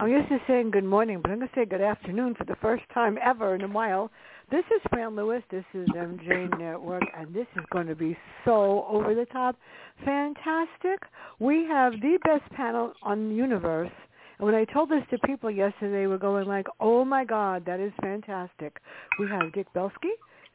I'm 0.00 0.10
used 0.10 0.28
to 0.28 0.38
saying 0.46 0.70
good 0.70 0.84
morning, 0.84 1.20
but 1.22 1.30
I'm 1.30 1.38
going 1.38 1.48
to 1.48 1.54
say 1.54 1.64
good 1.64 1.80
afternoon 1.80 2.34
for 2.36 2.44
the 2.44 2.56
first 2.62 2.82
time 2.92 3.18
ever 3.24 3.54
in 3.54 3.62
a 3.62 3.68
while. 3.68 4.10
This 4.50 4.64
is 4.66 4.82
Fran 4.90 5.16
Lewis. 5.16 5.42
This 5.50 5.64
is 5.72 5.88
MJ 5.88 6.58
Network, 6.58 7.02
and 7.16 7.32
this 7.34 7.46
is 7.56 7.64
going 7.72 7.86
to 7.86 7.94
be 7.94 8.16
so 8.44 8.84
over 8.88 9.14
the 9.14 9.24
top, 9.32 9.56
fantastic. 10.04 11.00
We 11.38 11.64
have 11.64 11.92
the 11.92 12.18
best 12.24 12.50
panel 12.52 12.92
on 13.02 13.28
the 13.28 13.34
universe. 13.34 13.90
And 14.38 14.46
when 14.46 14.54
I 14.54 14.64
told 14.64 14.88
this 14.90 15.02
to 15.10 15.18
people 15.26 15.50
yesterday, 15.50 16.02
they 16.02 16.06
were 16.06 16.18
going 16.18 16.46
like, 16.46 16.66
"Oh 16.80 17.04
my 17.04 17.24
God, 17.24 17.64
that 17.66 17.80
is 17.80 17.92
fantastic." 18.00 18.80
We 19.18 19.28
have 19.28 19.52
Dick 19.52 19.72
Belsky, 19.72 20.12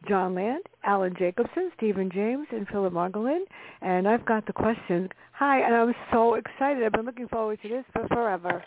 Jon 0.08 0.36
Land, 0.36 0.64
Alan 0.84 1.16
Jacobson, 1.18 1.72
Steven 1.78 2.10
James, 2.12 2.48
and 2.52 2.68
Philip 2.68 2.94
Margolin. 2.94 3.44
And 3.82 4.08
I've 4.08 4.26
got 4.26 4.46
the 4.46 4.54
questions. 4.54 5.10
Hi, 5.34 5.60
and 5.62 5.76
I'm 5.76 5.96
so 6.12 6.36
excited. 6.36 6.84
I've 6.84 6.92
been 6.92 7.06
looking 7.06 7.28
forward 7.28 7.60
to 7.62 7.70
this 7.70 7.86
for 7.94 8.08
forever. 8.10 8.64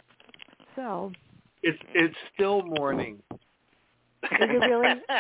So, 0.77 1.13
It's 1.63 1.79
it's 1.95 2.17
still 2.35 2.63
morning. 2.63 3.23
Is 4.25 4.39
it 4.41 4.45
really? 4.45 5.01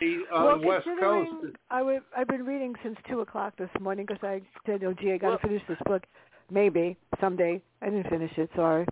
The, 0.00 0.24
well, 0.32 0.60
West 0.60 0.84
considering 0.84 1.26
Coast. 1.26 1.56
I 1.70 1.82
would, 1.82 2.02
I've 2.16 2.26
been 2.26 2.44
reading 2.44 2.74
since 2.82 2.96
two 3.08 3.20
o'clock 3.20 3.54
this 3.56 3.70
morning 3.80 4.06
because 4.06 4.22
I 4.22 4.42
said, 4.66 4.82
"Oh, 4.84 4.92
gee, 4.92 5.12
I 5.12 5.18
got 5.18 5.26
to 5.26 5.30
Well- 5.32 5.38
finish 5.42 5.62
this 5.68 5.78
book, 5.86 6.02
maybe 6.50 6.96
someday." 7.20 7.62
I 7.80 7.86
didn't 7.86 8.08
finish 8.10 8.32
it. 8.36 8.50
Sorry. 8.56 8.84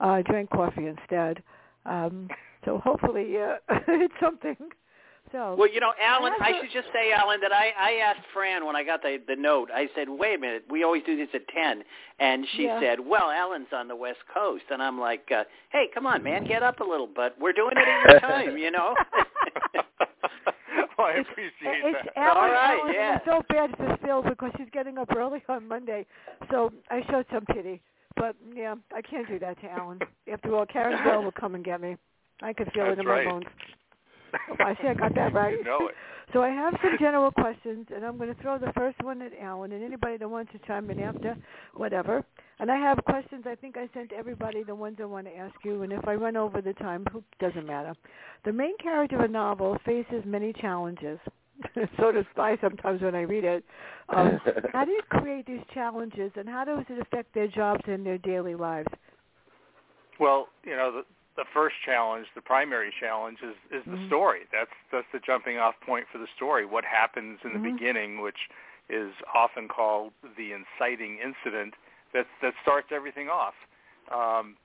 Uh, 0.00 0.06
I 0.06 0.22
drank 0.22 0.50
coffee 0.50 0.86
instead. 0.86 1.42
Um, 1.86 2.28
so 2.64 2.78
hopefully, 2.78 3.36
uh, 3.38 3.56
it's 3.88 4.14
something. 4.20 4.56
So 5.32 5.54
Well, 5.58 5.68
you 5.72 5.78
know, 5.80 5.92
Alan, 6.02 6.32
I 6.40 6.44
I 6.44 6.52
have 6.52 6.56
a- 6.56 6.66
should 6.66 6.72
just 6.82 6.92
say, 6.92 7.12
Alan, 7.12 7.40
that 7.40 7.52
I, 7.52 7.70
I 7.78 7.92
asked 8.04 8.26
Fran 8.32 8.66
when 8.66 8.74
I 8.74 8.82
got 8.82 9.00
the, 9.02 9.18
the 9.28 9.36
note, 9.36 9.70
I 9.72 9.88
said, 9.94 10.08
wait 10.08 10.34
a 10.34 10.38
minute, 10.38 10.64
we 10.68 10.82
always 10.82 11.02
do 11.04 11.16
this 11.16 11.28
at 11.34 11.46
10. 11.48 11.84
And 12.18 12.44
she 12.56 12.64
Yeah. 12.64 12.80
said, 12.80 12.98
well, 13.00 13.30
Alan's 13.30 13.68
on 13.72 13.86
the 13.88 13.94
West 13.96 14.18
Coast. 14.32 14.64
And 14.70 14.82
I'm 14.82 14.98
like, 14.98 15.28
uh, 15.30 15.44
hey, 15.70 15.86
come 15.94 16.06
on, 16.06 16.22
man, 16.22 16.46
get 16.46 16.62
up 16.62 16.80
a 16.80 16.84
little. 16.84 17.06
But 17.14 17.36
we're 17.40 17.52
doing 17.52 17.74
it 17.76 17.86
at 17.86 18.10
your 18.10 18.20
time, 18.30 18.58
you 18.58 18.70
know? 18.72 18.94
well, 19.74 19.84
I 21.06 21.10
It's- 21.12 21.26
appreciate 21.30 21.80
it's 21.84 21.98
that. 22.06 22.16
Alan, 22.16 22.36
All 22.36 22.50
right, 22.50 22.80
Alan, 22.80 22.94
yeah. 22.94 23.18
I 23.20 23.24
felt 23.24 23.48
bad 23.48 23.70
for 23.76 23.96
Phil 24.04 24.22
because 24.22 24.50
she's 24.58 24.68
getting 24.72 24.98
up 24.98 25.14
early 25.16 25.42
on 25.48 25.66
Monday, 25.68 26.06
so 26.50 26.72
I 26.90 27.02
showed 27.10 27.26
some 27.32 27.44
pity. 27.46 27.80
But 28.16 28.34
yeah, 28.54 28.74
I 28.94 29.00
can't 29.00 29.28
do 29.28 29.38
that 29.38 29.60
to 29.62 29.70
Alan. 29.70 30.00
After 30.30 30.54
all, 30.56 30.66
Karen 30.66 30.98
Vail 31.04 31.22
will 31.24 31.32
come 31.32 31.54
and 31.54 31.64
get 31.64 31.80
me. 31.80 31.96
I 32.42 32.52
could 32.52 32.70
feel 32.72 32.86
it 32.86 32.98
in 32.98 33.06
right. 33.06 33.24
my 33.24 33.30
bones. 33.30 33.44
I 34.60 34.74
see 34.80 34.88
I 34.88 34.94
got 34.94 35.14
that 35.14 35.32
right. 35.34 35.58
You 35.58 35.64
know 35.64 35.88
it. 35.88 35.94
So 36.32 36.42
I 36.42 36.50
have 36.50 36.74
some 36.82 36.96
general 37.00 37.32
questions, 37.32 37.86
and 37.94 38.04
I'm 38.04 38.16
going 38.16 38.32
to 38.32 38.40
throw 38.40 38.56
the 38.56 38.72
first 38.76 39.02
one 39.02 39.20
at 39.20 39.32
Alan, 39.40 39.72
and 39.72 39.82
anybody 39.82 40.16
that 40.16 40.28
wants 40.28 40.52
to 40.52 40.60
chime 40.64 40.88
in 40.90 41.00
after, 41.00 41.36
whatever. 41.74 42.24
And 42.60 42.70
I 42.70 42.76
have 42.76 42.98
questions 43.04 43.44
I 43.48 43.56
think 43.56 43.76
I 43.76 43.88
sent 43.92 44.12
everybody, 44.12 44.62
the 44.62 44.74
ones 44.74 44.98
I 45.00 45.06
want 45.06 45.26
to 45.26 45.36
ask 45.36 45.54
you, 45.64 45.82
and 45.82 45.92
if 45.92 46.06
I 46.06 46.14
run 46.14 46.36
over 46.36 46.60
the 46.60 46.74
time, 46.74 47.04
who 47.12 47.24
doesn't 47.40 47.66
matter. 47.66 47.94
The 48.44 48.52
main 48.52 48.76
character 48.78 49.16
of 49.16 49.22
a 49.22 49.28
novel 49.28 49.76
faces 49.84 50.22
many 50.24 50.52
challenges. 50.52 51.18
so 51.98 52.12
does 52.12 52.24
I 52.36 52.56
sometimes 52.60 53.02
when 53.02 53.14
I 53.14 53.22
read 53.22 53.44
it. 53.44 53.64
Um, 54.08 54.40
how 54.72 54.84
do 54.84 54.92
you 54.92 55.02
create 55.10 55.46
these 55.46 55.60
challenges, 55.74 56.30
and 56.36 56.48
how 56.48 56.64
does 56.64 56.84
it 56.88 57.00
affect 57.00 57.34
their 57.34 57.48
jobs 57.48 57.82
and 57.86 58.06
their 58.06 58.18
daily 58.18 58.54
lives? 58.54 58.88
Well, 60.18 60.48
you 60.64 60.76
know, 60.76 60.92
the, 60.92 61.02
the 61.40 61.48
first 61.54 61.76
challenge, 61.82 62.26
the 62.34 62.42
primary 62.42 62.92
challenge, 63.00 63.38
is 63.42 63.56
is 63.72 63.82
the 63.86 63.96
Mhm. 63.96 64.06
story. 64.08 64.42
That's 64.52 64.76
that's 64.92 65.10
the 65.10 65.20
jumping 65.20 65.56
off 65.56 65.74
point 65.80 66.06
for 66.12 66.18
the 66.18 66.26
story. 66.36 66.66
What 66.66 66.84
happens 66.84 67.40
in 67.44 67.54
the 67.54 67.58
Mhm. 67.58 67.72
beginning, 67.72 68.20
which 68.20 68.50
is 68.90 69.12
often 69.32 69.66
called 69.66 70.12
the 70.36 70.52
inciting 70.52 71.18
incident, 71.18 71.72
that 72.12 72.26
that 72.42 72.54
starts 72.60 72.92
everything 72.92 73.30
off. 73.30 73.54
Um, 74.10 74.56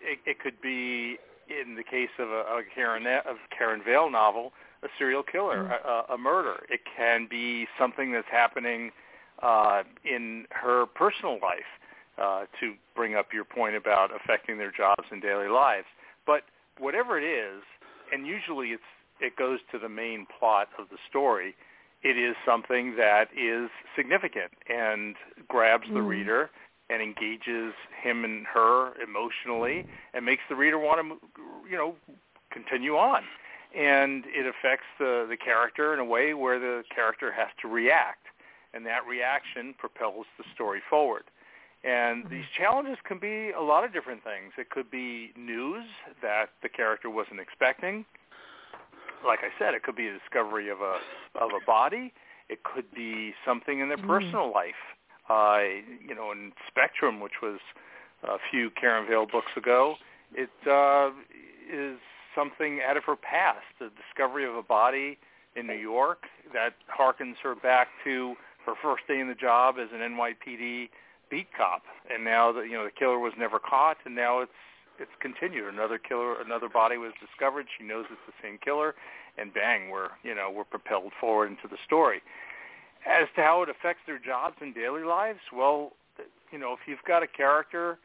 it, 0.00 0.18
it 0.26 0.40
could 0.40 0.60
be, 0.60 1.18
in 1.48 1.76
the 1.76 1.84
case 1.84 2.14
of 2.18 2.28
a, 2.32 2.40
a 2.58 2.62
Karen 2.74 3.06
of 3.06 3.36
Karen 3.56 3.82
Vail 3.82 4.10
novel, 4.10 4.52
a 4.82 4.88
serial 4.98 5.22
killer, 5.22 5.60
Mm. 5.62 5.84
a, 5.84 6.14
a 6.14 6.18
murder. 6.18 6.66
It 6.68 6.80
can 6.84 7.26
be 7.26 7.68
something 7.78 8.10
that's 8.10 8.32
happening 8.42 8.90
uh, 9.40 9.84
in 10.04 10.48
her 10.50 10.86
personal 10.86 11.38
life. 11.40 11.70
Uh, 12.18 12.46
to 12.58 12.74
bring 12.96 13.14
up 13.14 13.32
your 13.32 13.44
point 13.44 13.76
about 13.76 14.10
affecting 14.12 14.58
their 14.58 14.72
jobs 14.72 15.06
and 15.12 15.22
daily 15.22 15.46
lives. 15.46 15.86
But 16.28 16.42
whatever 16.78 17.18
it 17.18 17.24
is, 17.24 17.62
and 18.12 18.26
usually 18.26 18.68
it's 18.68 18.82
it 19.18 19.34
goes 19.34 19.58
to 19.72 19.78
the 19.78 19.88
main 19.88 20.26
plot 20.38 20.68
of 20.78 20.90
the 20.90 20.98
story, 21.08 21.56
it 22.04 22.16
is 22.16 22.36
something 22.46 22.94
that 22.96 23.28
is 23.36 23.68
significant 23.96 24.52
and 24.68 25.16
grabs 25.48 25.88
the 25.88 26.00
Mm. 26.00 26.08
reader 26.08 26.50
and 26.90 27.02
engages 27.02 27.74
him 28.00 28.24
and 28.24 28.46
her 28.46 28.94
emotionally 29.02 29.84
and 30.14 30.24
makes 30.24 30.44
the 30.48 30.54
reader 30.54 30.78
want 30.78 31.00
to 31.00 31.06
you 31.68 31.76
know 31.76 31.96
continue 32.50 32.96
on. 32.96 33.24
And 33.74 34.24
it 34.26 34.46
affects 34.46 34.86
the 34.98 35.26
the 35.28 35.36
character 35.36 35.94
in 35.94 35.98
a 35.98 36.04
way 36.04 36.34
where 36.34 36.58
the 36.60 36.84
character 36.94 37.32
has 37.32 37.48
to 37.62 37.68
react. 37.68 38.26
And 38.74 38.84
that 38.84 39.06
reaction 39.06 39.74
propels 39.78 40.26
the 40.36 40.44
story 40.54 40.82
forward 40.90 41.24
and 41.84 42.24
these 42.30 42.44
challenges 42.56 42.98
can 43.04 43.18
be 43.18 43.50
a 43.50 43.60
lot 43.60 43.84
of 43.84 43.92
different 43.92 44.24
things. 44.24 44.52
It 44.58 44.70
could 44.70 44.90
be 44.90 45.32
news 45.36 45.84
that 46.22 46.50
the 46.62 46.68
character 46.68 47.08
wasn't 47.08 47.40
expecting. 47.40 48.04
Like 49.24 49.40
I 49.42 49.50
said, 49.58 49.74
it 49.74 49.82
could 49.82 49.96
be 49.96 50.08
a 50.08 50.12
discovery 50.12 50.68
of 50.70 50.80
a 50.80 50.98
of 51.36 51.50
a 51.54 51.64
body. 51.64 52.12
It 52.48 52.64
could 52.64 52.92
be 52.94 53.34
something 53.44 53.80
in 53.80 53.88
their 53.88 53.98
Mm. 53.98 54.06
personal 54.06 54.50
life. 54.52 54.96
Uh, 55.28 55.62
you 56.00 56.14
know, 56.14 56.32
in 56.32 56.52
Spectrum, 56.66 57.20
which 57.20 57.42
was 57.42 57.60
a 58.22 58.38
few 58.50 58.70
Karen 58.70 59.06
Vail 59.06 59.26
books 59.26 59.52
ago, 59.56 59.96
it 60.34 60.50
uh, 60.66 61.10
is 61.70 61.98
something 62.34 62.80
out 62.82 62.96
of 62.96 63.04
her 63.04 63.16
past, 63.16 63.66
the 63.78 63.90
discovery 63.90 64.44
of 64.46 64.56
a 64.56 64.62
body 64.62 65.18
in 65.54 65.66
New 65.66 65.74
York 65.74 66.26
that 66.52 66.74
harkens 66.88 67.36
her 67.42 67.54
back 67.54 67.88
to 68.04 68.36
her 68.64 68.74
first 68.82 69.06
day 69.06 69.20
in 69.20 69.28
the 69.28 69.34
job 69.34 69.76
as 69.78 69.88
an 69.92 70.00
NYPD 70.00 70.88
beat 71.30 71.48
cop, 71.56 71.82
and 72.12 72.24
now 72.24 72.52
the 72.52 72.60
you 72.62 72.72
know 72.72 72.84
the 72.84 72.90
killer 72.90 73.18
was 73.18 73.32
never 73.38 73.58
caught, 73.58 73.98
and 74.04 74.14
now 74.14 74.40
it's 74.40 74.52
it's 74.98 75.10
continued. 75.20 75.72
Another 75.72 75.98
killer, 75.98 76.40
another 76.40 76.68
body 76.68 76.96
was 76.96 77.12
discovered. 77.20 77.66
She 77.78 77.84
knows 77.84 78.06
it's 78.10 78.20
the 78.26 78.34
same 78.42 78.58
killer, 78.58 78.94
and 79.36 79.52
bang, 79.52 79.90
we're 79.90 80.10
you 80.22 80.34
know 80.34 80.50
we're 80.54 80.64
propelled 80.64 81.12
forward 81.20 81.50
into 81.50 81.68
the 81.68 81.78
story. 81.84 82.20
As 83.06 83.28
to 83.36 83.42
how 83.42 83.62
it 83.62 83.68
affects 83.68 84.02
their 84.06 84.18
jobs 84.18 84.56
and 84.60 84.74
daily 84.74 85.04
lives, 85.04 85.40
well, 85.54 85.92
you 86.50 86.58
know 86.58 86.72
if 86.72 86.80
you've 86.86 87.04
got 87.06 87.22
a 87.22 87.28
character 87.28 87.98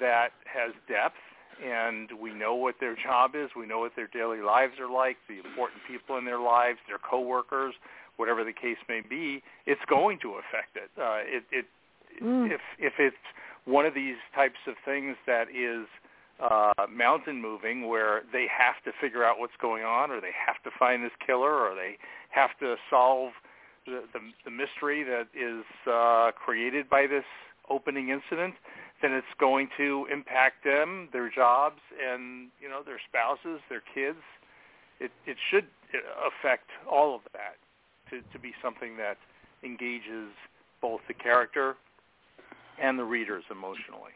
that 0.00 0.30
has 0.46 0.72
depth, 0.88 1.20
and 1.62 2.10
we 2.20 2.32
know 2.32 2.54
what 2.54 2.76
their 2.80 2.96
job 2.96 3.32
is, 3.34 3.50
we 3.56 3.66
know 3.66 3.80
what 3.80 3.92
their 3.96 4.06
daily 4.06 4.40
lives 4.40 4.74
are 4.80 4.90
like, 4.90 5.16
the 5.28 5.38
important 5.38 5.82
people 5.86 6.16
in 6.16 6.24
their 6.24 6.40
lives, 6.40 6.78
their 6.88 6.98
coworkers, 6.98 7.74
whatever 8.16 8.44
the 8.44 8.52
case 8.52 8.78
may 8.88 9.00
be, 9.00 9.42
it's 9.66 9.80
going 9.88 10.18
to 10.20 10.34
affect 10.36 10.76
it. 10.76 10.90
Uh, 10.98 11.20
it, 11.24 11.44
it 11.50 11.66
Mm. 12.22 12.52
if 12.52 12.60
if 12.78 12.94
it's 12.98 13.16
one 13.64 13.86
of 13.86 13.94
these 13.94 14.16
types 14.34 14.58
of 14.66 14.74
things 14.84 15.16
that 15.26 15.48
is 15.48 15.86
uh, 16.40 16.86
mountain 16.90 17.40
moving, 17.40 17.86
where 17.86 18.22
they 18.32 18.46
have 18.48 18.82
to 18.84 18.92
figure 19.00 19.24
out 19.24 19.38
what's 19.38 19.56
going 19.60 19.84
on, 19.84 20.10
or 20.10 20.20
they 20.20 20.32
have 20.46 20.62
to 20.64 20.70
find 20.78 21.04
this 21.04 21.12
killer, 21.24 21.52
or 21.52 21.74
they 21.74 21.96
have 22.30 22.50
to 22.60 22.76
solve 22.88 23.32
the 23.86 24.04
the, 24.12 24.20
the 24.44 24.50
mystery 24.50 25.02
that 25.04 25.28
is 25.34 25.64
uh, 25.86 26.30
created 26.32 26.88
by 26.88 27.06
this 27.06 27.24
opening 27.68 28.08
incident, 28.08 28.54
then 29.00 29.12
it's 29.12 29.34
going 29.38 29.68
to 29.76 30.06
impact 30.12 30.64
them, 30.64 31.08
their 31.12 31.30
jobs, 31.30 31.80
and 32.02 32.48
you 32.60 32.68
know 32.68 32.82
their 32.84 33.00
spouses, 33.08 33.60
their 33.68 33.82
kids. 33.94 34.22
It 34.98 35.10
it 35.26 35.36
should 35.50 35.66
affect 36.26 36.70
all 36.90 37.14
of 37.14 37.20
that 37.32 37.56
to 38.10 38.22
to 38.32 38.38
be 38.38 38.52
something 38.62 38.96
that 38.96 39.18
engages 39.62 40.32
both 40.80 41.00
the 41.08 41.14
character 41.14 41.76
and 42.80 42.98
the 42.98 43.04
readers 43.04 43.44
emotionally. 43.50 44.12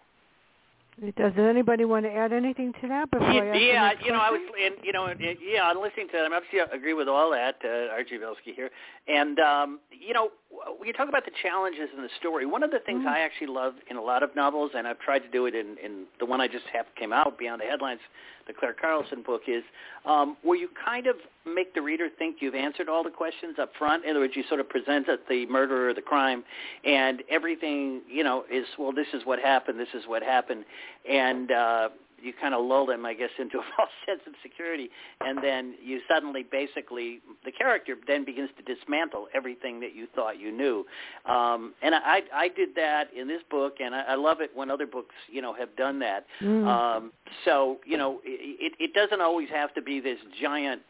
Does 1.16 1.32
anybody 1.37 1.84
want 1.84 2.05
to 2.05 2.12
add 2.12 2.32
anything 2.32 2.72
to 2.81 2.87
that 2.87 3.11
before 3.11 3.26
I 3.26 3.49
ask 3.49 3.61
yeah, 3.61 3.88
the 3.88 3.94
next 3.94 4.06
you 4.06 4.12
know, 4.12 4.20
I 4.20 4.31
was, 4.31 4.40
and, 4.64 4.75
you 4.84 4.93
know, 4.93 5.06
and, 5.06 5.20
and, 5.20 5.38
yeah, 5.43 5.64
I'm 5.64 5.82
listening 5.82 6.06
to 6.06 6.12
that. 6.12 6.25
I'm 6.25 6.32
obviously 6.32 6.61
I 6.61 6.72
agree 6.72 6.94
with 6.94 7.08
all 7.08 7.32
that, 7.32 7.56
uh, 7.64 7.93
Archie 7.93 8.19
Belsky 8.19 8.52
here. 8.55 8.70
And 9.08 9.40
um, 9.40 9.81
you 9.90 10.14
know, 10.14 10.31
when 10.44 10.44
you 10.84 10.92
talk 10.92 11.08
about 11.08 11.24
the 11.24 11.32
challenges 11.42 11.88
in 11.96 12.02
the 12.02 12.08
story, 12.18 12.46
one 12.46 12.62
of 12.62 12.70
the 12.70 12.78
things 12.80 13.04
Mhm. 13.04 13.08
I 13.08 13.20
actually 13.20 13.48
love 13.48 13.74
in 13.88 13.96
a 13.96 14.02
lot 14.02 14.22
of 14.22 14.34
novels, 14.36 14.72
and 14.74 14.86
I've 14.86 14.98
tried 14.98 15.20
to 15.20 15.28
do 15.28 15.46
it 15.46 15.54
in, 15.54 15.76
in 15.78 16.06
the 16.18 16.26
one 16.26 16.40
I 16.40 16.48
just 16.48 16.66
have 16.68 16.86
came 16.94 17.12
out, 17.12 17.38
Beyond 17.38 17.60
the 17.60 17.66
Headlines, 17.66 18.00
the 18.46 18.52
Clare 18.52 18.74
Carlson 18.74 19.22
book, 19.22 19.48
is 19.48 19.64
um, 20.04 20.36
where 20.42 20.58
you 20.58 20.68
kind 20.84 21.06
of 21.06 21.16
make 21.46 21.74
the 21.74 21.80
reader 21.80 22.08
think 22.08 22.36
you've 22.40 22.54
answered 22.54 22.88
all 22.88 23.02
the 23.02 23.10
questions 23.10 23.58
up 23.58 23.74
front. 23.76 24.04
In 24.04 24.10
other 24.10 24.20
words, 24.20 24.36
you 24.36 24.44
sort 24.44 24.60
of 24.60 24.68
present 24.68 25.08
it, 25.08 25.26
the 25.28 25.46
murder 25.46 25.88
or 25.88 25.94
the 25.94 26.02
crime, 26.02 26.44
and 26.84 27.22
everything, 27.30 28.02
you 28.08 28.22
know, 28.22 28.44
is 28.50 28.66
well, 28.78 28.92
this 28.92 29.08
is 29.14 29.24
what 29.24 29.38
happened, 29.38 29.80
this 29.80 29.94
is 29.94 30.06
what 30.06 30.22
happened, 30.22 30.64
and 31.08 31.50
uh, 31.50 31.88
you 32.24 32.32
kind 32.40 32.54
of 32.54 32.64
lull 32.64 32.86
them, 32.86 33.04
I 33.04 33.14
guess, 33.14 33.30
into 33.38 33.58
a 33.58 33.64
false 33.76 33.90
sense 34.06 34.20
of 34.26 34.34
security, 34.42 34.90
and 35.20 35.42
then 35.42 35.74
you 35.82 36.00
suddenly, 36.08 36.42
basically, 36.42 37.20
the 37.44 37.52
character 37.52 37.96
then 38.06 38.24
begins 38.24 38.50
to 38.56 38.74
dismantle 38.74 39.28
everything 39.34 39.80
that 39.80 39.94
you 39.94 40.06
thought 40.14 40.38
you 40.38 40.52
knew. 40.52 40.84
Um, 41.26 41.74
and 41.82 41.94
I, 41.94 42.22
I 42.34 42.48
did 42.48 42.74
that 42.76 43.12
in 43.14 43.28
this 43.28 43.42
book, 43.50 43.76
and 43.80 43.94
I, 43.94 44.02
I 44.02 44.14
love 44.14 44.40
it 44.40 44.50
when 44.54 44.70
other 44.70 44.86
books, 44.86 45.14
you 45.30 45.42
know, 45.42 45.54
have 45.54 45.74
done 45.76 45.98
that. 46.00 46.26
Mm. 46.42 46.66
Um, 46.66 47.12
so, 47.44 47.78
you 47.86 47.96
know, 47.96 48.20
it, 48.24 48.72
it 48.78 48.94
doesn't 48.94 49.20
always 49.20 49.48
have 49.50 49.74
to 49.74 49.82
be 49.82 50.00
this 50.00 50.18
giant 50.40 50.82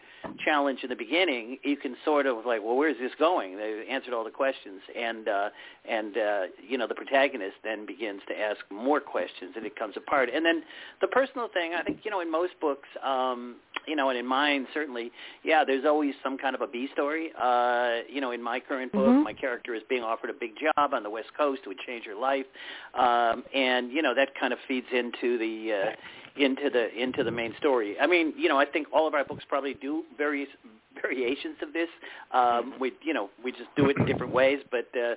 challenge 0.44 0.81
in 0.82 0.88
the 0.88 0.97
beginning. 0.97 1.59
You 1.62 1.76
can 1.76 1.97
sort 2.05 2.26
of 2.26 2.47
like, 2.47 2.62
well, 2.62 2.76
where's 2.76 2.97
this 2.99 3.12
going? 3.19 3.56
They 3.56 3.85
answered 3.91 4.12
all 4.15 4.25
the 4.25 4.31
questions, 4.31 4.81
and 4.97 5.29
uh, 5.29 5.49
and 5.88 6.17
uh, 6.17 6.41
you 6.67 6.79
know, 6.79 6.87
the 6.87 6.94
protagonist 6.94 7.56
then 7.62 7.87
begins 7.87 8.21
to 8.29 8.38
ask 8.38 8.61
more 8.71 9.00
questions, 9.00 9.53
and 9.56 9.65
it 9.67 9.76
comes 9.76 9.97
apart. 9.97 10.29
And 10.35 10.44
then 10.44 10.62
the 11.00 11.09
personal 11.09 11.49
thing, 11.53 11.73
I 11.75 11.82
think, 11.82 12.00
you 12.05 12.11
know, 12.11 12.21
in 12.21 12.31
most 12.31 12.53
books, 12.61 12.88
um, 13.03 13.56
you 13.87 13.97
know, 13.97 14.09
and 14.09 14.19
in 14.19 14.26
mine 14.26 14.67
certainly, 14.73 15.11
yeah, 15.43 15.65
there's 15.65 15.85
always 15.85 16.15
some 16.23 16.38
kind 16.38 16.55
of 16.55 16.61
a 16.61 16.67
B 16.67 16.88
story. 16.93 17.32
Uh, 17.41 17.99
you 18.09 18.20
know, 18.20 18.31
in 18.31 18.43
my 18.43 18.61
current 18.61 18.93
book, 18.93 19.06
Mhm. 19.06 19.23
my 19.23 19.32
character 19.32 19.75
is 19.75 19.82
being 19.88 20.03
offered 20.03 20.31
a 20.31 20.35
big 20.35 20.53
job 20.59 20.94
on 20.94 21.03
the 21.03 21.11
West 21.11 21.32
Coast, 21.37 21.62
it 21.65 21.69
would 21.69 21.81
change 21.81 22.05
her 22.06 22.15
life, 22.15 22.47
um, 22.94 23.44
and 23.53 23.93
you 23.93 24.03
know, 24.03 24.15
that 24.15 24.35
kind 24.35 24.53
of 24.53 24.59
feeds 24.67 24.87
into 24.93 25.38
the 25.38 25.73
uh, 25.73 25.93
into 26.36 26.69
the 26.70 26.92
into 27.00 27.22
the 27.25 27.31
main 27.31 27.54
story. 27.58 27.96
I 28.00 28.06
mean, 28.06 28.34
you 28.36 28.48
know, 28.48 28.58
I 28.58 28.64
think 28.64 28.88
all 28.92 29.06
of 29.06 29.14
our 29.14 29.25
books 29.25 29.44
probably 29.48 29.75
do 29.75 30.02
various 30.19 30.48
variations 31.02 31.56
of 31.62 31.72
this. 31.72 31.88
Um, 32.32 32.75
we, 32.81 32.92
you 33.02 33.14
know, 33.14 33.31
we 33.44 33.52
just 33.52 33.69
do 33.76 33.88
it 33.90 33.96
in 33.98 34.06
different 34.06 34.32
ways, 34.32 34.58
but 34.70 34.86
uh, 34.98 35.14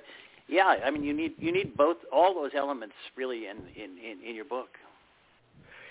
yeah, 0.48 0.76
I 0.84 0.90
mean, 0.90 1.02
you 1.04 1.12
need 1.12 1.34
you 1.38 1.52
need 1.52 1.76
both 1.76 1.96
all 2.12 2.34
those 2.34 2.52
elements 2.56 2.94
really 3.16 3.46
in 3.46 3.56
in 3.76 3.98
in, 3.98 4.28
in 4.28 4.34
your 4.34 4.44
book. 4.44 4.68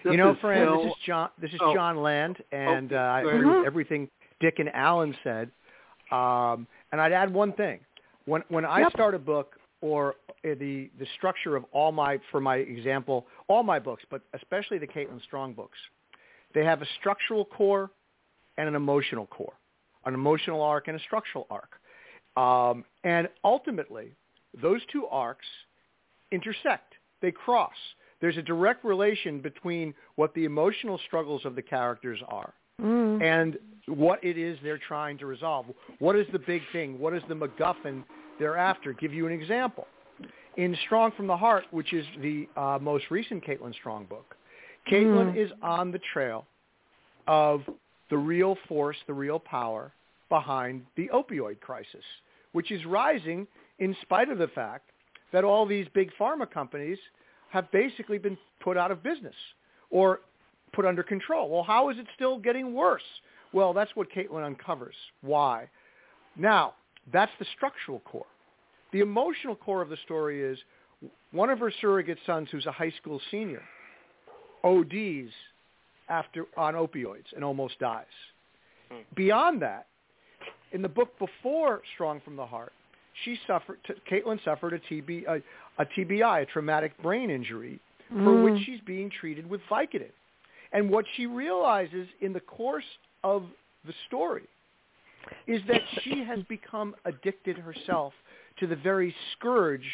you 0.03 0.11
This 0.11 0.17
know, 0.17 0.31
is 0.31 0.37
Fran, 0.39 0.65
Phil. 0.65 0.83
this 0.83 0.91
is 0.91 0.97
Jon. 1.05 1.29
This 1.41 1.51
is 1.53 1.59
Oh. 1.61 1.73
Jon 1.73 1.97
Land, 1.97 2.37
and 2.51 2.93
uh, 2.93 2.95
I 2.95 3.19
agree 3.21 3.45
with 3.45 3.65
everything 3.65 4.07
Dick 4.39 4.59
and 4.59 4.69
Alan 4.73 5.15
said. 5.23 5.49
Um, 6.11 6.67
and 6.91 7.01
I'd 7.01 7.11
add 7.11 7.33
one 7.33 7.51
thing: 7.53 7.79
when 8.25 8.43
when 8.49 8.63
I 8.65 8.87
start 8.89 9.13
a 9.13 9.19
book, 9.19 9.56
or 9.81 10.15
uh, 10.29 10.55
the 10.59 10.89
the 10.99 11.07
structure 11.17 11.55
of 11.55 11.65
all 11.71 11.91
my, 11.91 12.19
for 12.31 12.39
my 12.39 12.57
example, 12.57 13.27
all 13.47 13.63
my 13.63 13.79
books, 13.79 14.03
but 14.09 14.21
especially 14.33 14.77
the 14.77 14.87
Caitlin 14.87 15.21
Strong 15.23 15.53
books, 15.53 15.77
they 16.53 16.63
have 16.63 16.81
a 16.81 16.87
structural 16.99 17.45
core 17.45 17.91
and 18.57 18.67
an 18.67 18.75
emotional 18.75 19.27
core, 19.27 19.53
an 20.05 20.13
emotional 20.13 20.61
arc 20.61 20.87
and 20.87 20.99
a 20.99 21.03
structural 21.03 21.47
arc, 21.49 21.79
um, 22.37 22.83
and 23.03 23.29
ultimately 23.43 24.11
those 24.61 24.81
two 24.91 25.05
arcs 25.07 25.45
intersect. 26.31 26.93
They 27.21 27.31
cross. 27.31 27.73
There's 28.19 28.37
a 28.37 28.41
direct 28.41 28.83
relation 28.83 29.41
between 29.41 29.93
what 30.15 30.33
the 30.33 30.45
emotional 30.45 30.99
struggles 31.05 31.45
of 31.45 31.55
the 31.55 31.61
characters 31.61 32.19
are 32.27 32.53
Mm. 32.81 33.23
and 33.23 33.57
what 33.87 34.23
it 34.23 34.37
is 34.37 34.59
they're 34.61 34.77
trying 34.77 35.17
to 35.17 35.25
resolve. 35.25 35.65
What 35.97 36.15
is 36.15 36.27
the 36.31 36.39
big 36.39 36.61
thing? 36.71 36.99
What 36.99 37.13
is 37.13 37.23
the 37.27 37.33
MacGuffin 37.33 38.03
they're 38.37 38.57
after? 38.57 38.93
Give 38.93 39.13
you 39.13 39.25
an 39.25 39.33
example. 39.33 39.87
In 40.57 40.77
Strong 40.85 41.13
from 41.17 41.25
the 41.25 41.37
Heart, 41.37 41.65
which 41.71 41.93
is 41.93 42.05
the 42.21 42.47
uh, 42.55 42.77
most 42.79 43.05
recent 43.09 43.43
Caitlin 43.43 43.73
Strong 43.73 44.05
book, 44.05 44.35
Caitlin 44.91 45.33
Mm. 45.33 45.37
is 45.37 45.51
on 45.61 45.91
the 45.91 45.99
trail 46.13 46.45
of 47.27 47.61
the 48.09 48.17
real 48.17 48.57
force, 48.67 48.97
the 49.07 49.13
real 49.13 49.39
power 49.39 49.91
behind 50.29 50.85
the 50.95 51.09
opioid 51.13 51.59
crisis, 51.59 52.03
which 52.51 52.71
is 52.71 52.85
rising 52.85 53.47
in 53.79 53.95
spite 54.01 54.29
of 54.29 54.37
the 54.37 54.47
fact 54.49 54.91
that 55.31 55.43
all 55.43 55.65
these 55.65 55.87
big 55.93 56.11
pharma 56.19 56.49
companies 56.49 56.97
have 57.49 57.71
basically 57.71 58.17
been 58.17 58.37
put 58.61 58.77
out 58.77 58.91
of 58.91 59.01
business 59.03 59.35
or 59.89 60.21
put 60.77 60.85
under 60.85 61.01
control. 61.01 61.49
Well, 61.49 61.63
how 61.63 61.89
is 61.89 61.97
it 61.97 62.05
still 62.13 62.37
getting 62.37 62.75
worse? 62.75 63.01
Well, 63.51 63.73
that's 63.73 63.89
what 63.95 64.07
Caitlin 64.11 64.45
uncovers. 64.45 64.93
Why? 65.21 65.67
Now, 66.35 66.75
that's 67.11 67.31
the 67.39 67.45
structural 67.55 67.99
core. 68.01 68.27
The 68.93 68.99
emotional 68.99 69.55
core 69.55 69.81
of 69.81 69.89
the 69.89 69.97
story 70.05 70.43
is 70.43 70.57
one 71.31 71.49
of 71.49 71.57
her 71.59 71.73
surrogate 71.81 72.19
sons, 72.27 72.49
who's 72.51 72.67
a 72.67 72.71
high 72.71 72.93
school 73.01 73.19
senior, 73.31 73.63
ODs 74.63 75.31
after 76.09 76.45
on 76.55 76.75
opioids 76.75 77.25
and 77.35 77.43
almost 77.43 77.79
dies. 77.79 78.05
Beyond 79.15 79.61
that, 79.63 79.87
in 80.73 80.81
the 80.83 80.89
book 80.89 81.09
before 81.17 81.81
Strong 81.95 82.21
from 82.23 82.35
the 82.35 82.45
Heart, 82.45 82.71
she 83.25 83.37
suffered. 83.47 83.79
T- 83.87 83.93
Caitlin 84.09 84.41
suffered 84.45 84.73
a, 84.73 84.79
TB, 84.79 85.27
a, 85.27 85.41
a 85.81 85.85
TBI, 85.87 86.43
a 86.43 86.45
traumatic 86.45 86.93
brain 87.01 87.29
injury, 87.31 87.79
for 88.09 88.15
Mm. 88.15 88.43
which 88.45 88.63
she's 88.65 88.79
being 88.85 89.09
treated 89.09 89.49
with 89.49 89.59
Vicodin. 89.69 90.11
And 90.73 90.89
what 90.89 91.05
she 91.15 91.25
realizes 91.25 92.07
in 92.21 92.33
the 92.33 92.39
course 92.39 92.83
of 93.23 93.43
the 93.85 93.93
story 94.07 94.43
is 95.45 95.61
that 95.67 95.81
she 96.03 96.23
has 96.23 96.39
become 96.49 96.95
addicted 97.05 97.57
herself 97.57 98.13
to 98.59 98.67
the 98.67 98.75
very 98.75 99.13
scourge 99.33 99.85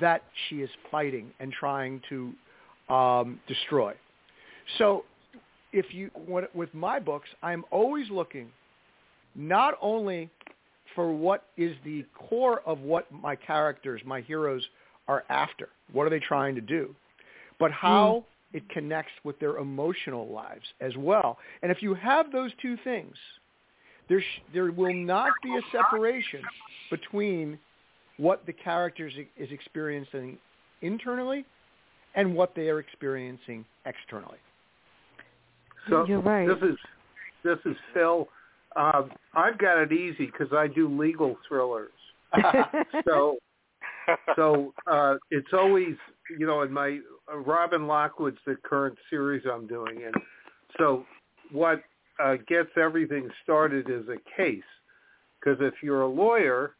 that 0.00 0.22
she 0.48 0.56
is 0.56 0.70
fighting 0.90 1.30
and 1.40 1.52
trying 1.52 2.00
to 2.08 2.32
um, 2.92 3.40
destroy. 3.48 3.92
So, 4.78 5.04
if 5.72 5.94
you 5.94 6.10
with 6.52 6.72
my 6.74 6.98
books, 6.98 7.28
I'm 7.42 7.64
always 7.70 8.10
looking 8.10 8.48
not 9.36 9.74
only 9.80 10.28
for 10.94 11.12
what 11.12 11.44
is 11.56 11.76
the 11.84 12.04
core 12.14 12.60
of 12.66 12.80
what 12.80 13.10
my 13.12 13.36
characters, 13.36 14.00
my 14.04 14.20
heroes, 14.20 14.66
are 15.06 15.24
after. 15.28 15.68
What 15.92 16.06
are 16.06 16.10
they 16.10 16.20
trying 16.20 16.56
to 16.56 16.60
do? 16.60 16.94
But 17.58 17.70
how 17.70 18.24
it 18.52 18.68
connects 18.70 19.12
with 19.24 19.38
their 19.38 19.58
emotional 19.58 20.28
lives 20.28 20.66
as 20.80 20.96
well. 20.96 21.38
And 21.62 21.70
if 21.70 21.82
you 21.82 21.94
have 21.94 22.32
those 22.32 22.50
two 22.60 22.76
things, 22.84 23.16
there 24.08 24.20
sh- 24.20 24.42
there 24.52 24.72
will 24.72 24.94
not 24.94 25.30
be 25.42 25.56
a 25.56 25.62
separation 25.70 26.42
between 26.90 27.58
what 28.16 28.44
the 28.46 28.52
character 28.52 29.08
i- 29.16 29.28
is 29.36 29.50
experiencing 29.52 30.38
internally 30.82 31.44
and 32.14 32.34
what 32.34 32.54
they 32.54 32.68
are 32.68 32.80
experiencing 32.80 33.64
externally. 33.86 34.38
So 35.88 36.04
You're 36.06 36.20
right. 36.20 36.46
This 36.46 36.70
is 36.70 36.78
this 37.42 37.58
is 37.64 37.76
Phil. 37.94 38.28
Um, 38.76 39.10
I've 39.34 39.58
got 39.58 39.78
it 39.78 39.92
easy 39.92 40.26
because 40.26 40.52
I 40.52 40.66
do 40.66 40.88
legal 40.88 41.38
thrillers. 41.48 41.90
so 43.08 43.38
so 44.36 44.74
uh, 44.86 45.16
it's 45.30 45.52
always 45.52 45.96
you 46.38 46.46
know 46.46 46.62
in 46.62 46.72
my 46.72 47.00
uh, 47.32 47.36
Robin 47.38 47.86
Lockwood's 47.86 48.38
the 48.46 48.56
current 48.62 48.96
series 49.08 49.44
I'm 49.50 49.66
doing, 49.66 50.04
and 50.04 50.14
so 50.78 51.04
what 51.52 51.82
uh, 52.22 52.36
gets 52.48 52.70
everything 52.76 53.28
started 53.42 53.88
is 53.90 54.04
a 54.08 54.18
case. 54.36 54.62
Because 55.40 55.58
if 55.62 55.74
you're 55.82 56.02
a 56.02 56.08
lawyer, 56.08 56.76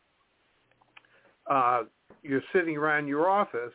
uh, 1.50 1.85
you're 2.23 2.42
sitting 2.52 2.76
around 2.76 3.07
your 3.07 3.28
office, 3.28 3.73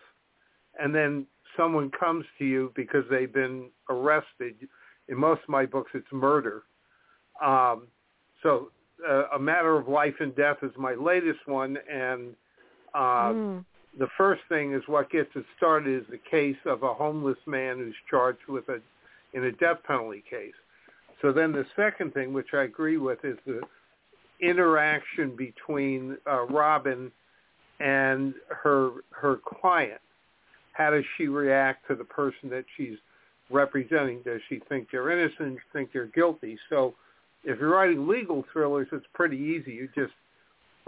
and 0.79 0.93
then 0.93 1.25
someone 1.57 1.89
comes 1.99 2.23
to 2.37 2.45
you 2.45 2.71
because 2.75 3.03
they've 3.09 3.33
been 3.33 3.69
arrested. 3.89 4.55
In 5.07 5.17
most 5.17 5.41
of 5.43 5.49
my 5.49 5.65
books, 5.65 5.91
it's 5.95 6.07
murder. 6.11 6.63
Um, 7.43 7.87
so 8.43 8.69
uh, 9.07 9.23
a 9.35 9.39
matter 9.39 9.75
of 9.75 9.87
life 9.87 10.15
and 10.19 10.35
death 10.35 10.57
is 10.61 10.71
my 10.77 10.93
latest 10.93 11.39
one, 11.47 11.77
and 11.91 12.35
uh, 12.93 13.33
Mm. 13.33 13.65
The 13.97 14.07
first 14.17 14.41
thing 14.49 14.73
is 14.73 14.81
what 14.87 15.09
gets 15.09 15.29
it 15.35 15.45
started 15.57 16.01
is 16.01 16.07
the 16.09 16.19
case 16.29 16.57
of 16.65 16.83
a 16.83 16.93
homeless 16.93 17.37
man 17.45 17.77
who's 17.77 17.95
charged 18.09 18.47
with 18.47 18.67
a 18.69 18.79
in 19.33 19.45
a 19.45 19.51
death 19.51 19.77
penalty 19.85 20.23
case. 20.29 20.53
So 21.21 21.33
then 21.33 21.51
the 21.51 21.65
second 21.75 22.13
thing, 22.13 22.33
which 22.33 22.53
I 22.53 22.63
agree 22.63 22.97
with, 22.97 23.23
is 23.23 23.37
the 23.45 23.61
interaction 24.41 25.35
between 25.35 26.17
uh, 26.29 26.45
Robin 26.45 27.11
and 27.79 28.33
her 28.49 28.91
her 29.11 29.39
client. 29.45 30.01
How 30.73 30.91
does 30.91 31.05
she 31.17 31.27
react 31.27 31.87
to 31.87 31.95
the 31.95 32.03
person 32.03 32.49
that 32.49 32.65
she's 32.75 32.97
representing? 33.49 34.21
Does 34.23 34.41
she 34.49 34.61
think 34.67 34.89
they're 34.91 35.09
innocent? 35.09 35.59
Think 35.71 35.91
they're 35.93 36.07
guilty? 36.07 36.57
So 36.69 36.95
if 37.43 37.59
you're 37.59 37.69
writing 37.69 38.07
legal 38.07 38.43
thrillers, 38.51 38.87
it's 38.91 39.05
pretty 39.13 39.37
easy. 39.37 39.71
You 39.71 39.89
just 39.95 40.13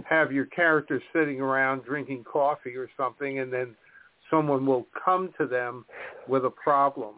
have 0.10 0.32
your 0.32 0.46
characters 0.46 1.02
sitting 1.14 1.42
around 1.42 1.84
drinking 1.84 2.24
coffee 2.24 2.76
or 2.76 2.90
something, 2.96 3.40
and 3.40 3.52
then 3.52 3.76
someone 4.30 4.66
will 4.66 4.86
come 5.04 5.34
to 5.38 5.46
them 5.46 5.86
with 6.28 6.46
a 6.46 6.50
problem. 6.50 7.16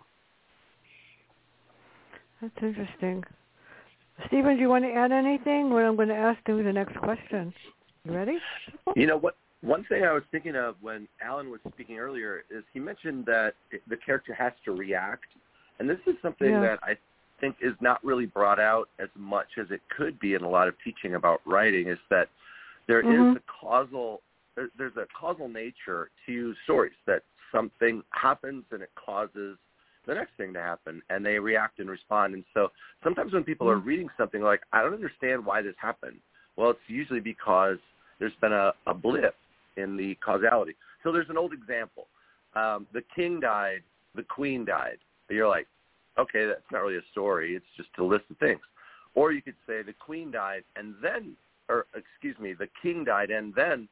That's 2.41 2.53
interesting. 2.61 3.23
Steven, 4.27 4.55
do 4.55 4.61
you 4.61 4.69
want 4.69 4.85
to 4.85 4.91
add 4.91 5.11
anything? 5.11 5.71
Well, 5.71 5.85
I'm 5.85 5.95
going 5.95 6.09
to 6.09 6.15
ask 6.15 6.39
you 6.47 6.63
the 6.63 6.73
next 6.73 6.97
question. 6.97 7.53
You 8.05 8.13
ready? 8.13 8.37
You 8.95 9.07
know 9.07 9.17
what? 9.17 9.35
One 9.61 9.83
thing 9.89 10.03
I 10.03 10.13
was 10.13 10.23
thinking 10.31 10.55
of 10.55 10.75
when 10.81 11.07
Alan 11.21 11.49
was 11.49 11.59
speaking 11.73 11.99
earlier 11.99 12.43
is 12.49 12.63
he 12.73 12.79
mentioned 12.79 13.25
that 13.25 13.55
the 13.89 13.97
character 13.97 14.33
has 14.33 14.53
to 14.63 14.71
react, 14.71 15.25
and 15.79 15.89
this 15.89 15.99
is 16.07 16.15
something 16.21 16.49
Yeah. 16.49 16.61
that 16.61 16.79
I 16.81 16.97
think 17.41 17.57
is 17.61 17.75
not 17.81 18.03
really 18.03 18.25
brought 18.25 18.59
out 18.59 18.89
as 18.99 19.09
much 19.15 19.57
as 19.57 19.69
it 19.71 19.81
could 19.89 20.17
be 20.19 20.33
in 20.33 20.43
a 20.43 20.49
lot 20.49 20.69
of 20.69 20.75
teaching 20.81 21.15
about 21.15 21.41
writing. 21.45 21.87
Is 21.87 21.99
that 22.09 22.29
there 22.89 23.01
is 23.01 23.05
Mhm. 23.05 23.35
a 23.35 23.39
causal 23.41 24.23
there's 24.75 24.97
a 24.97 25.05
causal 25.17 25.47
nature 25.47 26.09
to 26.25 26.53
stories 26.65 26.97
that 27.05 27.23
something 27.49 28.03
happens 28.09 28.65
and 28.71 28.81
it 28.81 28.91
causes 28.95 29.57
the 30.05 30.13
next 30.13 30.33
thing 30.33 30.51
to 30.53 30.59
happen 30.59 31.01
and 31.09 31.25
they 31.25 31.39
react 31.39 31.79
and 31.79 31.89
respond. 31.89 32.33
And 32.33 32.43
so 32.53 32.69
sometimes 33.01 33.31
when 33.31 33.45
people 33.45 33.69
are 33.69 33.77
reading 33.77 34.09
something 34.17 34.41
like 34.41 34.61
i 34.73 34.81
don't 34.81 34.93
understand 34.93 35.45
why 35.45 35.61
this 35.61 35.75
happened. 35.77 36.19
Well 36.57 36.71
it's 36.71 36.89
usually 36.89 37.21
because 37.21 37.77
there's 38.17 38.35
been 38.41 38.51
a, 38.51 38.73
a 38.85 38.93
blip 38.93 39.35
in 39.77 39.95
the 39.95 40.15
causality. 40.15 40.75
So 41.03 41.13
there's 41.13 41.29
an 41.29 41.37
old 41.37 41.53
example. 41.53 42.07
Um, 42.55 42.85
the 42.91 43.03
king 43.15 43.39
died 43.39 43.83
the 44.15 44.23
queen 44.23 44.65
died. 44.65 44.97
You're 45.29 45.47
like 45.47 45.67
okay 46.17 46.47
that's 46.47 46.69
not 46.71 46.79
really 46.79 46.97
a 46.97 47.11
story. 47.11 47.55
It's 47.55 47.73
just 47.77 47.89
a 47.99 48.03
list 48.03 48.25
of 48.31 48.37
things. 48.39 48.61
Or 49.13 49.31
you 49.31 49.43
could 49.43 49.59
say 49.67 49.83
the 49.83 49.93
queen 49.93 50.31
died 50.31 50.63
and 50.75 50.95
then 51.01 51.37
or 51.69 51.85
excuse 51.95 52.37
me 52.39 52.53
the 52.53 52.67
king 52.81 53.03
died 53.03 53.29
and 53.29 53.53
then 53.55 53.87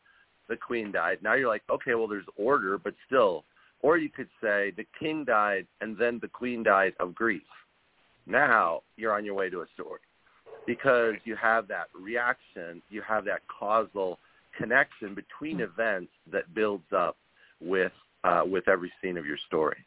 the 0.50 0.58
queen 0.58 0.92
died 0.92 1.20
now 1.22 1.34
you're 1.34 1.48
like 1.48 1.64
okay 1.70 1.96
well 1.96 2.08
there's 2.08 2.26
order 2.38 2.78
but 2.78 2.94
still 3.06 3.44
or 3.82 3.98
you 3.98 4.10
could 4.10 4.30
say 4.42 4.72
the 4.76 4.86
king 5.00 5.24
died 5.24 5.68
and 5.82 5.98
then 5.98 6.20
the 6.22 6.28
queen 6.28 6.64
died 6.64 6.94
of 7.00 7.14
grief. 7.14 7.44
Now 8.26 8.82
you're 8.96 9.14
on 9.14 9.26
your 9.26 9.36
way 9.36 9.50
to 9.50 9.62
a 9.62 9.66
story 9.74 10.00
because 10.66 11.16
you 11.24 11.36
have 11.36 11.68
that 11.68 11.88
reaction, 11.94 12.82
you 12.90 13.02
have 13.08 13.26
that 13.26 13.42
causal 13.48 14.20
connection 14.58 15.16
between 15.16 15.62
events 15.62 16.12
that 16.32 16.54
builds 16.54 16.92
up 16.96 17.18
with 17.62 17.92
uh, 18.24 18.42
with 18.46 18.68
every 18.68 18.92
scene 19.02 19.18
of 19.18 19.26
your 19.26 19.38
story. 19.48 19.78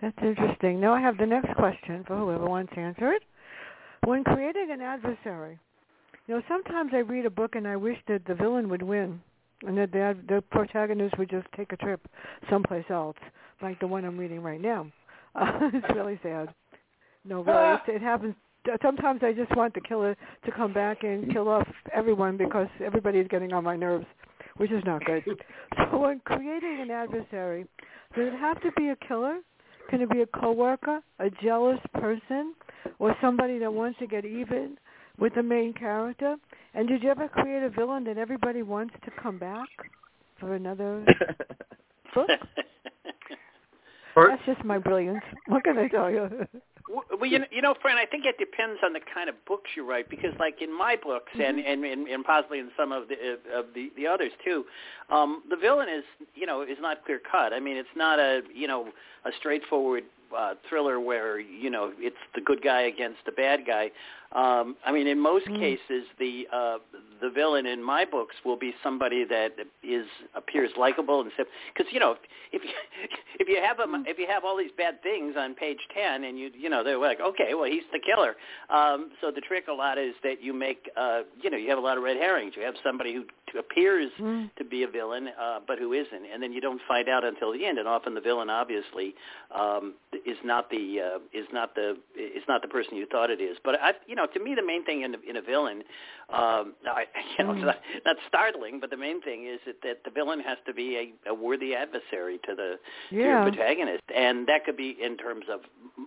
That's 0.00 0.16
interesting. 0.22 0.78
Now 0.78 0.92
I 0.92 1.00
have 1.00 1.16
the 1.16 1.26
next 1.26 1.56
question 1.56 2.04
for 2.06 2.16
whoever 2.16 2.46
wants 2.46 2.72
to 2.74 2.80
answer 2.80 3.12
it. 3.12 3.22
When 4.04 4.22
creating 4.22 4.68
an 4.70 4.82
adversary, 4.82 5.58
you 6.26 6.34
know, 6.34 6.42
sometimes 6.48 6.90
I 6.92 6.98
read 6.98 7.26
a 7.26 7.30
book 7.30 7.54
and 7.54 7.66
I 7.66 7.76
wish 7.76 7.98
that 8.08 8.24
the 8.26 8.34
villain 8.34 8.68
would 8.68 8.82
win 8.82 9.20
and 9.66 9.78
that 9.78 9.92
the, 9.92 10.16
the 10.28 10.42
protagonist 10.50 11.16
would 11.18 11.30
just 11.30 11.46
take 11.56 11.72
a 11.72 11.76
trip 11.76 12.00
someplace 12.50 12.84
else, 12.90 13.16
like 13.62 13.78
the 13.80 13.86
one 13.86 14.04
I'm 14.04 14.18
reading 14.18 14.42
right 14.42 14.60
now. 14.60 14.90
Uh, 15.34 15.52
it's 15.72 15.94
really 15.94 16.18
sad. 16.22 16.48
No, 17.24 17.42
really, 17.42 17.74
it, 17.88 17.96
it 17.96 18.02
happens. 18.02 18.34
Sometimes 18.82 19.20
I 19.22 19.32
just 19.32 19.54
want 19.56 19.74
the 19.74 19.80
killer 19.80 20.16
to 20.44 20.52
come 20.52 20.72
back 20.72 21.04
and 21.04 21.32
kill 21.32 21.48
off 21.48 21.66
everyone 21.94 22.36
because 22.36 22.66
everybody's 22.84 23.28
getting 23.28 23.52
on 23.52 23.62
my 23.62 23.76
nerves, 23.76 24.06
which 24.56 24.72
is 24.72 24.82
not 24.84 25.04
good. 25.04 25.24
So 25.90 25.98
when 25.98 26.20
creating 26.24 26.80
an 26.80 26.90
adversary, 26.90 27.66
does 28.14 28.32
it 28.32 28.38
have 28.38 28.60
to 28.62 28.72
be 28.72 28.88
a 28.88 28.96
killer? 28.96 29.38
Can 29.88 30.00
it 30.00 30.10
be 30.10 30.22
a 30.22 30.26
coworker, 30.26 31.00
a 31.20 31.30
jealous 31.42 31.78
person, 31.94 32.54
or 32.98 33.14
somebody 33.20 33.58
that 33.58 33.72
wants 33.72 33.98
to 34.00 34.06
get 34.06 34.24
even 34.24 34.76
with 35.18 35.34
the 35.34 35.42
main 35.42 35.72
character? 35.72 36.36
And 36.74 36.88
did 36.88 37.02
you 37.02 37.10
ever 37.10 37.28
create 37.28 37.62
a 37.62 37.70
villain 37.70 38.04
that 38.04 38.18
everybody 38.18 38.62
wants 38.62 38.94
to 39.04 39.10
come 39.22 39.38
back 39.38 39.68
for 40.38 40.54
another 40.54 41.04
book? 42.14 42.28
Or- 44.14 44.28
That's 44.28 44.42
just 44.46 44.64
my 44.64 44.78
brilliance. 44.78 45.22
What 45.46 45.64
can 45.64 45.78
I 45.78 45.88
tell 45.88 46.10
you? 46.10 46.46
Well, 46.88 47.28
you 47.28 47.40
know, 47.40 47.46
you 47.50 47.62
know, 47.62 47.74
Fran, 47.82 47.96
I 47.96 48.06
think 48.06 48.26
it 48.26 48.38
depends 48.38 48.78
on 48.84 48.92
the 48.92 49.00
kind 49.12 49.28
of 49.28 49.34
books 49.44 49.70
you 49.76 49.84
write 49.84 50.08
because, 50.08 50.30
like 50.38 50.62
in 50.62 50.72
my 50.72 50.94
books, 50.94 51.32
and, 51.34 51.58
and 51.58 51.84
and 51.84 52.06
and 52.06 52.24
possibly 52.24 52.60
in 52.60 52.70
some 52.76 52.92
of 52.92 53.08
the 53.08 53.16
of 53.52 53.66
the 53.74 53.90
the 53.96 54.06
others 54.06 54.30
too, 54.44 54.64
um, 55.10 55.42
the 55.50 55.56
villain 55.56 55.88
is 55.88 56.04
you 56.36 56.46
know 56.46 56.62
is 56.62 56.78
not 56.80 57.04
clear 57.04 57.20
cut. 57.20 57.52
I 57.52 57.58
mean, 57.58 57.76
it's 57.76 57.88
not 57.96 58.20
a 58.20 58.42
you 58.54 58.68
know 58.68 58.90
a 59.24 59.30
straightforward 59.36 60.04
uh, 60.36 60.54
thriller 60.68 61.00
where 61.00 61.40
you 61.40 61.70
know 61.70 61.92
it's 61.98 62.16
the 62.36 62.40
good 62.40 62.62
guy 62.62 62.82
against 62.82 63.18
the 63.26 63.32
bad 63.32 63.66
guy. 63.66 63.90
Um, 64.32 64.76
I 64.84 64.92
mean, 64.92 65.06
in 65.06 65.18
most 65.18 65.46
Mm. 65.46 65.58
cases, 65.60 66.04
the 66.18 66.48
uh, 66.52 66.78
the 67.20 67.30
villain 67.30 67.66
in 67.66 67.82
my 67.82 68.04
books 68.04 68.34
will 68.44 68.56
be 68.56 68.74
somebody 68.82 69.24
that 69.24 69.54
is 69.82 70.06
appears 70.34 70.70
likable 70.76 71.20
and 71.20 71.30
because 71.74 71.90
you 71.92 71.98
know 72.00 72.16
if 72.52 72.62
you 72.62 72.70
if 73.40 73.48
you 73.48 73.60
have 73.62 73.76
them 73.78 74.04
if 74.06 74.18
you 74.18 74.26
have 74.26 74.44
all 74.44 74.56
these 74.56 74.72
bad 74.76 75.02
things 75.02 75.34
on 75.38 75.54
page 75.54 75.78
ten 75.94 76.24
and 76.24 76.38
you 76.38 76.50
you 76.58 76.68
know 76.68 76.82
they're 76.84 76.98
like 76.98 77.20
okay 77.20 77.54
well 77.54 77.70
he's 77.70 77.84
the 77.92 78.00
killer. 78.00 78.34
Um, 78.68 79.12
so 79.20 79.30
the 79.30 79.40
trick 79.40 79.68
a 79.68 79.72
lot 79.72 79.96
is 79.98 80.14
that 80.24 80.42
you 80.42 80.52
make 80.52 80.90
uh, 80.96 81.22
you 81.40 81.48
know 81.50 81.56
you 81.56 81.68
have 81.70 81.78
a 81.78 81.82
lot 81.82 81.96
of 81.96 82.02
red 82.02 82.16
herrings. 82.16 82.54
You 82.56 82.62
have 82.62 82.74
somebody 82.84 83.14
who 83.14 83.24
appears 83.58 84.10
Mm. 84.20 84.50
to 84.56 84.64
be 84.64 84.82
a 84.82 84.88
villain 84.88 85.28
uh, 85.40 85.60
but 85.66 85.78
who 85.78 85.92
isn't, 85.92 86.24
and 86.32 86.42
then 86.42 86.52
you 86.52 86.60
don't 86.60 86.80
find 86.88 87.08
out 87.08 87.24
until 87.24 87.52
the 87.52 87.64
end. 87.64 87.78
And 87.78 87.86
often 87.86 88.14
the 88.14 88.20
villain 88.20 88.50
obviously 88.50 89.14
um, 89.54 89.94
is 90.24 90.36
not 90.44 90.68
the 90.70 91.00
uh, 91.00 91.18
is 91.32 91.46
not 91.52 91.74
the 91.74 91.96
is 92.16 92.42
not 92.48 92.60
the 92.62 92.68
person 92.68 92.96
you 92.96 93.06
thought 93.06 93.30
it 93.30 93.40
is. 93.40 93.56
But 93.64 93.80
I 93.80 93.92
you 94.06 94.15
know 94.16 94.26
to 94.26 94.40
me 94.40 94.54
the 94.54 94.66
main 94.66 94.84
thing 94.84 95.02
in 95.02 95.14
a, 95.14 95.18
in 95.28 95.36
a 95.36 95.42
villain, 95.42 95.82
um, 96.30 96.74
I, 96.86 97.04
you 97.38 97.44
know, 97.44 97.52
it's 97.52 97.64
not, 97.64 97.78
not 98.04 98.16
startling, 98.26 98.80
but 98.80 98.90
the 98.90 98.96
main 98.96 99.22
thing 99.22 99.46
is 99.46 99.60
that, 99.66 99.76
that 99.82 100.04
the 100.04 100.10
villain 100.10 100.40
has 100.40 100.58
to 100.66 100.74
be 100.74 101.14
a, 101.26 101.30
a 101.30 101.34
worthy 101.34 101.74
adversary 101.74 102.38
to 102.44 102.54
the 102.54 102.76
to 103.10 103.16
your 103.16 103.42
protagonist, 103.42 104.02
and 104.14 104.46
that 104.48 104.64
could 104.64 104.76
be 104.76 104.96
in 105.00 105.16
terms 105.16 105.44
of 105.50 105.60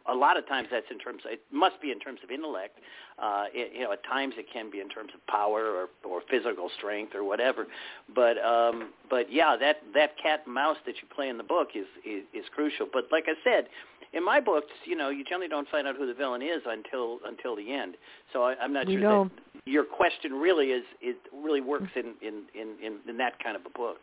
a 0.07 0.13
lot 0.13 0.37
of 0.37 0.47
times 0.47 0.67
that's 0.71 0.89
in 0.91 0.99
terms 0.99 1.23
it 1.25 1.41
must 1.51 1.81
be 1.81 1.91
in 1.91 1.99
terms 1.99 2.19
of 2.23 2.31
intellect. 2.31 2.79
Uh, 3.17 3.45
it, 3.53 3.73
you 3.73 3.83
know, 3.83 3.91
at 3.91 4.03
times 4.03 4.33
it 4.37 4.45
can 4.51 4.71
be 4.71 4.79
in 4.79 4.89
terms 4.89 5.11
of 5.13 5.25
power 5.27 5.65
or 5.65 6.09
or 6.09 6.21
physical 6.29 6.69
strength 6.77 7.15
or 7.15 7.23
whatever. 7.23 7.67
But 8.13 8.37
um, 8.43 8.91
but 9.09 9.31
yeah, 9.31 9.55
that 9.59 9.77
that 9.93 10.17
cat 10.21 10.43
and 10.45 10.53
mouse 10.53 10.77
that 10.85 10.95
you 11.01 11.07
play 11.13 11.29
in 11.29 11.37
the 11.37 11.43
book 11.43 11.69
is, 11.75 11.87
is 12.05 12.23
is 12.33 12.45
crucial. 12.53 12.87
But 12.91 13.05
like 13.11 13.25
I 13.27 13.35
said, 13.43 13.67
in 14.13 14.23
my 14.23 14.39
books, 14.39 14.71
you 14.85 14.95
know, 14.95 15.09
you 15.09 15.23
generally 15.23 15.47
don't 15.47 15.67
find 15.69 15.87
out 15.87 15.95
who 15.95 16.07
the 16.07 16.13
villain 16.13 16.41
is 16.41 16.61
until 16.65 17.19
until 17.25 17.55
the 17.55 17.71
end. 17.71 17.95
So 18.33 18.43
I, 18.43 18.55
I'm 18.61 18.73
not 18.73 18.87
We 18.87 18.93
sure 18.93 19.01
know. 19.01 19.23
that 19.25 19.61
your 19.65 19.83
question 19.83 20.33
really 20.33 20.67
is 20.71 20.83
it 21.01 21.17
really 21.33 21.61
works 21.61 21.91
in 21.95 22.13
in 22.21 22.43
in 22.55 22.75
in, 22.83 22.97
in 23.07 23.17
that 23.17 23.41
kind 23.43 23.55
of 23.55 23.65
a 23.65 23.69
book. 23.77 23.99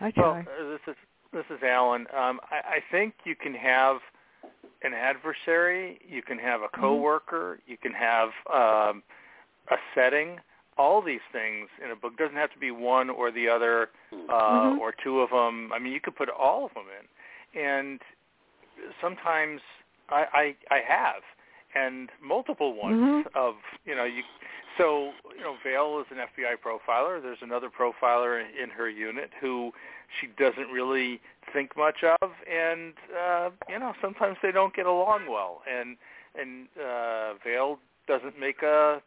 I 0.00 0.12
Well, 0.16 0.32
try. 0.32 0.40
uh, 0.40 0.68
this 0.68 0.80
is 0.86 0.96
this 1.32 1.44
is 1.50 1.62
Alan. 1.62 2.06
Um, 2.16 2.40
I, 2.50 2.76
I 2.76 2.78
think 2.90 3.14
you 3.24 3.36
can 3.36 3.54
have 3.54 3.98
an 4.82 4.94
adversary, 4.94 5.98
you 6.06 6.22
can 6.22 6.38
have 6.38 6.60
a 6.62 6.68
coworker, 6.68 7.58
you 7.66 7.76
can 7.76 7.92
have 7.92 8.28
um, 8.52 9.02
a 9.70 9.76
setting. 9.94 10.38
All 10.78 11.00
these 11.00 11.20
things 11.32 11.68
in 11.82 11.90
a 11.90 11.96
book 11.96 12.16
doesn't 12.18 12.36
have 12.36 12.52
to 12.52 12.58
be 12.58 12.70
one 12.70 13.08
or 13.08 13.30
the 13.30 13.48
other 13.48 13.90
uh, 14.28 14.70
Mhm. 14.70 14.78
or 14.78 14.92
two 14.92 15.20
of 15.20 15.30
them. 15.30 15.72
I 15.72 15.78
mean, 15.78 15.92
you 15.92 16.00
could 16.00 16.14
put 16.16 16.28
all 16.28 16.66
of 16.66 16.74
them 16.74 16.84
in, 17.00 17.60
and 17.60 18.00
sometimes 19.00 19.60
I 20.08 20.54
I, 20.70 20.74
I 20.74 20.80
have 20.86 21.22
and 21.74 22.10
multiple 22.22 22.74
ones 22.74 23.26
Mhm. 23.26 23.26
of 23.34 23.56
you 23.84 23.94
know 23.94 24.04
you 24.04 24.22
so 24.78 25.12
you 25.36 25.42
know 25.42 25.56
Vail 25.64 26.00
is 26.00 26.06
an 26.10 26.18
FBI 26.18 26.56
profiler. 26.56 27.20
There's 27.22 27.42
another 27.42 27.70
profiler 27.70 28.44
in 28.62 28.70
her 28.70 28.88
unit 28.88 29.30
who 29.40 29.72
she 30.20 30.28
doesn't 30.28 30.70
really 30.70 31.20
think 31.52 31.76
much 31.76 32.04
of, 32.04 32.30
and 32.50 32.94
uh, 33.18 33.50
you 33.68 33.78
know 33.78 33.94
sometimes 34.00 34.38
they 34.42 34.52
don't 34.52 34.74
get 34.74 34.86
along 34.86 35.26
well, 35.28 35.62
and 35.70 35.96
and 36.38 36.68
uh, 36.78 37.34
Vail 37.44 37.78
doesn't 38.06 38.38
make 38.38 38.62
a, 38.62 39.00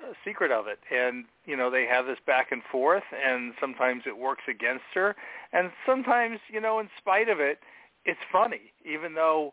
a 0.00 0.14
secret 0.24 0.52
of 0.52 0.66
it, 0.66 0.78
and 0.90 1.24
you 1.46 1.56
know 1.56 1.70
they 1.70 1.86
have 1.86 2.06
this 2.06 2.18
back 2.26 2.52
and 2.52 2.62
forth, 2.70 3.04
and 3.12 3.54
sometimes 3.60 4.02
it 4.06 4.16
works 4.16 4.44
against 4.48 4.84
her, 4.94 5.16
and 5.52 5.70
sometimes 5.86 6.38
you 6.48 6.60
know 6.60 6.78
in 6.78 6.88
spite 6.98 7.28
of 7.28 7.40
it, 7.40 7.60
it's 8.08 8.24
funny, 8.32 8.72
even 8.84 9.14
though 9.14 9.52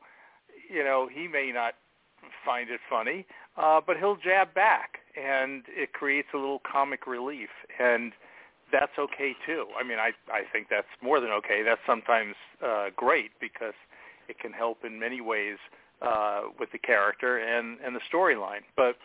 you 0.74 0.84
know 0.84 1.10
he 1.12 1.28
may 1.28 1.52
not 1.54 1.74
find 2.46 2.70
it 2.70 2.80
funny, 2.90 3.26
uh, 3.58 3.82
but 3.86 3.98
he'll 3.98 4.16
jab 4.16 4.54
back, 4.54 5.00
and 5.16 5.64
it 5.68 5.92
creates 5.92 6.30
a 6.34 6.38
little 6.38 6.62
comic 6.70 7.06
relief, 7.06 7.50
and 7.80 8.14
that's 8.72 8.98
okay 8.98 9.36
too. 9.46 9.66
I 9.78 9.84
mean, 9.84 10.00
I 10.00 10.12
I 10.32 10.44
think 10.52 10.68
that's 10.70 10.88
more 11.04 11.20
than 11.20 11.32
okay. 11.32 11.62
That's 11.64 11.82
sometimes 11.86 12.36
uh, 12.66 12.88
great 12.96 13.32
because 13.42 13.76
it 14.30 14.40
can 14.40 14.54
help 14.54 14.86
in 14.86 15.00
many 15.00 15.20
ways 15.20 15.58
uh, 16.02 16.44
with 16.58 16.72
the 16.72 16.80
character 16.80 17.38
and 17.38 17.78
and 17.86 17.94
the 17.94 18.02
storyline. 18.12 18.64
But 18.78 18.96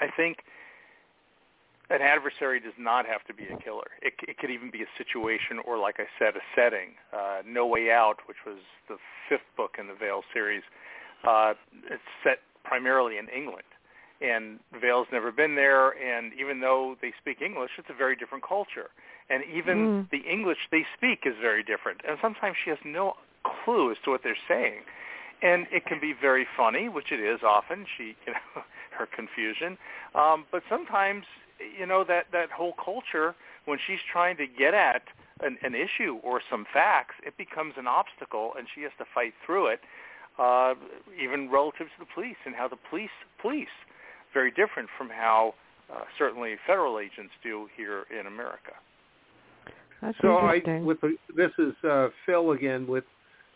I 0.00 0.06
think 0.16 0.38
an 1.90 2.00
adversary 2.00 2.60
does 2.60 2.76
not 2.78 3.06
have 3.06 3.24
to 3.24 3.34
be 3.34 3.44
a 3.44 3.54
killer. 3.62 3.92
It, 4.02 4.14
it 4.26 4.38
could 4.38 4.50
even 4.50 4.70
be 4.70 4.82
a 4.82 4.90
situation 4.96 5.58
or, 5.66 5.78
like 5.78 5.96
I 5.98 6.06
said, 6.18 6.34
a 6.36 6.44
setting. 6.56 6.96
Uh, 7.12 7.42
no 7.46 7.66
Way 7.66 7.90
Out, 7.90 8.18
which 8.26 8.38
was 8.46 8.56
the 8.88 8.96
fifth 9.28 9.48
book 9.56 9.76
in 9.78 9.86
the 9.86 9.94
Vail 9.94 10.22
series, 10.32 10.62
uh, 11.26 11.54
it's 11.90 12.02
set 12.22 12.38
primarily 12.64 13.18
in 13.18 13.28
England, 13.28 13.68
and 14.20 14.58
Vail's 14.80 15.06
never 15.12 15.32
been 15.32 15.54
there, 15.54 15.90
and 15.90 16.32
even 16.38 16.60
though 16.60 16.96
they 17.00 17.12
speak 17.20 17.42
English, 17.42 17.70
it's 17.78 17.88
a 17.90 17.94
very 17.94 18.16
different 18.16 18.44
culture, 18.46 18.90
and 19.28 19.44
even 19.44 19.88
Mm. 19.88 20.10
the 20.10 20.18
English 20.18 20.58
they 20.70 20.86
speak 20.96 21.26
is 21.26 21.36
very 21.40 21.62
different, 21.62 22.00
and 22.06 22.18
sometimes 22.20 22.56
she 22.62 22.70
has 22.70 22.78
no 22.84 23.16
clue 23.42 23.90
as 23.90 23.98
to 24.04 24.10
what 24.10 24.22
they're 24.22 24.36
saying, 24.48 24.84
and 25.42 25.66
it 25.70 25.84
can 25.86 26.00
be 26.00 26.12
very 26.12 26.46
funny, 26.56 26.88
which 26.88 27.12
it 27.12 27.20
is 27.20 27.42
often. 27.42 27.86
She, 27.96 28.16
you 28.26 28.32
know, 28.32 28.62
her 28.98 29.06
confusion, 29.06 29.76
um, 30.14 30.46
but 30.50 30.62
sometimes, 30.68 31.26
you 31.78 31.86
know, 31.86 32.04
that 32.04 32.26
that 32.32 32.50
whole 32.50 32.74
culture 32.82 33.34
when 33.64 33.78
she's 33.86 34.00
trying 34.12 34.36
to 34.36 34.46
get 34.46 34.74
at 34.74 35.02
an, 35.40 35.56
an 35.62 35.74
issue 35.74 36.18
or 36.22 36.40
some 36.50 36.66
facts, 36.72 37.14
it 37.26 37.36
becomes 37.36 37.74
an 37.76 37.86
obstacle, 37.86 38.52
and 38.58 38.66
she 38.74 38.82
has 38.82 38.92
to 38.98 39.04
fight 39.14 39.32
through 39.44 39.68
it. 39.68 39.80
Uh, 40.36 40.74
even 41.22 41.48
relative 41.48 41.86
to 41.86 42.00
the 42.00 42.06
police 42.12 42.34
and 42.44 42.56
how 42.56 42.66
the 42.66 42.78
police 42.90 43.14
police 43.40 43.68
very 44.32 44.50
different 44.50 44.88
from 44.98 45.08
how 45.08 45.54
uh, 45.92 46.00
certainly 46.18 46.56
federal 46.66 46.98
agents 46.98 47.32
do 47.42 47.68
here 47.76 48.04
in 48.10 48.26
America. 48.26 48.72
That's 50.02 50.16
so 50.20 50.36
I, 50.36 50.60
with 50.80 51.00
the, 51.00 51.16
this 51.36 51.52
is 51.58 51.72
uh, 51.88 52.08
Phil 52.26 52.50
again. 52.50 52.86
With 52.86 53.04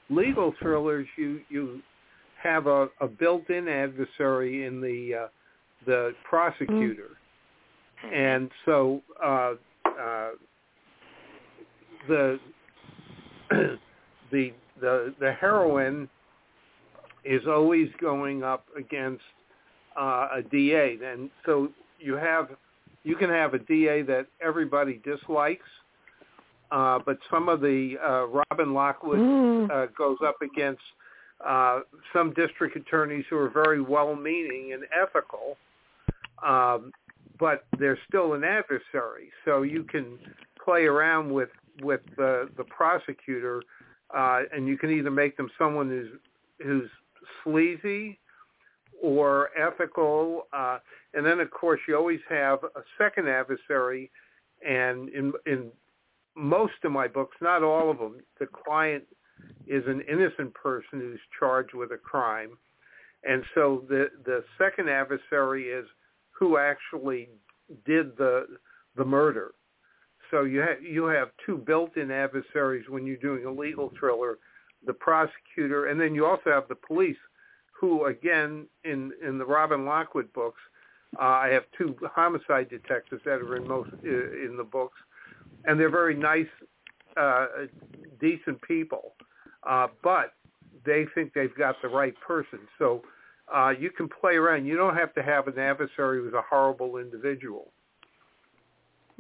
legal 0.08 0.54
thrillers, 0.62 1.06
you 1.16 1.40
you 1.50 1.80
have 2.42 2.66
a, 2.66 2.88
a 3.00 3.08
built-in 3.08 3.68
adversary 3.68 4.64
in 4.64 4.80
the 4.80 5.24
uh, 5.24 5.26
the 5.84 6.12
prosecutor, 6.24 7.17
and 8.12 8.50
so 8.64 9.02
uh, 9.24 9.54
uh, 9.86 10.30
the 12.08 12.38
the 14.30 14.52
the 14.80 15.14
the 15.20 15.32
heroine 15.40 16.08
is 17.24 17.42
always 17.46 17.88
going 18.00 18.42
up 18.42 18.66
against 18.76 19.22
uh, 19.98 20.28
a 20.36 20.42
DA, 20.42 20.98
and 21.04 21.30
so 21.44 21.68
you 21.98 22.14
have 22.14 22.50
you 23.04 23.16
can 23.16 23.30
have 23.30 23.54
a 23.54 23.58
DA 23.58 24.02
that 24.02 24.26
everybody 24.40 25.00
dislikes, 25.04 25.68
uh, 26.70 26.98
but 27.04 27.18
some 27.30 27.48
of 27.48 27.60
the 27.60 27.96
uh, 28.04 28.26
Robin 28.26 28.74
Lockwood 28.74 29.18
Mm. 29.18 29.70
uh, 29.70 29.86
goes 29.96 30.18
up 30.24 30.36
against 30.42 30.82
uh, 31.44 31.80
some 32.12 32.32
district 32.34 32.76
attorneys 32.76 33.24
who 33.30 33.36
are 33.36 33.48
very 33.48 33.80
well-meaning 33.80 34.72
and 34.72 34.84
ethical, 34.92 35.56
um, 36.46 36.92
but 37.38 37.64
they're 37.78 37.98
still 38.08 38.34
an 38.34 38.44
adversary. 38.44 39.30
So 39.44 39.62
you 39.62 39.84
can 39.84 40.18
play 40.62 40.84
around 40.84 41.30
with 41.30 41.50
with 41.82 42.00
the 42.16 42.48
the 42.56 42.64
prosecutor, 42.64 43.62
uh, 44.14 44.42
and 44.52 44.66
you 44.66 44.76
can 44.76 44.90
either 44.90 45.10
make 45.10 45.36
them 45.36 45.50
someone 45.58 45.88
who's 45.88 46.10
who's 46.64 46.90
sleazy 47.44 48.18
or 49.00 49.50
ethical, 49.56 50.46
uh, 50.52 50.78
and 51.14 51.24
then 51.24 51.40
of 51.40 51.50
course 51.50 51.80
you 51.86 51.96
always 51.96 52.20
have 52.28 52.64
a 52.64 52.82
second 52.96 53.28
adversary, 53.28 54.10
and 54.66 55.08
in 55.10 55.32
in 55.46 55.70
most 56.34 56.74
of 56.84 56.92
my 56.92 57.08
books, 57.08 57.36
not 57.40 57.62
all 57.62 57.90
of 57.90 57.98
them, 57.98 58.16
the 58.38 58.46
client 58.46 59.04
is 59.66 59.84
an 59.86 60.02
innocent 60.08 60.52
person 60.54 61.00
who's 61.00 61.20
charged 61.38 61.74
with 61.74 61.92
a 61.92 61.96
crime, 61.96 62.58
and 63.24 63.44
so 63.54 63.84
the 63.88 64.08
the 64.24 64.44
second 64.58 64.88
adversary 64.88 65.68
is 65.68 65.86
who 66.38 66.56
actually 66.56 67.28
did 67.84 68.16
the 68.16 68.46
the 68.96 69.04
murder. 69.04 69.52
So 70.30 70.42
you 70.42 70.60
have 70.60 70.82
you 70.82 71.04
have 71.06 71.28
two 71.44 71.56
built-in 71.56 72.10
adversaries 72.10 72.84
when 72.88 73.06
you're 73.06 73.16
doing 73.16 73.46
a 73.46 73.50
legal 73.50 73.92
thriller, 73.98 74.38
the 74.86 74.92
prosecutor, 74.92 75.86
and 75.86 76.00
then 76.00 76.14
you 76.14 76.26
also 76.26 76.50
have 76.50 76.68
the 76.68 76.74
police, 76.74 77.16
who 77.72 78.06
again 78.06 78.66
in 78.84 79.12
in 79.26 79.38
the 79.38 79.46
Robin 79.46 79.84
Lockwood 79.84 80.32
books, 80.32 80.60
uh, 81.18 81.22
I 81.22 81.48
have 81.48 81.64
two 81.76 81.96
homicide 82.14 82.68
detectives 82.68 83.22
that 83.24 83.40
are 83.40 83.56
in 83.56 83.66
most 83.66 83.90
in 84.04 84.54
the 84.56 84.64
books, 84.64 84.98
and 85.64 85.80
they're 85.80 85.90
very 85.90 86.14
nice, 86.14 86.46
uh, 87.16 87.46
decent 88.20 88.60
people, 88.62 89.14
uh, 89.66 89.88
but 90.02 90.34
they 90.84 91.06
think 91.14 91.32
they've 91.32 91.56
got 91.56 91.76
the 91.82 91.88
right 91.88 92.14
person. 92.20 92.60
So 92.78 93.02
uh, 93.54 93.70
you 93.78 93.90
can 93.90 94.08
play 94.08 94.34
around. 94.34 94.66
You 94.66 94.76
don't 94.76 94.96
have 94.96 95.14
to 95.14 95.22
have 95.22 95.48
an 95.48 95.58
adversary 95.58 96.20
who's 96.22 96.34
a 96.34 96.42
horrible 96.48 96.96
individual. 96.98 97.68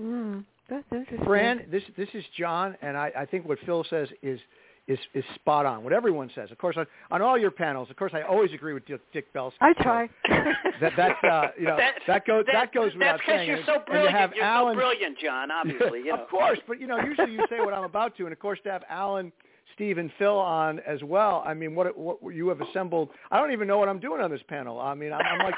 Mm. 0.00 0.44
That's 0.68 0.84
interesting. 0.92 1.24
Fran, 1.26 1.62
this 1.70 1.82
this 1.96 2.08
is 2.14 2.24
Jon, 2.38 2.76
and 2.82 2.96
I, 2.96 3.10
I 3.16 3.26
think 3.26 3.48
what 3.48 3.58
Phil 3.64 3.84
says 3.88 4.08
is 4.22 4.38
is 4.86 4.98
is 5.14 5.24
spot 5.34 5.64
on. 5.66 5.82
What 5.82 5.92
everyone 5.94 6.30
says, 6.34 6.50
of 6.50 6.58
course, 6.58 6.76
on, 6.76 6.86
on 7.10 7.22
all 7.22 7.38
your 7.38 7.50
panels, 7.50 7.88
of 7.90 7.96
course, 7.96 8.12
I 8.14 8.20
always 8.22 8.52
agree 8.52 8.74
with 8.74 8.86
Dick, 8.86 9.00
Dick 9.12 9.32
Bell. 9.32 9.52
I 9.60 9.72
try. 9.82 10.08
That 10.80 10.92
that's 10.96 11.24
uh, 11.24 11.48
you 11.58 11.64
know 11.64 11.76
That- 11.76 11.94
that 12.06 12.24
goes 12.26 12.44
that, 12.52 12.72
goes 12.72 12.92
without 12.94 13.14
That's 13.14 13.20
because 13.22 13.34
saying. 13.38 13.48
you're 13.48 13.56
And- 13.56 13.66
so 13.66 13.78
brilliant. 13.84 14.14
to 14.14 14.18
have 14.18 14.32
you're 14.34 14.44
Alan, 14.44 14.74
so 14.74 14.78
brilliant, 14.78 15.18
Jon. 15.18 15.50
Obviously, 15.50 15.98
you 16.00 16.04
know. 16.14 16.22
of 16.22 16.28
course, 16.28 16.58
but 16.68 16.80
you 16.80 16.86
know, 16.86 16.98
usually 17.00 17.32
you 17.32 17.44
say 17.50 17.58
what 17.60 17.74
I'm 17.74 17.82
about 17.84 18.16
to, 18.18 18.24
and 18.24 18.32
of 18.32 18.38
course, 18.38 18.60
to 18.64 18.70
have 18.70 18.84
Alan, 18.88 19.32
Steve, 19.78 19.96
and 19.98 20.10
Phil 20.18 20.36
on 20.36 20.80
as 20.80 21.00
well. 21.04 21.44
I 21.46 21.54
mean, 21.54 21.76
what 21.76 21.96
what 21.96 22.18
you 22.34 22.48
have 22.48 22.60
assembled. 22.60 23.10
I 23.30 23.38
don't 23.38 23.52
even 23.52 23.68
know 23.68 23.78
what 23.78 23.88
I'm 23.88 24.00
doing 24.00 24.20
on 24.20 24.28
this 24.28 24.40
panel. 24.48 24.80
I 24.80 24.92
mean, 24.94 25.12
I'm, 25.12 25.20
I'm 25.24 25.38
like 25.38 25.54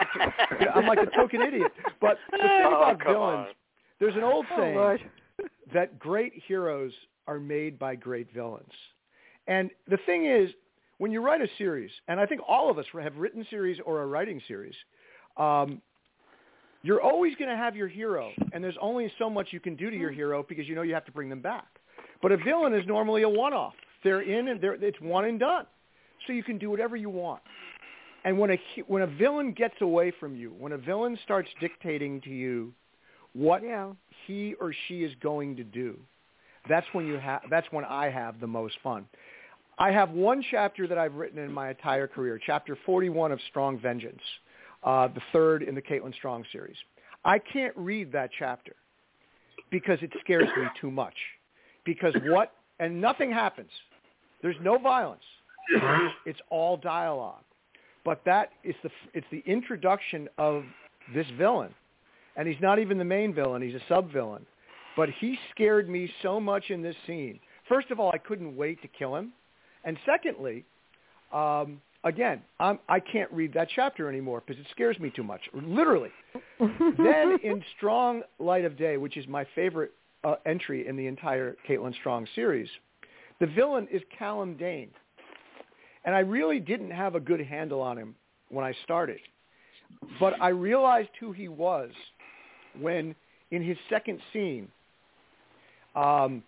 a, 0.60 0.68
I'm 0.76 0.86
like 0.86 0.98
a 0.98 1.06
token 1.16 1.40
idiot. 1.40 1.72
But 2.02 2.18
the 2.30 2.36
thing 2.38 2.48
Oh, 2.66 2.76
about 2.76 3.00
come 3.00 3.12
villains, 3.14 3.46
on. 3.48 3.54
there's 3.98 4.14
an 4.16 4.22
old 4.22 4.44
Oh, 4.52 4.56
saying 4.58 4.76
Lord. 4.76 5.00
that 5.72 5.98
great 5.98 6.34
heroes 6.46 6.92
are 7.26 7.40
made 7.40 7.78
by 7.78 7.94
great 7.96 8.30
villains. 8.34 8.70
And 9.46 9.70
the 9.88 9.96
thing 10.04 10.26
is, 10.26 10.50
when 10.98 11.10
you 11.10 11.22
write 11.22 11.40
a 11.40 11.48
series, 11.56 11.90
and 12.06 12.20
I 12.20 12.26
think 12.26 12.42
all 12.46 12.70
of 12.70 12.78
us 12.78 12.84
have 13.02 13.16
written 13.16 13.46
series 13.48 13.78
or 13.86 14.00
are 14.00 14.06
writing 14.06 14.38
series, 14.46 14.74
um, 15.38 15.80
you're 16.82 17.00
always 17.00 17.34
going 17.36 17.50
to 17.50 17.56
have 17.56 17.74
your 17.74 17.88
hero, 17.88 18.30
and 18.52 18.62
there's 18.62 18.76
only 18.82 19.10
so 19.18 19.30
much 19.30 19.48
you 19.50 19.60
can 19.60 19.76
do 19.76 19.90
to 19.90 19.96
your 19.96 20.10
hero 20.10 20.44
because 20.46 20.68
you 20.68 20.74
know 20.74 20.82
you 20.82 20.92
have 20.92 21.06
to 21.06 21.12
bring 21.12 21.30
them 21.30 21.40
back. 21.40 21.66
But 22.22 22.32
a 22.32 22.36
villain 22.36 22.74
is 22.74 22.86
normally 22.86 23.22
a 23.22 23.28
one-off. 23.28 23.72
They're 24.02 24.22
in 24.22 24.48
and 24.48 24.60
they're, 24.60 24.74
it's 24.74 25.00
one 25.00 25.24
and 25.24 25.38
done. 25.38 25.66
So 26.26 26.32
you 26.32 26.42
can 26.42 26.58
do 26.58 26.70
whatever 26.70 26.96
you 26.96 27.10
want. 27.10 27.42
And 28.24 28.38
when 28.38 28.50
a 28.50 28.58
when 28.86 29.02
a 29.02 29.06
villain 29.06 29.52
gets 29.52 29.80
away 29.80 30.12
from 30.20 30.36
you, 30.36 30.54
when 30.58 30.72
a 30.72 30.76
villain 30.78 31.18
starts 31.24 31.48
dictating 31.58 32.20
to 32.22 32.30
you 32.30 32.74
what 33.32 33.62
Yeah. 33.62 33.92
he 34.26 34.54
or 34.60 34.74
she 34.86 35.04
is 35.04 35.12
going 35.22 35.56
to 35.56 35.64
do, 35.64 35.98
that's 36.68 36.86
when 36.92 37.06
you 37.06 37.14
have 37.14 37.40
that's 37.48 37.66
when 37.70 37.84
I 37.86 38.10
have 38.10 38.38
the 38.38 38.46
most 38.46 38.76
fun. 38.82 39.06
I 39.78 39.92
have 39.92 40.10
one 40.10 40.44
chapter 40.50 40.86
that 40.86 40.98
I've 40.98 41.14
written 41.14 41.38
in 41.38 41.50
my 41.50 41.70
entire 41.70 42.06
career, 42.06 42.38
chapter 42.44 42.76
41 42.84 43.32
of 43.32 43.40
Strong 43.48 43.78
Vengeance, 43.78 44.20
uh, 44.82 45.08
the 45.08 45.22
third 45.32 45.62
in 45.62 45.74
the 45.74 45.80
Caitlin 45.80 46.14
Strong 46.14 46.44
series. 46.52 46.76
I 47.24 47.38
can't 47.38 47.74
read 47.74 48.12
that 48.12 48.28
chapter 48.38 48.76
because 49.70 49.98
it 50.02 50.12
scares 50.20 50.48
me 50.54 50.64
too 50.78 50.90
much. 50.90 51.14
Because 51.86 52.14
what 52.24 52.52
and 52.78 53.00
nothing 53.00 53.30
happens. 53.30 53.70
There's 54.42 54.56
no 54.62 54.78
violence. 54.78 55.22
It's 56.26 56.40
all 56.50 56.76
dialogue. 56.76 57.42
But 58.04 58.22
that 58.24 58.50
is 58.64 58.74
the 58.82 58.90
it's 59.12 59.26
the 59.30 59.42
introduction 59.46 60.28
of 60.38 60.64
this 61.14 61.26
villain, 61.36 61.74
and 62.36 62.48
he's 62.48 62.60
not 62.60 62.78
even 62.78 62.98
the 62.98 63.04
main 63.04 63.34
villain. 63.34 63.60
He's 63.62 63.74
a 63.74 63.82
sub 63.88 64.10
villain, 64.10 64.46
but 64.96 65.10
he 65.20 65.38
scared 65.50 65.88
me 65.88 66.10
so 66.22 66.40
much 66.40 66.70
in 66.70 66.82
this 66.82 66.96
scene. 67.06 67.38
First 67.68 67.90
of 67.90 68.00
all, 68.00 68.10
I 68.12 68.18
couldn't 68.18 68.56
wait 68.56 68.80
to 68.82 68.88
kill 68.88 69.14
him, 69.14 69.32
and 69.84 69.98
secondly, 70.06 70.64
um, 71.32 71.80
again, 72.04 72.42
I'm, 72.58 72.78
I 72.88 73.00
can't 73.00 73.30
read 73.32 73.52
that 73.54 73.68
chapter 73.74 74.08
anymore 74.08 74.42
because 74.44 74.60
it 74.60 74.66
scares 74.70 74.98
me 74.98 75.12
too 75.14 75.22
much. 75.22 75.42
Literally. 75.52 76.10
then 76.58 77.38
in 77.42 77.62
Strong 77.76 78.22
Light 78.38 78.64
of 78.64 78.76
Day, 78.78 78.96
which 78.96 79.16
is 79.16 79.28
my 79.28 79.46
favorite 79.54 79.92
uh, 80.24 80.36
entry 80.46 80.86
in 80.86 80.96
the 80.96 81.06
entire 81.06 81.56
Caitlin 81.68 81.94
Strong 81.94 82.26
series, 82.34 82.68
the 83.40 83.46
villain 83.46 83.88
is 83.90 84.02
Callum 84.16 84.56
Dane. 84.56 84.90
And 86.04 86.14
I 86.14 86.20
really 86.20 86.60
didn't 86.60 86.90
have 86.90 87.14
a 87.14 87.20
good 87.20 87.40
handle 87.40 87.80
on 87.80 87.98
him 87.98 88.14
when 88.48 88.64
I 88.64 88.74
started. 88.84 89.18
But 90.18 90.40
I 90.40 90.48
realized 90.48 91.10
who 91.18 91.32
he 91.32 91.48
was 91.48 91.90
when, 92.78 93.14
in 93.50 93.62
his 93.62 93.76
second 93.88 94.20
scene, 94.32 94.68
um, 95.94 96.42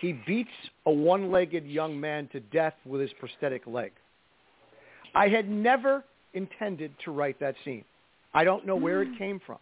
he 0.00 0.12
beats 0.26 0.50
a 0.84 0.90
one-legged 0.90 1.66
young 1.66 1.98
man 1.98 2.28
to 2.28 2.40
death 2.40 2.74
with 2.84 3.00
his 3.00 3.10
prosthetic 3.18 3.66
leg. 3.66 3.92
I 5.14 5.28
had 5.28 5.50
never 5.50 6.04
intended 6.34 6.92
to 7.04 7.10
write 7.10 7.40
that 7.40 7.54
scene. 7.64 7.84
I 8.34 8.44
don't 8.44 8.66
know 8.66 8.76
where 8.76 9.02
it 9.02 9.18
came 9.18 9.40
from. 9.44 9.58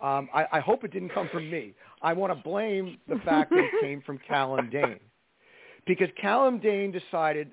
Um, 0.00 0.28
I, 0.32 0.46
I 0.52 0.60
hope 0.60 0.82
it 0.84 0.92
didn't 0.92 1.10
come 1.10 1.28
from 1.30 1.50
me. 1.50 1.74
I 2.00 2.14
want 2.14 2.34
to 2.34 2.42
blame 2.42 2.96
the 3.06 3.16
fact 3.16 3.50
that 3.50 3.58
it 3.58 3.70
came 3.82 4.00
from 4.00 4.18
Callum 4.26 4.70
Dane, 4.70 4.98
because 5.90 6.08
Callum 6.20 6.60
Dane 6.60 6.92
decided 6.92 7.50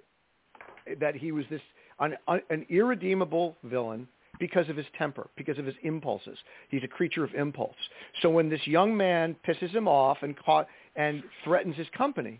that 0.99 1.15
he 1.15 1.31
was 1.31 1.43
this 1.49 1.59
an, 1.99 2.15
an 2.51 2.67
irredeemable 2.69 3.57
villain 3.63 4.07
because 4.39 4.69
of 4.69 4.77
his 4.77 4.85
temper, 4.95 5.27
because 5.35 5.57
of 5.57 5.65
his 5.65 5.73
impulses. 5.81 6.37
He's 6.69 6.83
a 6.83 6.87
creature 6.87 7.23
of 7.23 7.33
impulse. 7.33 7.73
So 8.21 8.29
when 8.29 8.47
this 8.47 8.61
young 8.67 8.95
man 8.95 9.35
pisses 9.47 9.71
him 9.71 9.87
off 9.87 10.19
and 10.21 10.37
caught 10.37 10.67
and 10.95 11.23
threatens 11.43 11.75
his 11.77 11.87
company, 11.97 12.39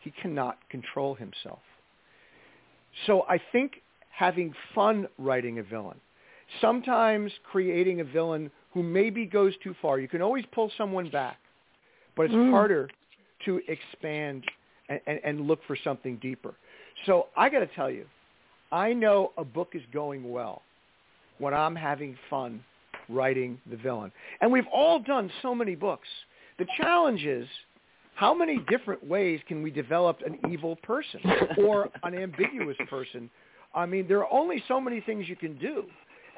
he 0.00 0.12
cannot 0.20 0.58
control 0.68 1.14
himself. 1.14 1.60
So 3.06 3.24
I 3.28 3.40
think 3.52 3.82
having 4.10 4.52
fun 4.74 5.06
writing 5.16 5.60
a 5.60 5.62
villain, 5.62 6.00
sometimes 6.60 7.30
creating 7.52 8.00
a 8.00 8.04
villain 8.04 8.50
who 8.72 8.82
maybe 8.82 9.26
goes 9.26 9.54
too 9.62 9.76
far. 9.80 10.00
You 10.00 10.08
can 10.08 10.22
always 10.22 10.44
pull 10.50 10.72
someone 10.76 11.08
back, 11.08 11.38
but 12.16 12.24
it's 12.24 12.34
Mm. 12.34 12.50
harder 12.50 12.90
to 13.44 13.62
expand 13.68 14.44
and, 14.88 15.00
and, 15.06 15.20
and 15.24 15.40
look 15.46 15.60
for 15.66 15.76
something 15.82 16.16
deeper. 16.16 16.54
So 17.06 17.26
I 17.36 17.48
got 17.48 17.60
to 17.60 17.66
tell 17.66 17.90
you, 17.90 18.06
I 18.72 18.92
know 18.92 19.32
a 19.36 19.44
book 19.44 19.70
is 19.74 19.82
going 19.92 20.30
well 20.30 20.62
when 21.38 21.54
I'm 21.54 21.76
having 21.76 22.16
fun 22.30 22.62
writing 23.08 23.60
the 23.70 23.76
villain. 23.76 24.10
And 24.40 24.50
we've 24.50 24.66
all 24.72 24.98
done 24.98 25.30
so 25.42 25.54
many 25.54 25.74
books. 25.74 26.08
The 26.58 26.66
challenge 26.76 27.24
is 27.24 27.46
how 28.14 28.34
many 28.34 28.58
different 28.68 29.06
ways 29.06 29.40
can 29.46 29.62
we 29.62 29.70
develop 29.70 30.20
an 30.24 30.38
evil 30.50 30.76
person 30.76 31.20
or 31.58 31.90
an 32.02 32.16
ambiguous 32.16 32.76
person? 32.88 33.30
I 33.74 33.86
mean, 33.86 34.08
there 34.08 34.18
are 34.18 34.32
only 34.32 34.62
so 34.66 34.80
many 34.80 35.00
things 35.00 35.28
you 35.28 35.36
can 35.36 35.58
do. 35.58 35.84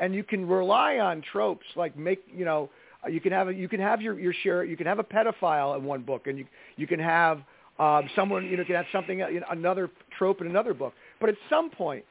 And 0.00 0.14
you 0.14 0.22
can 0.22 0.46
rely 0.46 0.98
on 0.98 1.22
tropes 1.32 1.66
like 1.74 1.96
make, 1.96 2.22
you 2.32 2.44
know, 2.44 2.70
you 3.08 3.20
can 3.20 3.32
have 3.32 3.48
a, 3.48 3.54
you 3.54 3.68
can 3.68 3.80
have 3.80 4.02
your 4.02 4.18
your 4.18 4.32
share 4.42 4.64
you 4.64 4.76
can 4.76 4.86
have 4.86 4.98
a 4.98 5.04
pedophile 5.04 5.76
in 5.78 5.84
one 5.84 6.02
book 6.02 6.26
and 6.26 6.36
you 6.38 6.44
you 6.76 6.86
can 6.86 6.98
have 6.98 7.42
um, 7.78 8.08
someone 8.16 8.46
you 8.46 8.56
know 8.56 8.64
can 8.64 8.74
have 8.74 8.86
something 8.92 9.20
you 9.20 9.40
know, 9.40 9.46
another 9.50 9.90
trope 10.16 10.40
in 10.40 10.46
another 10.46 10.74
book. 10.74 10.94
But 11.20 11.30
at 11.30 11.36
some 11.48 11.70
point 11.70 12.04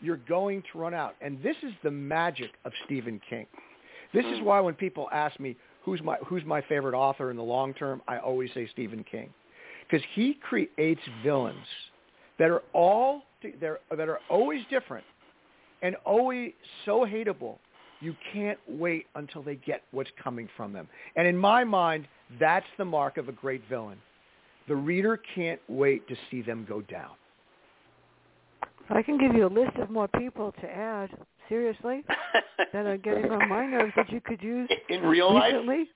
you're 0.00 0.20
going 0.28 0.62
to 0.72 0.78
run 0.78 0.94
out. 0.94 1.14
And 1.20 1.42
this 1.42 1.56
is 1.62 1.72
the 1.82 1.90
magic 1.90 2.50
of 2.64 2.72
Stephen 2.84 3.20
King. 3.28 3.46
This 4.14 4.24
is 4.26 4.40
why 4.42 4.60
when 4.60 4.74
people 4.74 5.08
ask 5.12 5.38
me 5.40 5.56
who's 5.84 6.02
my 6.02 6.16
who's 6.26 6.44
my 6.44 6.62
favorite 6.62 6.94
author 6.94 7.30
in 7.30 7.36
the 7.36 7.42
long 7.42 7.74
term, 7.74 8.00
I 8.08 8.18
always 8.18 8.50
say 8.54 8.68
Stephen 8.72 9.04
King, 9.10 9.30
because 9.88 10.04
he 10.14 10.34
creates 10.34 11.00
villains 11.22 11.66
that 12.38 12.50
are 12.50 12.62
all 12.72 13.22
they're, 13.60 13.80
that 13.90 14.08
are 14.08 14.20
always 14.28 14.62
different 14.70 15.04
and 15.82 15.96
always 16.04 16.52
so 16.84 17.06
hateable. 17.06 17.58
You 18.00 18.14
can't 18.32 18.58
wait 18.68 19.06
until 19.16 19.42
they 19.42 19.56
get 19.56 19.82
what's 19.90 20.10
coming 20.22 20.48
from 20.56 20.72
them. 20.72 20.88
And 21.16 21.26
in 21.26 21.36
my 21.36 21.64
mind, 21.64 22.06
that's 22.38 22.66
the 22.78 22.84
mark 22.84 23.16
of 23.16 23.28
a 23.28 23.32
great 23.32 23.62
villain. 23.68 23.98
The 24.68 24.76
reader 24.76 25.20
can't 25.34 25.60
wait 25.68 26.06
to 26.08 26.16
see 26.30 26.42
them 26.42 26.66
go 26.68 26.82
down. 26.82 27.12
I 28.90 29.02
can 29.02 29.18
give 29.18 29.34
you 29.34 29.46
a 29.46 29.48
list 29.48 29.76
of 29.76 29.90
more 29.90 30.08
people 30.08 30.52
to 30.60 30.66
add. 30.70 31.10
Seriously, 31.48 32.04
that 32.74 32.84
are 32.84 32.98
getting 32.98 33.30
on 33.30 33.48
my 33.48 33.64
nerves 33.64 33.94
that 33.96 34.12
you 34.12 34.20
could 34.20 34.42
use 34.42 34.68
In 34.90 35.00
real 35.02 35.32
life, 35.32 35.54
recently. 35.54 35.88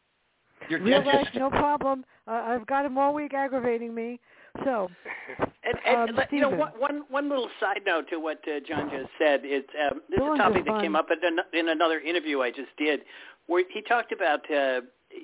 you're 0.71 0.81
Real 0.81 1.03
just 1.03 1.15
life, 1.15 1.29
no 1.35 1.51
problem. 1.51 2.07
Uh, 2.27 2.31
I've 2.31 2.67
got 2.67 2.87
him 2.87 2.97
all 2.97 3.13
week 3.13 3.35
aggravating 3.35 3.95
me. 3.95 4.19
So, 4.65 4.89
And, 5.63 5.75
and 5.87 6.19
Um, 6.19 6.25
you 6.31 6.41
know, 6.41 6.49
one 6.49 6.71
one, 6.79 6.81
one 6.81 7.03
one 7.11 7.29
little 7.29 7.51
side 7.61 7.83
note 7.85 8.07
to 8.09 8.17
what 8.19 8.39
uh, 8.49 8.61
Jon 8.67 8.89
just 8.91 9.11
said 9.19 9.45
is 9.45 9.63
um, 9.91 10.01
this 10.09 10.17
is 10.17 10.21
Villains 10.23 10.41
a 10.41 10.43
topic 10.43 10.65
that 10.65 10.71
fun. 10.71 10.81
came 10.81 10.97
up 10.97 11.09
in, 11.11 11.19
an- 11.23 11.45
in 11.53 11.69
another 11.69 12.01
interview 12.01 12.41
I 12.41 12.51
just 12.51 12.75
did, 12.79 13.01
where 13.47 13.63
he 13.71 13.83
talked 13.83 14.13
about 14.13 14.51
uh, 14.51 14.81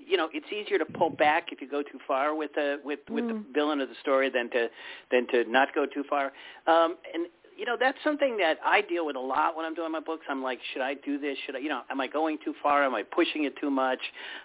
you 0.06 0.16
know 0.16 0.28
it's 0.32 0.46
easier 0.52 0.78
to 0.78 0.84
pull 0.84 1.10
back 1.10 1.52
if 1.52 1.60
you 1.60 1.68
go 1.68 1.82
too 1.82 1.98
far 2.06 2.34
with 2.34 2.52
the 2.54 2.80
with 2.84 3.00
with 3.10 3.26
the 3.28 3.34
Mm. 3.34 3.54
villain 3.54 3.80
of 3.80 3.88
the 3.88 3.94
story 4.00 4.30
than 4.30 4.50
to 4.50 4.68
than 5.10 5.26
to 5.28 5.44
not 5.50 5.74
go 5.74 5.86
too 5.86 6.04
far. 6.08 6.32
Um, 6.66 6.96
and 7.14 7.26
you 7.56 7.64
know 7.64 7.76
that's 7.78 7.98
something 8.04 8.36
that 8.38 8.58
I 8.64 8.80
deal 8.82 9.04
with 9.06 9.16
a 9.16 9.20
lot 9.20 9.56
when 9.56 9.64
I'm 9.66 9.74
doing 9.74 9.90
my 9.92 10.00
books. 10.00 10.24
I'm 10.28 10.42
like, 10.42 10.60
should 10.72 10.82
I 10.82 10.94
do 10.94 11.18
this? 11.18 11.36
Should 11.44 11.56
I? 11.56 11.58
You 11.58 11.68
know, 11.68 11.82
am 11.90 12.00
I 12.00 12.06
going 12.06 12.38
too 12.44 12.54
far? 12.62 12.84
Am 12.84 12.94
I 12.94 13.02
pushing 13.02 13.44
it 13.44 13.54
too 13.60 13.70
much? 13.70 14.00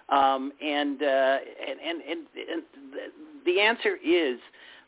Um, 0.09 0.51
and, 0.61 1.01
uh, 1.01 1.37
and 1.67 1.79
and 1.79 2.01
and 2.01 2.19
and 2.51 2.63
the 3.45 3.59
answer 3.59 3.97
is, 4.03 4.39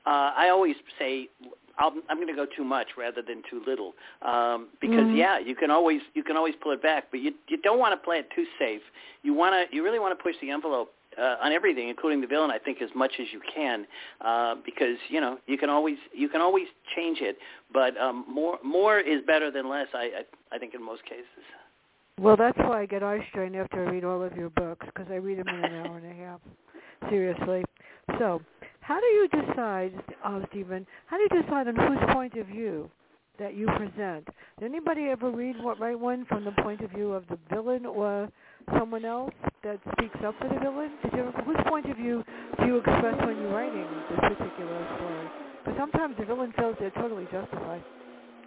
uh, 0.05 0.31
I 0.35 0.49
always 0.49 0.75
say. 0.97 1.29
I'll, 1.77 1.93
I'm 2.09 2.17
going 2.17 2.27
to 2.27 2.33
go 2.33 2.45
too 2.45 2.63
much 2.63 2.87
rather 2.97 3.21
than 3.21 3.41
too 3.49 3.61
little, 3.67 3.93
um, 4.21 4.67
because 4.81 5.07
Mhm. 5.07 5.17
yeah, 5.17 5.39
you 5.39 5.55
can 5.55 5.71
always 5.71 6.01
you 6.13 6.23
can 6.23 6.37
always 6.37 6.55
pull 6.61 6.71
it 6.71 6.81
back, 6.81 7.05
but 7.11 7.19
you 7.19 7.33
you 7.47 7.57
don't 7.57 7.79
want 7.79 7.93
to 7.93 8.03
play 8.03 8.17
it 8.19 8.29
too 8.35 8.45
safe. 8.57 8.81
You 9.23 9.33
want 9.33 9.53
to 9.53 9.75
you 9.75 9.83
really 9.83 9.99
want 9.99 10.17
to 10.17 10.23
push 10.23 10.35
the 10.41 10.51
envelope 10.51 10.93
uh, 11.17 11.37
on 11.41 11.51
everything, 11.51 11.89
including 11.89 12.21
the 12.21 12.27
villain. 12.27 12.51
I 12.51 12.59
think 12.59 12.81
as 12.81 12.89
much 12.95 13.13
as 13.19 13.27
you 13.31 13.41
can, 13.53 13.85
uh, 14.21 14.55
because 14.65 14.97
you 15.09 15.19
know 15.21 15.37
you 15.47 15.57
can 15.57 15.69
always 15.69 15.97
you 16.13 16.29
can 16.29 16.41
always 16.41 16.67
change 16.95 17.19
it, 17.21 17.37
but 17.73 17.97
um, 17.97 18.25
more 18.29 18.57
more 18.63 18.99
is 18.99 19.21
better 19.25 19.51
than 19.51 19.69
less. 19.69 19.87
I 19.93 20.23
I, 20.51 20.55
I 20.55 20.57
think 20.59 20.73
in 20.73 20.83
most 20.83 21.03
cases. 21.03 21.25
well, 22.19 22.37
that's 22.37 22.57
why 22.57 22.81
I 22.81 22.85
get 22.85 23.03
eye 23.03 23.25
strain 23.29 23.55
after 23.55 23.85
I 23.85 23.91
read 23.91 24.03
all 24.05 24.23
of 24.23 24.35
your 24.37 24.49
books 24.49 24.85
because 24.85 25.07
I 25.11 25.15
read 25.15 25.39
them 25.39 25.53
in 25.53 25.59
an 25.59 25.73
hour 25.73 25.97
and 25.97 26.11
a 26.11 26.15
half. 26.15 26.39
Seriously. 27.09 27.63
So, 28.19 28.41
how 28.85 28.99
do 28.99 29.05
you 29.07 29.27
decide, 29.29 29.93
uh, 30.23 30.41
Steven? 30.51 30.85
How 31.07 31.17
do 31.17 31.23
you 31.23 31.41
decide 31.41 31.67
on 31.67 31.75
whose 31.75 32.13
point 32.13 32.35
of 32.35 32.45
view 32.45 32.87
that 33.39 33.55
you 33.55 33.65
present? 33.65 34.27
Did 34.59 34.65
anybody 34.69 35.05
ever 35.05 35.31
read 35.31 35.55
what 35.59 35.79
write 35.79 35.99
one 35.99 36.23
from 36.25 36.45
the 36.45 36.51
point 36.61 36.81
of 36.81 36.91
view 36.91 37.11
of 37.11 37.23
the 37.27 37.39
villain 37.49 37.87
or 37.87 38.29
someone 38.77 39.03
else 39.03 39.33
that 39.63 39.79
speaks 39.93 40.17
up 40.23 40.35
for 40.39 40.49
the 40.49 40.59
villain? 40.59 40.91
Did 41.01 41.13
you 41.13 41.19
ever, 41.19 41.31
whose 41.31 41.57
point 41.67 41.89
of 41.89 41.97
view 41.97 42.23
do 42.59 42.67
you 42.67 42.77
express 42.77 43.17
when 43.25 43.37
you're 43.37 43.51
writing 43.51 43.87
this 44.11 44.19
particular 44.19 44.97
story? 44.97 45.29
Because 45.63 45.79
sometimes 45.79 46.15
the 46.19 46.25
villain 46.25 46.53
feels 46.55 46.75
they're 46.79 46.91
totally 46.91 47.25
justified, 47.31 47.83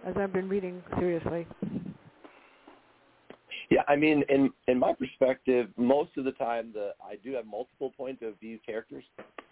as 0.06 0.14
I've 0.16 0.32
been 0.32 0.48
reading 0.48 0.80
seriously. 1.00 1.48
Yeah, 3.70 3.82
I 3.88 3.96
mean, 3.96 4.22
in 4.28 4.50
in 4.68 4.78
my 4.78 4.92
perspective, 4.92 5.68
most 5.76 6.16
of 6.16 6.24
the 6.24 6.32
time, 6.32 6.70
the 6.72 6.92
I 7.04 7.16
do 7.24 7.32
have 7.32 7.44
multiple 7.44 7.92
point 7.96 8.22
of 8.22 8.38
view 8.38 8.60
characters. 8.64 9.04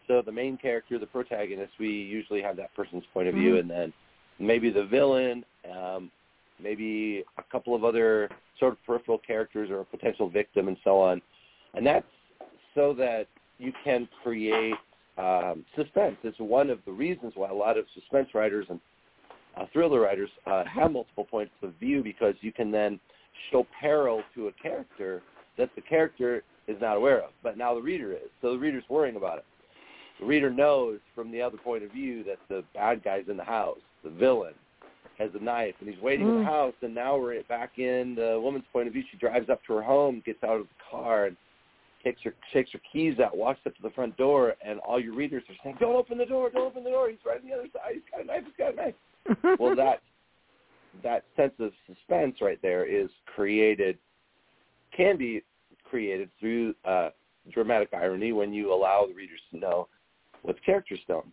So 0.07 0.23
the 0.23 0.33
main 0.33 0.57
character, 0.57 0.99
the 0.99 1.07
protagonist, 1.07 1.73
we 1.79 1.89
usually 1.89 2.43
have 2.43 2.57
that 2.57 2.75
person's 2.75 3.05
point 3.13 3.29
of 3.29 3.35
view, 3.35 3.55
Mhm. 3.55 3.61
and 3.61 3.71
then 3.71 3.93
maybe 4.39 4.71
the 4.71 4.85
villain, 4.85 5.45
um, 5.71 6.11
maybe 6.59 7.25
a 7.39 7.43
couple 7.43 7.75
of 7.75 7.85
other 7.85 8.31
sort 8.59 8.73
of 8.73 8.83
peripheral 8.85 9.19
characters 9.19 9.71
or 9.71 9.81
a 9.81 9.85
potential 9.85 10.29
victim, 10.29 10.69
and 10.69 10.77
so 10.85 10.99
on. 10.99 11.21
And 11.75 11.87
that's 11.87 12.07
so 12.75 12.93
that 12.95 13.27
you 13.59 13.73
can 13.85 14.09
create 14.23 14.77
um, 15.19 15.65
suspense. 15.75 16.19
It's 16.25 16.39
one 16.39 16.69
of 16.69 16.85
the 16.85 16.93
reasons 16.93 17.33
why 17.37 17.49
a 17.49 17.55
lot 17.55 17.79
of 17.79 17.87
suspense 17.95 18.35
writers 18.35 18.67
and 18.69 18.79
uh, 19.57 19.65
thriller 19.73 20.01
writers 20.01 20.29
uh, 20.45 20.63
have 20.65 20.93
multiple 20.93 21.25
points 21.25 21.55
of 21.63 21.73
view 21.81 22.03
because 22.03 22.35
you 22.43 22.53
can 22.53 22.71
then 22.71 23.01
show 23.51 23.67
peril 23.81 24.23
to 24.35 24.49
a 24.49 24.53
character 24.53 25.23
that 25.57 25.71
the 25.75 25.81
character 25.81 26.45
is 26.69 26.79
not 26.83 26.99
aware 26.99 27.23
of, 27.23 27.31
but 27.43 27.57
now 27.57 27.75
the 27.75 27.81
reader 27.81 28.13
is. 28.13 28.29
So 28.43 28.53
the 28.53 28.59
reader's 28.59 28.85
worrying 28.91 29.17
about 29.17 29.39
it. 29.39 29.47
The 30.21 30.27
reader 30.27 30.51
knows 30.51 30.99
from 31.15 31.31
the 31.31 31.43
other 31.43 31.59
point 31.59 31.85
of 31.85 31.93
view 31.93 32.25
that 32.25 32.39
the 32.49 32.65
bad 32.75 33.03
guy's 33.05 33.29
in 33.29 33.37
the 33.37 33.45
house, 33.45 33.79
the 34.03 34.11
villain 34.11 34.55
has 35.19 35.31
a 35.35 35.43
knife, 35.43 35.75
and 35.81 35.89
he's 35.89 36.01
waiting 36.01 36.27
in 36.27 36.35
Mm. 36.35 36.39
the 36.41 36.45
house. 36.45 36.75
And 36.83 36.95
now 36.95 37.17
we're 37.17 37.43
back 37.45 37.79
in 37.79 38.15
the 38.15 38.39
woman's 38.41 38.67
point 38.73 38.87
of 38.87 38.93
view. 38.93 39.03
She 39.11 39.17
drives 39.17 39.49
up 39.49 39.63
to 39.65 39.75
her 39.75 39.83
home, 39.83 40.21
gets 40.25 40.43
out 40.45 40.61
of 40.61 40.69
the 40.69 40.75
car, 40.91 41.27
and 41.27 41.37
takes 42.05 42.23
her 42.23 42.35
shakes 42.53 42.71
her 42.73 42.81
keys 42.93 43.19
out, 43.19 43.37
walks 43.37 43.61
up 43.67 43.75
to 43.77 43.83
the 43.83 43.91
front 43.91 44.17
door, 44.17 44.55
and 44.63 44.79
all 44.81 45.01
your 45.01 45.15
readers 45.15 45.43
are 45.49 45.57
saying, 45.63 45.77
"Don't 45.81 45.97
open 45.97 46.19
the 46.19 46.27
door! 46.27 46.51
Don't 46.51 46.67
open 46.67 46.85
the 46.85 46.91
door! 46.91 47.09
He's 47.09 47.25
right 47.25 47.41
on 47.41 47.49
the 47.49 47.55
other 47.55 47.69
side. 47.73 47.95
He's 47.95 48.03
got 48.11 48.21
a 48.21 48.25
knife. 48.25 48.45
He's 48.45 48.57
got 48.57 48.73
a 48.75 48.77
knife." 48.77 48.95
well 49.61 49.75
that 49.75 50.01
that 51.03 51.25
sense 51.35 51.53
of 51.59 51.73
suspense 51.87 52.41
right 52.41 52.61
there 52.63 52.85
is 52.85 53.11
created 53.27 53.99
can 54.97 55.17
be 55.17 55.43
created 55.85 56.31
through 56.39 56.75
uh, 56.85 57.11
dramatic 57.51 57.89
irony 57.93 58.33
when 58.33 58.53
you 58.53 58.73
allow 58.73 59.05
the 59.07 59.15
readers 59.15 59.41
to 59.51 59.59
know 59.59 59.89
what 60.47 60.57
the 60.57 60.63
character's 60.63 61.01
done. 61.09 61.33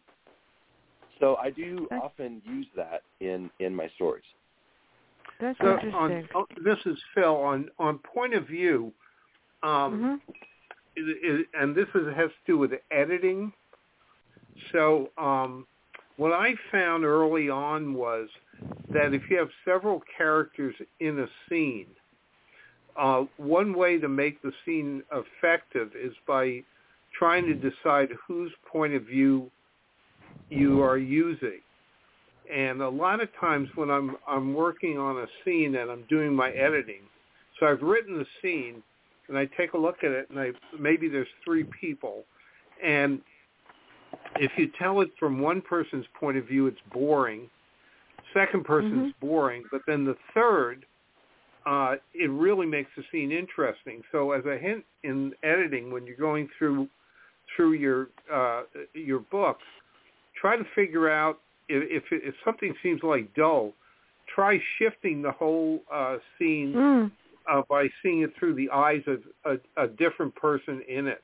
So 1.19 1.35
I 1.35 1.51
do 1.51 1.87
Okay. 1.91 1.99
often 2.01 2.41
use 2.45 2.67
that 2.75 3.03
in 3.19 3.49
in 3.59 3.73
my 3.73 3.87
stories. 3.95 4.23
That's 5.39 5.57
So 5.61 5.73
interesting. 5.75 5.93
on, 5.93 6.29
oh, 6.35 6.45
this 6.63 6.79
is 6.85 6.97
Phil. 7.13 7.35
On 7.35 7.69
on 7.79 7.99
point 7.99 8.33
of 8.33 8.47
view, 8.47 8.91
um, 9.61 10.19
hmm 10.25 10.33
it- 10.95 11.23
it- 11.23 11.47
and 11.53 11.75
this 11.75 11.87
is, 11.95 12.13
has 12.15 12.29
to 12.31 12.43
do 12.45 12.57
with 12.57 12.71
editing. 12.91 13.53
So 14.71 15.11
um, 15.17 15.67
what 16.17 16.33
I 16.33 16.55
found 16.71 17.05
early 17.05 17.49
on 17.49 17.93
was 17.93 18.29
that 18.89 19.13
if 19.13 19.29
you 19.29 19.37
have 19.37 19.49
several 19.65 20.01
characters 20.17 20.75
in 20.99 21.19
a 21.19 21.27
scene, 21.47 21.87
uh, 22.95 23.25
one 23.37 23.73
way 23.73 23.97
to 23.97 24.07
make 24.07 24.41
the 24.41 24.53
scene 24.65 25.03
effective 25.11 25.95
is 25.95 26.13
by 26.27 26.63
trying 27.23 27.45
to 27.45 27.53
decide 27.53 28.09
whose 28.27 28.51
point 28.69 28.93
of 28.93 29.03
view 29.03 29.49
you 30.49 30.83
are 30.83 30.97
using. 30.97 31.61
And 32.53 32.81
a 32.81 32.89
lot 32.89 33.21
of 33.21 33.29
times 33.39 33.69
when 33.75 33.89
I'm 33.89 34.17
I'm 34.27 34.53
working 34.53 34.97
on 34.97 35.19
a 35.19 35.25
scene 35.45 35.75
and 35.75 35.89
I'm 35.89 36.03
doing 36.09 36.35
my 36.35 36.49
editing, 36.51 37.03
so 37.57 37.65
I've 37.65 37.81
written 37.81 38.17
the 38.17 38.25
scene 38.41 38.83
and 39.29 39.37
I 39.37 39.45
take 39.57 39.71
a 39.71 39.77
look 39.77 40.03
at 40.03 40.11
it 40.11 40.29
and 40.29 40.37
I 40.37 40.51
maybe 40.77 41.07
there's 41.07 41.29
three 41.45 41.63
people 41.79 42.25
and 42.83 43.21
if 44.35 44.51
you 44.57 44.69
tell 44.77 44.99
it 44.99 45.09
from 45.17 45.39
one 45.39 45.61
person's 45.61 46.05
point 46.19 46.35
of 46.37 46.45
view 46.45 46.67
it's 46.67 46.81
boring. 46.91 47.49
Second 48.33 48.65
person's 48.65 49.13
boring, 49.21 49.63
but 49.71 49.81
then 49.87 50.03
the 50.03 50.17
third 50.33 50.85
uh, 51.65 51.95
it 52.13 52.29
really 52.29 52.65
makes 52.65 52.89
the 52.97 53.03
scene 53.13 53.31
interesting. 53.31 54.01
So 54.11 54.33
as 54.33 54.43
a 54.45 54.57
hint 54.57 54.83
in 55.03 55.31
editing, 55.43 55.89
when 55.89 56.05
you're 56.05 56.17
going 56.17 56.49
through 56.59 56.89
through 57.55 57.73
your 57.73 58.09
uh, 58.31 58.63
your 58.93 59.19
book, 59.19 59.57
try 60.39 60.55
to 60.57 60.65
figure 60.75 61.09
out 61.09 61.39
if, 61.69 62.03
if 62.11 62.23
if 62.23 62.35
something 62.43 62.73
seems 62.83 63.01
like 63.03 63.33
dull, 63.35 63.73
try 64.33 64.59
shifting 64.77 65.21
the 65.21 65.31
whole 65.31 65.81
uh, 65.91 66.17
scene 66.37 66.73
Mm. 66.73 67.11
uh, 67.49 67.61
by 67.69 67.89
seeing 68.01 68.21
it 68.21 68.31
through 68.37 68.53
the 68.55 68.69
eyes 68.71 69.03
of 69.07 69.21
a, 69.45 69.83
a 69.83 69.87
different 69.87 70.33
person 70.35 70.81
in 70.87 71.07
it, 71.07 71.21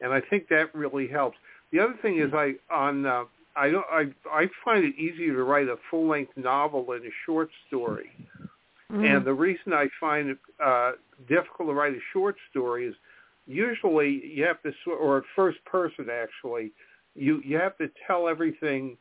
and 0.00 0.12
I 0.12 0.20
think 0.20 0.48
that 0.48 0.74
really 0.74 1.06
helps. 1.08 1.36
The 1.72 1.80
other 1.80 1.94
thing 2.02 2.18
is 2.18 2.32
I 2.34 2.54
on 2.70 3.06
uh, 3.06 3.24
I 3.56 3.70
don't 3.70 3.86
I 3.90 4.06
I 4.30 4.48
find 4.64 4.84
it 4.84 4.94
easier 4.96 5.34
to 5.34 5.44
write 5.44 5.68
a 5.68 5.76
full 5.90 6.06
length 6.08 6.32
novel 6.36 6.86
than 6.86 7.02
a 7.06 7.14
short 7.26 7.50
story, 7.68 8.10
Mm. 8.90 9.16
and 9.16 9.24
the 9.24 9.32
reason 9.32 9.72
I 9.72 9.88
find 9.98 10.28
it 10.30 10.38
uh, 10.62 10.92
difficult 11.26 11.68
to 11.68 11.72
write 11.74 11.94
a 11.94 12.00
short 12.12 12.36
story 12.50 12.86
is 12.86 12.94
usually 13.46 14.22
you 14.24 14.44
have 14.44 14.62
to 14.62 14.72
or 14.90 15.24
first 15.34 15.58
person 15.64 16.06
actually 16.10 16.72
you 17.14 17.40
you 17.44 17.58
have 17.58 17.76
to 17.78 17.88
tell 18.06 18.28
everything 18.28 18.96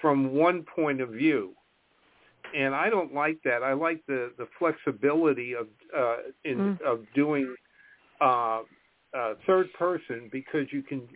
from 0.00 0.32
one 0.32 0.64
point 0.74 1.00
of 1.00 1.10
view 1.10 1.54
and 2.54 2.74
I 2.74 2.90
don't 2.90 3.14
like 3.14 3.38
that. 3.44 3.62
I 3.62 3.72
like 3.72 4.04
the 4.06 4.32
the 4.38 4.46
flexibility 4.58 5.54
of 5.54 5.68
uh, 5.96 6.16
in 6.44 6.58
Mm. 6.58 6.82
of 6.82 7.00
doing 7.14 7.54
uh, 8.20 8.62
uh, 9.16 9.34
third 9.46 9.72
person 9.74 10.28
because 10.32 10.66
you 10.72 10.82
can 10.82 11.08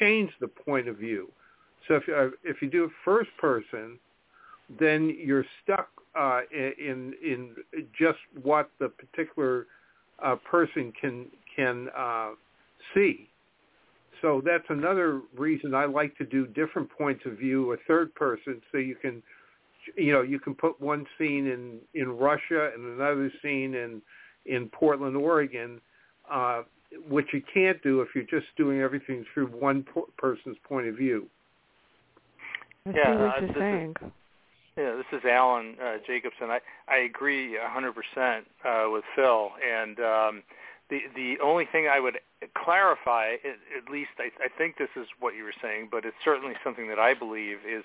change 0.00 0.30
the 0.40 0.48
point 0.48 0.88
of 0.88 0.96
view. 0.96 1.30
So 1.88 1.94
if 1.96 2.08
uh, 2.08 2.36
if 2.44 2.62
you 2.62 2.70
do 2.70 2.84
it 2.84 2.90
first 3.04 3.30
person, 3.38 3.98
then 4.78 5.16
you're 5.18 5.46
stuck 5.62 5.88
uh, 6.18 6.42
in 6.52 7.14
in 7.22 7.54
just 7.98 8.18
what 8.42 8.70
the 8.78 8.88
particular 8.88 9.66
uh, 10.22 10.36
person 10.50 10.92
can 11.00 11.26
can 11.54 11.88
uh, 11.96 12.30
see. 12.94 13.28
So 14.20 14.40
that's 14.44 14.64
another 14.68 15.20
reason 15.36 15.74
I 15.74 15.84
like 15.86 16.16
to 16.18 16.24
do 16.24 16.46
different 16.46 16.88
points 16.96 17.22
of 17.26 17.38
view, 17.38 17.72
a 17.72 17.76
third 17.88 18.14
person, 18.14 18.62
so 18.70 18.78
you 18.78 18.94
can 18.94 19.22
you 19.96 20.12
know 20.12 20.22
you 20.22 20.38
can 20.38 20.54
put 20.54 20.80
one 20.80 21.04
scene 21.18 21.46
in 21.48 21.78
in 21.94 22.08
Russia 22.08 22.70
and 22.74 22.86
another 23.00 23.32
scene 23.42 23.74
in 23.74 24.00
in 24.46 24.68
Portland, 24.68 25.16
Oregon, 25.16 25.80
uh, 26.30 26.62
which 27.08 27.26
you 27.32 27.42
can't 27.52 27.82
do 27.82 28.00
if 28.00 28.08
you're 28.14 28.24
just 28.24 28.46
doing 28.56 28.80
everything 28.80 29.24
through 29.32 29.46
one 29.46 29.84
po- 29.92 30.08
person's 30.18 30.56
point 30.68 30.86
of 30.86 30.96
view. 30.96 31.26
I 32.86 32.90
Yeah, 32.90 33.04
see 33.04 33.22
what 33.22 33.36
uh, 33.36 33.40
you're 33.40 33.48
this 33.48 33.50
is- 33.50 34.12
Yeah, 34.76 34.94
this 34.96 35.06
is 35.20 35.24
Alan 35.24 35.76
uh, 35.82 35.98
Jacobson. 36.06 36.50
I 36.50 36.60
I 36.88 36.98
agree 36.98 37.56
a 37.56 37.68
100% 37.68 38.42
uh, 38.64 38.90
with 38.90 39.04
Phil, 39.14 39.50
and 39.62 39.98
um, 40.00 40.42
the 40.92 41.00
the 41.16 41.36
only 41.42 41.64
thing 41.64 41.88
I 41.92 41.98
would 41.98 42.18
clarify, 42.54 43.34
at, 43.44 43.90
least 43.90 44.10
I, 44.18 44.30
I 44.44 44.48
think 44.58 44.76
this 44.76 44.90
is 44.94 45.06
what 45.20 45.34
you 45.34 45.44
were 45.44 45.54
saying, 45.62 45.88
but 45.90 46.04
it's 46.04 46.16
certainly 46.22 46.54
something 46.62 46.88
that 46.88 46.98
I 46.98 47.14
believe 47.14 47.58
is 47.68 47.82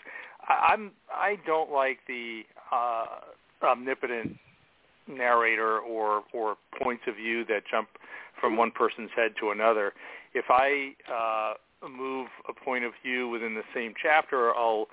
I, 0.48 0.74
I'm 0.74 0.92
I 1.10 1.38
don't 1.46 1.72
like 1.72 2.00
the 2.08 2.42
uh, 2.72 3.06
omnipotent 3.64 4.38
narrator 5.08 5.80
or 5.80 6.24
or 6.34 6.58
points 6.82 7.04
of 7.08 7.16
view 7.16 7.46
that 7.46 7.64
jump 7.72 7.88
from 8.40 8.58
one 8.58 8.72
person's 8.72 9.12
head 9.16 9.32
to 9.40 9.52
another. 9.52 9.94
If 10.34 10.46
I 10.50 10.94
uh, 11.10 11.88
move 11.88 12.28
a 12.50 12.54
point 12.54 12.84
of 12.84 12.92
view 13.04 13.30
within 13.30 13.56
the 13.56 13.64
same 13.74 13.94
chapter, 14.02 14.54
I'll 14.54 14.88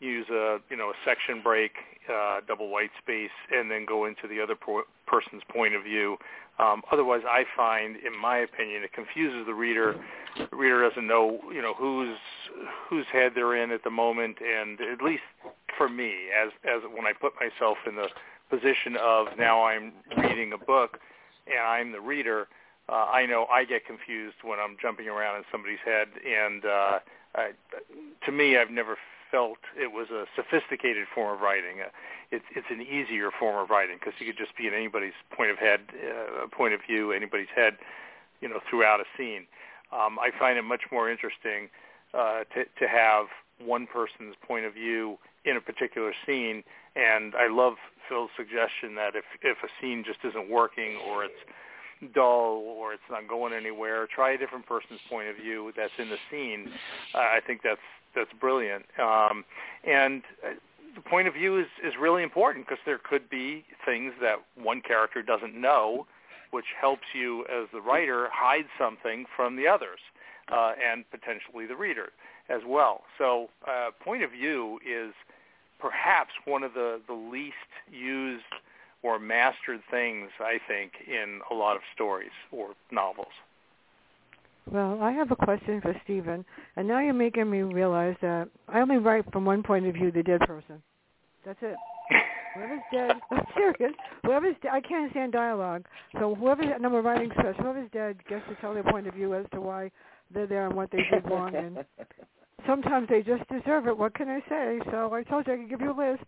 use 0.00 0.26
a 0.30 0.58
you 0.70 0.76
know 0.76 0.90
a 0.90 0.94
section 1.04 1.42
break, 1.42 1.72
uh, 2.12 2.40
double 2.46 2.68
white 2.68 2.90
space, 3.00 3.30
and 3.52 3.70
then 3.70 3.84
go 3.86 4.06
into 4.06 4.28
the 4.28 4.40
other 4.40 4.54
po- 4.54 4.84
person's 5.06 5.42
point 5.52 5.74
of 5.74 5.82
view. 5.84 6.16
Um, 6.58 6.82
otherwise, 6.90 7.20
I 7.28 7.44
find, 7.54 7.96
in 7.96 8.18
my 8.18 8.38
opinion, 8.38 8.82
it 8.82 8.92
confuses 8.92 9.44
the 9.46 9.54
reader. 9.54 9.96
The 10.38 10.56
reader 10.56 10.88
doesn't 10.88 11.06
know 11.06 11.38
you 11.52 11.62
know 11.62 11.74
whose 11.74 12.16
whose 12.88 13.06
head 13.12 13.32
they're 13.34 13.62
in 13.62 13.70
at 13.70 13.84
the 13.84 13.90
moment, 13.90 14.38
and 14.40 14.80
at 14.80 15.02
least 15.02 15.22
for 15.76 15.88
me, 15.88 16.12
as 16.32 16.50
as 16.64 16.82
when 16.94 17.06
I 17.06 17.12
put 17.12 17.32
myself 17.40 17.78
in 17.86 17.96
the 17.96 18.08
position 18.50 18.96
of 19.00 19.26
now 19.36 19.64
I'm 19.64 19.92
reading 20.16 20.52
a 20.52 20.58
book 20.58 21.00
and 21.46 21.58
I'm 21.60 21.92
the 21.92 22.00
reader, 22.00 22.46
uh, 22.88 23.06
I 23.06 23.26
know 23.26 23.46
I 23.46 23.64
get 23.64 23.86
confused 23.86 24.36
when 24.42 24.58
I'm 24.58 24.76
jumping 24.80 25.08
around 25.08 25.38
in 25.38 25.44
somebody's 25.50 25.82
head, 25.84 26.08
and 26.24 26.64
uh, 26.64 26.98
I, 27.34 27.50
to 28.24 28.32
me, 28.32 28.56
I've 28.56 28.70
never 28.70 28.96
felt 29.30 29.58
it 29.76 29.92
was 29.92 30.08
a 30.10 30.24
sophisticated 30.34 31.06
form 31.14 31.34
of 31.34 31.40
writing. 31.40 31.80
Uh, 31.80 31.90
it's 32.30 32.44
it's 32.54 32.66
an 32.70 32.82
easier 32.82 33.30
form 33.38 33.56
of 33.62 33.70
writing 33.70 33.96
because 33.98 34.14
you 34.18 34.26
could 34.26 34.38
just 34.38 34.56
be 34.56 34.66
in 34.66 34.74
anybody's 34.74 35.16
point 35.34 35.50
of 35.50 35.58
head, 35.58 35.80
uh, 35.92 36.46
point 36.48 36.74
of 36.74 36.80
view, 36.86 37.12
anybody's 37.12 37.52
head, 37.54 37.76
you 38.40 38.48
know, 38.48 38.60
throughout 38.68 39.00
a 39.00 39.04
scene. 39.16 39.46
Um, 39.92 40.18
I 40.18 40.30
find 40.38 40.58
it 40.58 40.62
much 40.62 40.82
more 40.90 41.10
interesting 41.10 41.68
uh, 42.14 42.44
to 42.54 42.64
to 42.64 42.88
have 42.88 43.26
one 43.58 43.86
person's 43.86 44.34
point 44.46 44.64
of 44.66 44.74
view 44.74 45.18
in 45.44 45.56
a 45.56 45.60
particular 45.60 46.12
scene, 46.26 46.62
and 46.96 47.34
I 47.34 47.48
love 47.48 47.74
Phil's 48.08 48.30
suggestion 48.36 48.94
that 48.96 49.14
if 49.14 49.24
if 49.42 49.58
a 49.62 49.68
scene 49.80 50.04
just 50.04 50.18
isn't 50.24 50.50
working 50.50 50.98
or 51.08 51.24
it's 51.24 51.42
dull 52.14 52.62
or 52.66 52.92
it's 52.92 53.08
not 53.10 53.28
going 53.28 53.52
anywhere, 53.52 54.06
try 54.06 54.32
a 54.32 54.38
different 54.38 54.66
person's 54.66 55.00
point 55.08 55.28
of 55.28 55.36
view 55.36 55.72
that's 55.76 55.92
in 55.98 56.08
the 56.10 56.18
scene. 56.30 56.68
Uh, 57.14 57.18
I 57.18 57.40
think 57.46 57.62
that's 57.62 57.80
that's 58.16 58.32
brilliant. 58.40 58.84
Um, 58.98 59.44
and 59.84 60.22
uh, 60.44 60.54
the 60.96 61.02
point 61.02 61.28
of 61.28 61.34
view 61.34 61.60
is 61.60 61.66
is 61.84 61.92
really 62.00 62.22
important 62.22 62.66
because 62.66 62.82
there 62.84 62.98
could 62.98 63.30
be 63.30 63.64
things 63.84 64.14
that 64.20 64.36
one 64.56 64.80
character 64.80 65.22
doesn't 65.22 65.54
know, 65.54 66.06
which 66.50 66.66
helps 66.80 67.06
you 67.14 67.42
as 67.42 67.68
the 67.72 67.80
writer 67.80 68.28
hide 68.32 68.66
something 68.78 69.26
from 69.36 69.54
the 69.56 69.68
others 69.68 70.00
uh, 70.50 70.72
and 70.82 71.04
potentially 71.10 71.66
the 71.66 71.76
reader 71.76 72.08
as 72.48 72.62
well. 72.66 73.02
So 73.18 73.50
uh, 73.68 73.90
point 74.02 74.22
of 74.22 74.30
view 74.32 74.80
is 74.86 75.12
perhaps 75.78 76.30
one 76.44 76.62
of 76.62 76.74
the, 76.74 77.00
the 77.06 77.14
least 77.14 77.54
used 77.92 78.44
or 79.02 79.18
mastered 79.18 79.80
things, 79.90 80.30
I 80.40 80.58
think, 80.66 80.92
in 81.06 81.40
a 81.50 81.54
lot 81.54 81.76
of 81.76 81.82
stories 81.94 82.30
or 82.50 82.70
novels. 82.90 83.32
Well, 84.70 84.98
I 85.00 85.12
have 85.12 85.30
a 85.30 85.36
question 85.36 85.80
for 85.80 85.94
Steven, 86.04 86.44
and 86.76 86.88
now 86.88 87.00
you're 87.00 87.14
making 87.14 87.48
me 87.50 87.62
realize 87.62 88.16
that 88.20 88.48
I 88.68 88.80
only 88.80 88.98
write 88.98 89.30
from 89.32 89.44
one 89.44 89.62
point 89.62 89.86
of 89.86 89.94
view, 89.94 90.10
the 90.10 90.22
dead 90.22 90.40
person. 90.40 90.82
That's 91.44 91.58
it. 91.62 91.76
Whoever's 92.56 92.80
dead, 92.92 93.12
I'm 93.30 93.44
serious. 93.54 93.94
Whoever's 94.24 94.56
dead, 94.62 94.72
I 94.72 94.80
can't 94.80 95.10
stand 95.12 95.32
dialogue. 95.32 95.84
So 96.18 96.34
whoever's, 96.34 96.66
and 96.74 96.84
I'm 96.84 96.94
a 96.94 97.00
writing 97.00 97.30
specialist, 97.32 97.60
whoever's 97.60 97.90
dead 97.92 98.16
gets 98.28 98.42
to 98.48 98.56
tell 98.60 98.74
their 98.74 98.82
point 98.82 99.06
of 99.06 99.14
view 99.14 99.34
as 99.34 99.46
to 99.52 99.60
why 99.60 99.90
they're 100.34 100.48
there 100.48 100.66
and 100.66 100.74
what 100.74 100.90
they 100.90 101.02
did 101.12 101.30
wrong. 101.30 101.54
And 101.54 101.84
sometimes 102.66 103.08
they 103.08 103.22
just 103.22 103.48
deserve 103.48 103.86
it. 103.86 103.96
What 103.96 104.14
can 104.14 104.28
I 104.28 104.40
say? 104.48 104.80
So 104.90 105.12
I 105.14 105.22
told 105.22 105.46
you 105.46 105.52
I 105.52 105.56
could 105.58 105.70
give 105.70 105.80
you 105.80 105.92
a 105.92 106.10
list. 106.10 106.24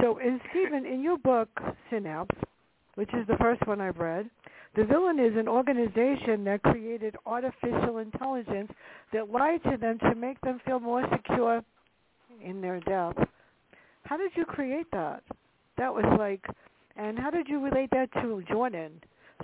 So 0.00 0.18
in 0.18 0.40
Steven, 0.50 0.86
in 0.86 1.02
your 1.02 1.18
book, 1.18 1.48
Synapse, 1.90 2.36
which 2.94 3.12
is 3.14 3.26
the 3.26 3.36
first 3.38 3.66
one 3.66 3.80
I've 3.80 3.98
read, 3.98 4.30
the 4.74 4.84
villain 4.84 5.18
is 5.18 5.36
an 5.36 5.48
organization 5.48 6.44
that 6.44 6.62
created 6.62 7.16
artificial 7.26 7.98
intelligence 7.98 8.70
that 9.12 9.30
lied 9.30 9.62
to 9.64 9.76
them 9.76 9.98
to 9.98 10.14
make 10.14 10.40
them 10.40 10.60
feel 10.64 10.80
more 10.80 11.04
secure 11.12 11.62
in 12.42 12.60
their 12.60 12.80
death. 12.80 13.16
How 14.04 14.16
did 14.16 14.32
you 14.34 14.44
create 14.44 14.86
that? 14.92 15.22
That 15.76 15.92
was 15.92 16.04
like, 16.18 16.44
and 16.96 17.18
how 17.18 17.30
did 17.30 17.48
you 17.48 17.62
relate 17.62 17.90
that 17.90 18.12
to 18.14 18.42
Jordan? 18.50 18.92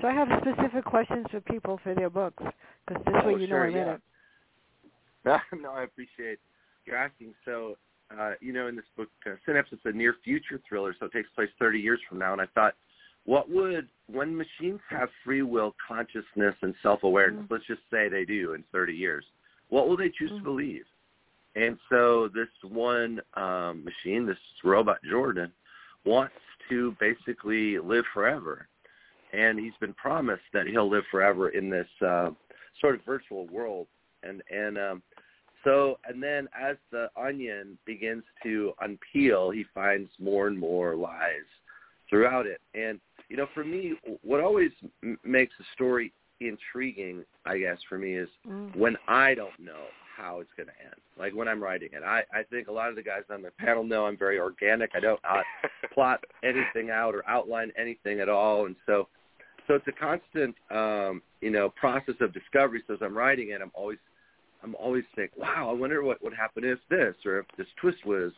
So 0.00 0.08
I 0.08 0.12
have 0.14 0.28
specific 0.40 0.84
questions 0.84 1.26
for 1.30 1.40
people 1.40 1.78
for 1.82 1.94
their 1.94 2.10
books 2.10 2.42
because 2.86 3.02
this 3.04 3.14
Oh, 3.22 3.26
way 3.26 3.40
you 3.40 3.46
sure, 3.48 3.70
know 3.70 3.78
I 3.80 3.80
yeah. 3.82 3.94
it. 3.94 4.00
no, 5.60 5.72
I 5.72 5.82
appreciate 5.84 6.38
you 6.86 6.94
asking. 6.94 7.34
So, 7.44 7.76
uh, 8.16 8.32
you 8.40 8.52
know, 8.52 8.68
in 8.68 8.76
this 8.76 8.84
book, 8.96 9.08
uh, 9.26 9.34
Synapse 9.44 9.72
is 9.72 9.80
a 9.84 9.92
near 9.92 10.14
future 10.24 10.60
thriller, 10.68 10.94
so 10.98 11.06
it 11.06 11.12
takes 11.12 11.28
place 11.34 11.48
30 11.58 11.78
years 11.78 12.00
from 12.08 12.18
now. 12.18 12.32
And 12.32 12.40
I 12.40 12.46
thought, 12.54 12.74
what 13.28 13.50
would, 13.50 13.86
when 14.10 14.34
machines 14.34 14.80
have 14.88 15.10
free 15.22 15.42
will, 15.42 15.76
consciousness, 15.86 16.54
and 16.62 16.74
self-awareness, 16.82 17.44
Mhm. 17.44 17.50
let's 17.50 17.66
just 17.66 17.82
say 17.90 18.08
they 18.08 18.24
do 18.24 18.54
in 18.54 18.62
30 18.72 18.94
years, 18.94 19.30
what 19.68 19.86
will 19.86 19.98
they 19.98 20.08
choose 20.08 20.30
Mhm. 20.32 20.38
to 20.38 20.44
believe? 20.44 20.86
And 21.54 21.78
so 21.90 22.28
this 22.28 22.48
one 22.62 23.20
um, 23.34 23.84
machine, 23.84 24.24
this 24.24 24.38
robot 24.64 25.02
Jordan, 25.02 25.52
wants 26.04 26.40
to 26.70 26.92
basically 26.92 27.78
live 27.78 28.06
forever. 28.14 28.66
And 29.34 29.58
he's 29.60 29.76
been 29.76 29.92
promised 29.92 30.50
that 30.54 30.66
he'll 30.66 30.88
live 30.88 31.06
forever 31.08 31.50
in 31.50 31.68
this 31.68 31.90
uh, 32.00 32.30
sort 32.80 32.94
of 32.94 33.02
virtual 33.02 33.46
world. 33.48 33.88
And 34.22 34.42
and 34.48 34.78
um, 34.78 35.02
so 35.64 35.98
and 36.04 36.22
then 36.22 36.48
as 36.54 36.78
the 36.90 37.10
onion 37.14 37.76
begins 37.84 38.24
to 38.44 38.72
unpeel, 38.80 39.54
he 39.54 39.64
finds 39.64 40.10
more 40.18 40.46
and 40.46 40.58
more 40.58 40.96
lies 40.96 41.44
throughout 42.08 42.46
it. 42.46 42.62
And 42.72 42.98
you 43.28 43.36
know, 43.36 43.46
for 43.54 43.64
me, 43.64 43.94
what 44.22 44.40
always 44.40 44.70
m- 45.02 45.18
makes 45.24 45.54
a 45.60 45.64
story 45.74 46.12
intriguing, 46.40 47.24
I 47.44 47.58
guess, 47.58 47.78
for 47.88 47.98
me 47.98 48.14
is 48.14 48.28
Mm. 48.46 48.74
when 48.76 48.96
I 49.06 49.34
don't 49.34 49.58
know 49.58 49.86
how 50.16 50.40
it's 50.40 50.52
going 50.56 50.68
to 50.68 50.80
end. 50.82 51.00
Like 51.16 51.34
when 51.34 51.48
I'm 51.48 51.62
writing 51.62 51.90
it, 51.92 52.02
I 52.02 52.24
I 52.32 52.42
think 52.44 52.68
a 52.68 52.72
lot 52.72 52.88
of 52.88 52.96
the 52.96 53.02
guys 53.02 53.22
on 53.30 53.42
the 53.42 53.50
panel 53.52 53.84
know 53.84 54.06
I'm 54.06 54.16
very 54.16 54.38
organic. 54.38 54.90
I 54.94 55.00
don't 55.00 55.20
uh, 55.28 55.42
plot 55.92 56.24
anything 56.42 56.90
out 56.90 57.14
or 57.14 57.28
outline 57.28 57.72
anything 57.76 58.20
at 58.20 58.28
all, 58.28 58.66
and 58.66 58.76
so 58.86 59.08
so 59.66 59.74
it's 59.74 59.86
a 59.86 59.92
constant 59.92 60.56
um, 60.70 61.22
you 61.40 61.50
know 61.50 61.68
process 61.70 62.14
of 62.20 62.32
discovery. 62.32 62.82
So 62.86 62.94
as 62.94 63.00
I'm 63.02 63.16
writing 63.16 63.50
it, 63.50 63.60
I'm 63.60 63.72
always 63.74 63.98
I'm 64.62 64.74
always 64.74 65.04
thinking, 65.14 65.40
wow, 65.40 65.70
I 65.70 65.72
wonder 65.72 66.02
what 66.02 66.22
would 66.22 66.34
happen 66.34 66.64
if 66.64 66.78
this 66.90 67.14
or 67.24 67.40
if 67.40 67.46
this 67.56 67.68
twist 67.80 68.04
was 68.04 68.32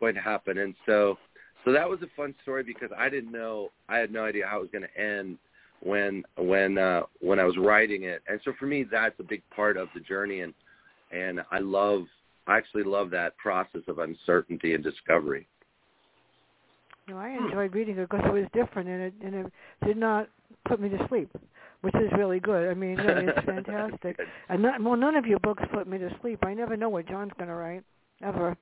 going 0.00 0.14
to 0.14 0.20
happen. 0.20 0.58
And 0.58 0.74
so 0.86 1.18
so 1.64 1.72
that 1.72 1.88
was 1.88 2.00
a 2.02 2.08
fun 2.16 2.34
story 2.42 2.62
because 2.62 2.90
I 2.96 3.08
didn't 3.08 3.32
know 3.32 3.70
I 3.88 3.98
had 3.98 4.12
no 4.12 4.24
idea 4.24 4.46
how 4.46 4.58
it 4.58 4.62
was 4.62 4.70
going 4.70 4.86
to 4.94 5.00
end 5.00 5.38
when 5.80 6.24
when 6.36 6.78
uh, 6.78 7.02
when 7.20 7.38
I 7.38 7.44
was 7.44 7.56
writing 7.56 8.04
it. 8.04 8.22
And 8.28 8.40
so 8.44 8.52
for 8.58 8.66
me, 8.66 8.84
that's 8.90 9.18
a 9.20 9.24
big 9.24 9.42
part 9.54 9.76
of 9.76 9.88
the 9.94 10.00
journey, 10.00 10.40
and 10.40 10.54
and 11.12 11.40
I 11.50 11.58
love 11.58 12.02
I 12.46 12.56
actually 12.56 12.84
love 12.84 13.10
that 13.10 13.36
process 13.36 13.82
of 13.88 13.98
uncertainty 13.98 14.74
and 14.74 14.82
discovery. 14.82 15.46
No, 17.08 17.16
I 17.18 17.30
enjoyed 17.30 17.74
reading 17.74 17.98
it 17.98 18.08
because 18.08 18.24
it 18.26 18.32
was 18.32 18.44
different 18.52 18.88
and 18.88 19.02
it 19.02 19.14
and 19.24 19.34
it 19.34 19.52
did 19.86 19.96
not 19.96 20.28
put 20.66 20.80
me 20.80 20.88
to 20.90 21.06
sleep, 21.08 21.30
which 21.80 21.94
is 21.94 22.10
really 22.16 22.40
good. 22.40 22.68
I 22.70 22.74
mean, 22.74 22.96
really, 22.96 23.26
it's 23.26 23.38
fantastic. 23.46 24.18
and 24.48 24.62
not, 24.62 24.82
well, 24.82 24.96
none 24.96 25.16
of 25.16 25.24
your 25.24 25.38
books 25.38 25.62
put 25.72 25.86
me 25.86 25.96
to 25.98 26.14
sleep. 26.20 26.40
I 26.44 26.52
never 26.52 26.76
know 26.76 26.90
what 26.90 27.08
Jon's 27.08 27.32
going 27.38 27.48
to 27.48 27.54
write, 27.54 27.82
ever. 28.22 28.56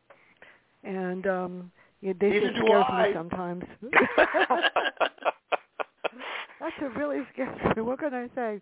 And 0.84 1.26
um 1.26 1.72
yeah, 2.00 2.12
they 2.20 2.30
Neither 2.30 2.52
do 2.52 2.60
scares 2.64 2.84
I. 2.88 3.08
me 3.08 3.14
sometimes. 3.14 3.64
That's 6.60 6.74
what 6.80 6.96
really 6.96 7.22
scares 7.32 7.76
me. 7.76 7.82
What 7.82 7.98
can 7.98 8.14
I 8.14 8.28
say? 8.34 8.60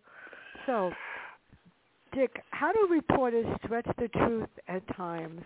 So, 0.66 0.92
Dick, 2.14 2.42
how 2.51 2.73
do 2.73 2.88
reporters 2.90 3.47
stretch 3.64 3.87
the 3.99 4.09
truth 4.09 4.49
at 4.68 4.83
times? 4.97 5.42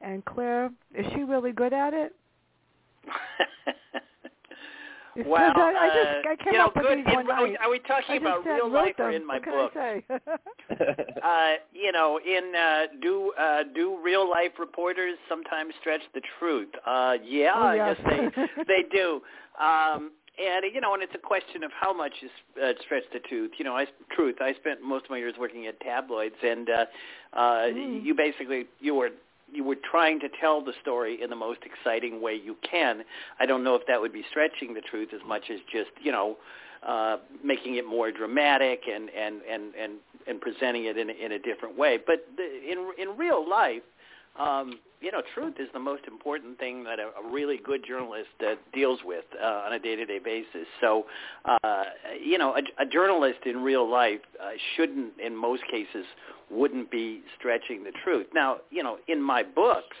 And 0.00 0.24
Clare, 0.24 0.70
is 0.94 1.06
she 1.14 1.22
really 1.22 1.52
good 1.52 1.72
at 1.72 1.92
it? 1.94 2.14
Well, 5.26 5.52
I, 5.56 5.74
I 5.78 5.88
just 5.88 6.26
I 6.26 6.32
uh, 6.32 6.44
came 6.44 6.52
you 6.52 6.58
know, 6.58 6.66
up 6.66 6.76
with 6.76 6.86
good. 6.86 6.98
these 6.98 7.06
in- 7.06 7.14
one 7.14 7.30
are, 7.30 7.42
we, 7.42 7.56
are 7.56 7.70
we 7.70 7.78
talking 7.80 8.04
I 8.08 8.16
about 8.16 8.44
said, 8.44 8.54
real 8.54 8.70
life 8.72 8.94
or 8.98 9.10
in 9.10 9.26
my 9.26 9.34
what 9.34 9.44
can 9.44 9.52
book? 9.52 9.72
I 9.76 10.02
say? 10.08 10.84
uh, 11.22 11.52
you 11.72 11.92
know, 11.92 12.18
in 12.24 12.54
uh, 12.54 12.82
do 13.00 13.32
uh, 13.38 13.62
do 13.74 13.98
real 14.02 14.28
life 14.28 14.52
reporters 14.58 15.16
sometimes 15.28 15.74
stretch 15.80 16.02
the 16.14 16.22
truth? 16.38 16.68
Uh, 16.86 17.14
yeah, 17.24 17.52
Oh, 17.54 17.62
I 17.66 17.76
guess 17.76 17.96
they 18.08 18.64
they 18.66 18.82
do. 18.90 19.20
Um, 19.60 20.12
and 20.38 20.64
you 20.72 20.80
know, 20.80 20.94
and 20.94 21.02
it's 21.02 21.14
a 21.14 21.18
question 21.18 21.62
of 21.64 21.70
how 21.78 21.92
much 21.92 22.12
is 22.22 22.30
uh, 22.62 22.72
stretch 22.84 23.04
the 23.12 23.18
truth. 23.20 23.52
You 23.58 23.64
know, 23.64 23.76
I 23.76 23.86
truth. 24.14 24.36
I 24.40 24.54
spent 24.54 24.80
most 24.82 25.04
of 25.04 25.10
my 25.10 25.18
years 25.18 25.34
working 25.38 25.66
at 25.66 25.78
tabloids, 25.80 26.36
and 26.42 26.68
uh, 26.70 26.84
uh, 27.32 27.40
Mm. 27.70 28.04
you 28.04 28.14
basically 28.14 28.66
you 28.80 28.94
were 28.94 29.10
you 29.52 29.64
were 29.64 29.76
trying 29.76 30.20
to 30.20 30.28
tell 30.40 30.62
the 30.64 30.72
story 30.80 31.20
in 31.22 31.30
the 31.30 31.36
most 31.36 31.60
exciting 31.64 32.20
way 32.20 32.34
you 32.34 32.56
can. 32.68 33.02
I 33.38 33.46
don't 33.46 33.64
know 33.64 33.74
if 33.74 33.82
that 33.86 34.00
would 34.00 34.12
be 34.12 34.24
stretching 34.30 34.74
the 34.74 34.80
truth 34.80 35.10
as 35.14 35.20
much 35.26 35.44
as 35.50 35.60
just 35.72 35.90
you 36.02 36.12
know 36.12 36.36
uh, 36.86 37.18
making 37.44 37.76
it 37.76 37.86
more 37.86 38.10
dramatic 38.10 38.82
and 38.92 39.10
and 39.10 39.42
and 39.48 39.74
and 39.74 39.92
and 40.26 40.40
presenting 40.40 40.84
it 40.86 40.96
in 40.96 41.10
in 41.10 41.32
a 41.32 41.38
different 41.38 41.76
way. 41.76 41.98
But 42.04 42.26
the, 42.36 42.44
in 42.44 42.92
in 42.98 43.16
real 43.16 43.48
life, 43.48 43.82
um, 44.38 44.78
you 45.00 45.10
know, 45.10 45.22
truth 45.34 45.54
is 45.58 45.68
the 45.72 45.78
most 45.80 46.04
important 46.06 46.58
thing 46.58 46.84
that 46.84 46.98
a, 46.98 47.10
a 47.26 47.30
really 47.32 47.58
good 47.58 47.84
journalist 47.86 48.28
uh, 48.46 48.54
deals 48.74 49.00
with 49.04 49.24
uh, 49.42 49.46
on 49.66 49.72
a 49.72 49.78
day-to-day 49.78 50.18
basis. 50.18 50.66
So, 50.80 51.06
uh, 51.46 51.84
you 52.22 52.36
know, 52.38 52.54
a, 52.54 52.82
a 52.82 52.86
journalist 52.86 53.40
in 53.46 53.62
real 53.62 53.88
life 53.90 54.20
uh, 54.42 54.50
shouldn't, 54.76 55.18
in 55.18 55.34
most 55.34 55.62
cases, 55.70 56.04
wouldn't 56.50 56.90
be 56.90 57.22
stretching 57.38 57.82
the 57.84 57.92
truth. 58.04 58.26
Now, 58.34 58.58
you 58.70 58.82
know, 58.82 58.98
in 59.08 59.22
my 59.22 59.42
books, 59.42 59.96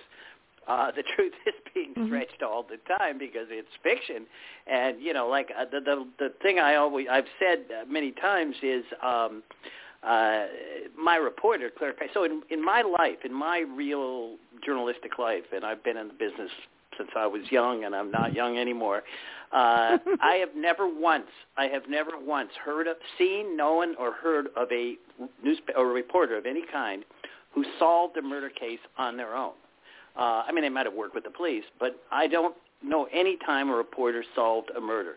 uh, 0.68 0.90
the 0.96 1.02
truth 1.16 1.32
is 1.46 1.54
being 1.74 1.94
Mhm. 1.96 2.06
stretched 2.06 2.42
all 2.42 2.62
the 2.62 2.78
time 2.98 3.18
because 3.18 3.46
it's 3.50 3.68
fiction, 3.82 4.26
and 4.66 5.00
you 5.00 5.12
know, 5.14 5.28
like 5.28 5.50
uh, 5.58 5.64
the 5.64 5.80
the 5.80 6.06
the 6.18 6.28
thing 6.42 6.58
I 6.58 6.74
always 6.76 7.06
I've 7.10 7.24
said 7.38 7.64
uh, 7.70 7.84
many 7.88 8.12
times 8.12 8.54
is. 8.62 8.84
um 9.02 9.42
uh, 9.52 9.89
my 10.02 11.16
reporter, 11.16 11.70
Clare. 11.76 11.94
So 12.14 12.24
in 12.24 12.42
in 12.50 12.64
my 12.64 12.82
life, 12.82 13.18
in 13.24 13.32
my 13.32 13.64
real 13.74 14.36
journalistic 14.64 15.18
life, 15.18 15.44
and 15.54 15.64
I've 15.64 15.82
been 15.82 15.96
in 15.96 16.08
the 16.08 16.14
business 16.14 16.50
since 16.96 17.10
I 17.16 17.26
was 17.26 17.42
young, 17.50 17.84
and 17.84 17.94
I'm 17.94 18.10
not 18.10 18.34
young 18.34 18.58
anymore. 18.58 19.02
Uh, 19.52 19.98
I 20.20 20.36
have 20.36 20.50
never 20.54 20.86
once, 20.86 21.28
I 21.56 21.66
have 21.66 21.88
never 21.88 22.12
once 22.18 22.50
heard 22.62 22.86
of, 22.86 22.96
seen, 23.18 23.56
known, 23.56 23.94
or 23.96 24.12
heard 24.12 24.48
of 24.56 24.70
a 24.70 24.94
newspaper 25.42 25.78
or 25.78 25.90
a 25.90 25.94
reporter 25.94 26.36
of 26.36 26.46
any 26.46 26.62
kind 26.70 27.04
who 27.52 27.64
solved 27.78 28.16
a 28.16 28.22
murder 28.22 28.50
case 28.50 28.78
on 28.98 29.16
their 29.16 29.34
own. 29.34 29.52
Uh, 30.16 30.42
I 30.46 30.52
mean, 30.52 30.62
they 30.62 30.68
might 30.68 30.86
have 30.86 30.94
worked 30.94 31.14
with 31.14 31.24
the 31.24 31.30
police, 31.30 31.64
but 31.78 32.00
I 32.10 32.26
don't 32.26 32.54
know 32.82 33.08
any 33.12 33.36
time 33.44 33.70
a 33.70 33.74
reporter 33.74 34.24
solved 34.34 34.70
a 34.76 34.80
murder. 34.80 35.16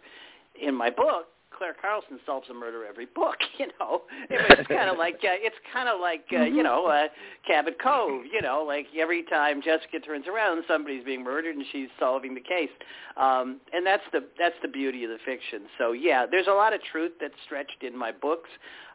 In 0.62 0.76
my 0.76 0.90
book, 0.90 1.28
Clare 1.58 1.76
Carlson 1.80 2.20
solves 2.26 2.50
a 2.50 2.54
murder 2.54 2.86
every 2.86 3.06
book. 3.06 3.38
You 3.60 3.68
know, 3.80 4.02
it's 4.32 4.68
kind 4.80 4.90
of 4.90 4.98
like 4.98 5.16
uh, 5.24 5.38
it's 5.38 5.56
kind 5.72 5.88
of 5.88 6.02
like 6.02 6.26
uh, 6.34 6.42
you 6.42 6.64
know 6.64 6.88
uh, 6.88 7.08
Cabot 7.46 7.78
Cove. 7.82 8.24
You 8.32 8.42
know, 8.42 8.64
like 8.68 8.88
every 9.00 9.24
time 9.24 9.62
Jessica 9.62 10.00
turns 10.00 10.26
around, 10.28 10.64
somebody's 10.68 11.04
being 11.06 11.24
murdered 11.24 11.56
and 11.56 11.64
she's 11.72 11.88
solving 12.00 12.34
the 12.34 12.42
case. 12.42 12.72
Um, 13.16 13.62
and 13.72 13.86
that's 13.86 14.04
the 14.12 14.22
that's 14.40 14.56
the 14.64 14.68
beauty 14.68 15.04
of 15.04 15.12
the 15.12 15.20
fiction. 15.24 15.64
So 15.78 15.92
yeah, 15.92 16.26
there's 16.30 16.48
a 16.48 16.54
lot 16.54 16.74
of 16.74 16.82
truth 16.92 17.12
that's 17.22 17.36
stretched 17.46 17.84
in 17.84 17.96
my 17.96 18.12
books. 18.12 18.50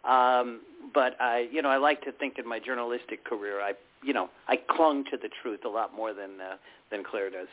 Um, 0.05 0.61
but 0.95 1.21
I, 1.21 1.49
you 1.53 1.63
know, 1.63 1.69
I 1.69 1.77
like 1.77 2.03
to 2.03 2.13
think 2.13 2.39
in 2.39 2.49
my 2.49 2.59
journalistic 2.59 3.25
career, 3.25 3.61
I, 3.61 3.73
you 4.03 4.13
know, 4.13 4.29
I 4.49 4.57
clung 4.57 5.05
to 5.11 5.17
the 5.17 5.29
truth 5.43 5.61
a 5.65 5.69
lot 5.69 5.95
more 5.95 6.13
than 6.13 6.41
uh, 6.41 6.57
than 6.91 7.05
Clare 7.05 7.31
does. 7.31 7.49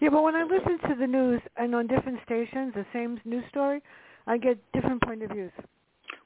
yeah, 0.00 0.10
but 0.10 0.22
when 0.22 0.34
I 0.34 0.44
listen 0.44 0.78
to 0.88 0.94
the 0.98 1.06
news 1.06 1.40
and 1.56 1.74
on 1.74 1.86
different 1.86 2.20
stations, 2.24 2.72
the 2.74 2.86
same 2.92 3.20
news 3.24 3.44
story, 3.50 3.82
I 4.26 4.38
get 4.38 4.58
different 4.72 5.02
point 5.02 5.22
of 5.22 5.30
views. 5.30 5.52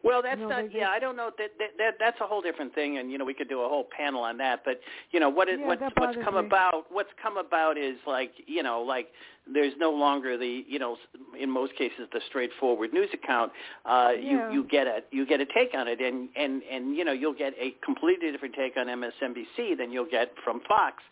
Well, 0.05 0.23
that's 0.23 0.41
No, 0.41 0.49
not. 0.49 0.63
they- 0.63 0.69
they- 0.69 0.79
Yeah, 0.81 0.91
I 0.91 0.99
don't 1.01 1.17
know. 1.17 1.31
That, 1.39 1.59
that 1.59 1.77
that 1.79 1.99
that's 1.99 2.21
a 2.21 2.27
whole 2.27 2.41
different 2.41 2.73
thing, 2.75 2.99
and 2.99 3.11
you 3.11 3.19
know, 3.19 3.25
we 3.25 3.35
could 3.35 3.49
do 3.49 3.63
a 3.63 3.69
whole 3.69 3.85
panel 3.85 4.23
on 4.23 4.37
that. 4.39 4.65
But 4.65 4.81
you 5.11 5.19
know, 5.19 5.29
what 5.29 5.49
is 5.49 5.59
Yeah, 5.59 5.67
what's 5.67 5.83
what's 5.97 6.17
come 6.23 6.35
me. 6.35 6.41
about? 6.47 6.87
What's 6.93 7.11
come 7.21 7.37
about 7.37 7.77
is 7.77 7.97
like 8.07 8.33
you 8.47 8.63
know, 8.63 8.81
like 8.83 9.13
there's 9.53 9.73
no 9.77 9.91
longer 9.91 10.37
the 10.37 10.65
you 10.69 10.79
know, 10.79 10.97
in 11.39 11.51
most 11.51 11.75
cases, 11.75 12.09
the 12.13 12.21
straightforward 12.29 12.93
news 12.93 13.13
account. 13.13 13.53
Uh, 13.85 14.13
Yeah. 14.17 14.49
You 14.51 14.63
you 14.63 14.65
get 14.65 14.87
a 14.87 15.03
you 15.11 15.27
get 15.27 15.41
a 15.41 15.47
take 15.47 15.75
on 15.75 15.89
it, 15.89 16.01
and 16.01 16.29
and 16.37 16.63
and 16.71 16.97
you 16.97 17.05
know, 17.05 17.13
you'll 17.13 17.33
get 17.35 17.55
a 17.59 17.73
completely 17.85 18.31
different 18.31 18.55
take 18.55 18.77
on 18.77 18.87
MSNBC 18.89 19.75
than 19.77 19.91
you'll 19.91 20.05
get 20.11 20.33
from 20.45 20.61
Fox 20.61 21.03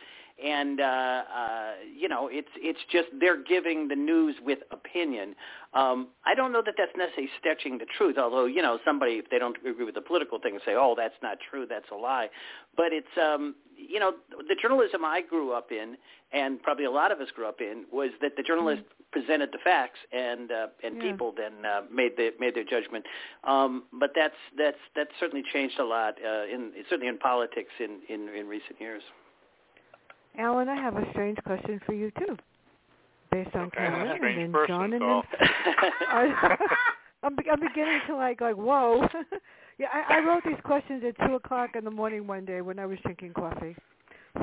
and 0.42 0.80
uh, 0.80 0.84
uh, 0.84 1.70
you 1.96 2.08
know 2.08 2.28
it's 2.30 2.48
it's 2.56 2.80
just 2.90 3.08
they're 3.20 3.42
giving 3.42 3.88
the 3.88 3.96
news 3.96 4.36
with 4.44 4.58
opinion. 4.70 5.34
Um, 5.72 6.08
I 6.24 6.34
don't 6.34 6.52
know 6.52 6.62
that 6.64 6.74
that's 6.76 6.92
necessarily 6.96 7.30
stretching 7.38 7.78
the 7.78 7.86
truth. 7.96 8.18
Although 8.18 8.46
you 8.46 8.62
know 8.62 8.78
somebody 8.84 9.12
if 9.14 9.30
they 9.30 9.38
don't 9.38 9.56
agree 9.56 9.84
with 9.84 9.94
the 9.94 10.00
political 10.02 10.38
thing, 10.38 10.58
say, 10.64 10.74
oh, 10.74 10.94
that's 10.96 11.14
not 11.22 11.38
true, 11.50 11.66
that's 11.68 11.86
a 11.90 11.94
lie. 11.94 12.28
But 12.76 12.92
it's 12.92 13.16
um, 13.20 13.54
you 13.76 13.98
know 13.98 14.12
the 14.30 14.56
journalism 14.60 15.04
I 15.04 15.22
grew 15.22 15.52
up 15.52 15.72
in, 15.72 15.96
and 16.32 16.62
probably 16.62 16.84
a 16.84 16.90
lot 16.90 17.12
of 17.12 17.20
us 17.20 17.28
grew 17.34 17.48
up 17.48 17.60
in, 17.60 17.84
was 17.90 18.10
that 18.20 18.32
the 18.36 18.42
journalist 18.42 18.82
presented 19.12 19.50
the 19.52 19.58
facts 19.64 19.98
and 20.12 20.52
uh, 20.52 20.66
and 20.84 20.96
Yeah. 20.96 21.10
people 21.10 21.32
then 21.34 21.64
uh, 21.64 21.82
made 21.90 22.18
their 22.18 22.32
made 22.38 22.54
their 22.54 22.64
judgment. 22.64 23.06
Um, 23.44 23.84
but 23.92 24.10
that's 24.14 24.36
that's 24.58 24.78
that's 24.94 25.10
certainly 25.18 25.44
changed 25.50 25.78
a 25.78 25.84
lot 25.84 26.16
uh, 26.22 26.44
in 26.44 26.72
certainly 26.90 27.08
in 27.08 27.16
politics 27.16 27.72
in 27.80 28.00
in, 28.10 28.28
in 28.28 28.46
recent 28.48 28.78
years. 28.80 29.02
Alan, 30.38 30.68
I 30.68 30.74
have 30.76 30.96
a 30.96 31.04
strange 31.12 31.38
question 31.44 31.80
for 31.86 31.94
you 31.94 32.10
too, 32.18 32.36
based 33.30 33.54
on 33.54 33.62
Okay, 33.66 33.76
Karen 33.78 34.24
and 34.24 34.54
then 34.54 34.66
Jon 34.66 34.92
and 34.92 35.02
so- 35.02 35.22
then 35.38 35.48
I, 36.10 36.56
I'm, 37.22 37.36
be- 37.36 37.50
I'm 37.50 37.60
beginning 37.60 38.00
to 38.08 38.16
like 38.16 38.40
like 38.40 38.56
whoa. 38.56 39.06
yeah, 39.78 39.88
I, 39.92 40.16
I 40.16 40.18
wrote 40.26 40.42
these 40.44 40.60
questions 40.64 41.02
at 41.06 41.26
two 41.26 41.34
o'clock 41.34 41.70
in 41.76 41.84
the 41.84 41.90
morning 41.90 42.26
one 42.26 42.44
day 42.44 42.60
when 42.60 42.78
I 42.78 42.86
was 42.86 42.98
drinking 43.02 43.32
coffee. 43.34 43.74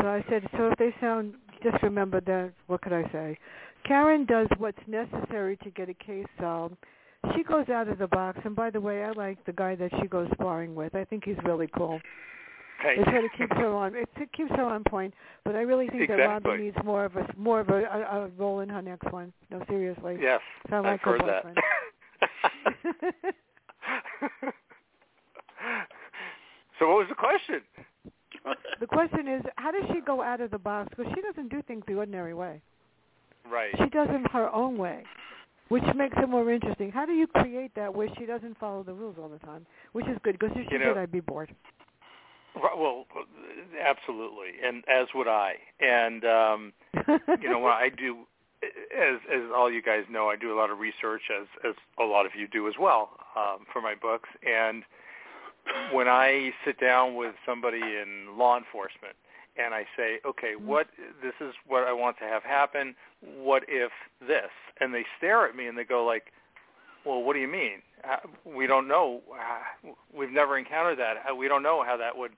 So 0.01 0.07
I 0.07 0.25
said, 0.27 0.41
so 0.57 0.69
if 0.71 0.77
they 0.79 0.93
sound, 0.99 1.35
just 1.61 1.81
remember 1.83 2.19
that. 2.21 2.51
What 2.67 2.81
could 2.81 2.93
I 2.93 3.03
say? 3.11 3.37
Karen 3.85 4.25
does 4.25 4.47
what's 4.57 4.79
necessary 4.87 5.55
to 5.57 5.69
get 5.69 5.87
a 5.89 5.93
case 5.93 6.25
solved. 6.39 6.75
She 7.35 7.43
goes 7.43 7.69
out 7.69 7.87
of 7.87 7.99
the 7.99 8.07
box, 8.07 8.39
and 8.43 8.55
by 8.55 8.69
the 8.69 8.81
way, 8.81 9.03
I 9.03 9.11
like 9.11 9.43
the 9.45 9.53
guy 9.53 9.75
that 9.75 9.91
she 10.01 10.07
goes 10.07 10.27
sparring 10.33 10.73
with. 10.75 10.95
I 10.95 11.05
think 11.05 11.23
he's 11.25 11.37
really 11.45 11.69
cool. 11.77 12.01
Okay. 12.85 12.99
It 13.01 13.05
sort 13.05 13.23
of 13.25 13.31
keeps 13.37 13.55
her 13.55 13.67
on. 13.69 13.95
It, 13.95 14.09
it 14.17 14.31
keeps 14.33 14.51
her 14.51 14.63
on 14.63 14.83
point. 14.83 15.13
But 15.45 15.55
I 15.55 15.61
really 15.61 15.87
think 15.87 16.07
that 16.09 16.19
Exactly. 16.19 16.49
Robin 16.51 16.65
needs 16.65 16.77
more 16.83 17.05
of 17.05 17.15
a 17.15 17.25
more 17.37 17.59
of 17.61 17.69
a, 17.69 17.83
a, 17.83 18.25
a 18.25 18.27
role 18.37 18.59
in 18.59 18.67
her 18.69 18.81
next 18.81 19.11
one. 19.11 19.31
No, 19.49 19.63
seriously. 19.69 20.17
Yes, 20.21 20.41
So 20.69 20.75
I 20.77 20.79
like 20.79 20.91
I've 20.93 20.99
heard 21.01 21.21
boyfriend. 21.21 21.57
that. 22.21 23.33
so 26.79 26.87
what 26.89 26.97
was 26.97 27.07
the 27.09 27.15
question? 27.15 27.61
the 28.79 28.87
question 28.87 29.27
is, 29.27 29.41
how 29.55 29.71
does 29.71 29.83
she 29.93 30.01
go 30.01 30.21
out 30.21 30.41
of 30.41 30.51
the 30.51 30.57
box? 30.57 30.89
Because 30.95 31.11
she 31.15 31.21
doesn't 31.21 31.49
do 31.49 31.61
things 31.61 31.83
the 31.87 31.93
ordinary 31.93 32.33
way. 32.33 32.61
Right. 33.49 33.71
She 33.77 33.89
does 33.89 34.07
them 34.07 34.25
her 34.31 34.53
own 34.53 34.77
way, 34.77 35.03
which 35.69 35.83
makes 35.95 36.15
it 36.17 36.27
more 36.29 36.49
interesting. 36.51 36.91
How 36.91 37.05
do 37.05 37.13
you 37.13 37.27
create 37.27 37.71
that 37.75 37.93
where 37.93 38.07
she 38.17 38.25
doesn't 38.25 38.57
follow 38.57 38.83
the 38.83 38.93
rules 38.93 39.15
all 39.21 39.29
the 39.29 39.39
time? 39.39 39.65
Which 39.93 40.07
is 40.07 40.17
good, 40.23 40.37
because 40.39 40.55
if 40.57 40.67
she 40.67 40.73
You 40.73 40.79
know- 40.79 40.93
did, 40.93 40.97
I'd 40.97 41.11
be 41.11 41.19
bored. 41.21 41.53
Well, 42.55 43.05
absolutely, 43.81 44.49
and 44.63 44.83
as 44.87 45.07
would 45.15 45.27
I. 45.27 45.55
And 45.79 46.23
um, 46.25 46.73
you 47.41 47.49
know, 47.49 47.65
I 47.65 47.89
do, 47.89 48.19
as 48.63 49.19
as 49.33 49.41
all 49.55 49.71
you 49.71 49.81
guys 49.81 50.03
know, 50.09 50.29
I 50.29 50.35
do 50.35 50.53
a 50.53 50.57
lot 50.57 50.69
of 50.69 50.79
research, 50.79 51.23
as 51.35 51.47
as 51.67 51.75
a 51.99 52.03
lot 52.03 52.25
of 52.25 52.33
you 52.37 52.47
do 52.47 52.67
as 52.67 52.75
well, 52.79 53.11
um, 53.35 53.65
for 53.71 53.81
my 53.81 53.95
books. 53.95 54.29
And 54.47 54.83
when 55.91 56.07
I 56.07 56.51
sit 56.65 56.79
down 56.79 57.15
with 57.15 57.35
somebody 57.45 57.81
in 57.81 58.37
law 58.37 58.57
enforcement, 58.57 59.15
and 59.57 59.73
I 59.73 59.85
say, 59.95 60.19
okay, 60.25 60.53
what 60.57 60.87
this 61.21 61.33
is 61.39 61.53
what 61.67 61.83
I 61.87 61.93
want 61.93 62.17
to 62.19 62.25
have 62.25 62.43
happen. 62.43 62.95
What 63.21 63.63
if 63.67 63.91
this? 64.19 64.51
And 64.79 64.93
they 64.93 65.05
stare 65.17 65.47
at 65.47 65.55
me 65.55 65.67
and 65.67 65.77
they 65.77 65.83
go 65.83 66.05
like, 66.05 66.33
well, 67.05 67.21
what 67.21 67.33
do 67.33 67.39
you 67.39 67.47
mean? 67.47 67.81
We 68.45 68.67
don't 68.67 68.87
know. 68.87 69.21
We've 70.15 70.31
never 70.31 70.57
encountered 70.57 70.99
that. 70.99 71.15
We 71.37 71.47
don't 71.47 71.63
know 71.63 71.83
how 71.85 71.97
that 71.97 72.17
would 72.17 72.31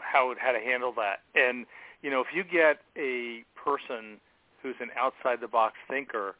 how 0.00 0.34
how 0.38 0.52
to 0.52 0.60
handle 0.60 0.92
that. 0.96 1.20
And 1.34 1.66
you 2.02 2.10
know, 2.10 2.20
if 2.20 2.28
you 2.34 2.44
get 2.44 2.78
a 2.96 3.44
person 3.54 4.18
who's 4.62 4.76
an 4.80 4.90
outside 4.96 5.40
the 5.40 5.48
box 5.48 5.74
thinker, 5.88 6.36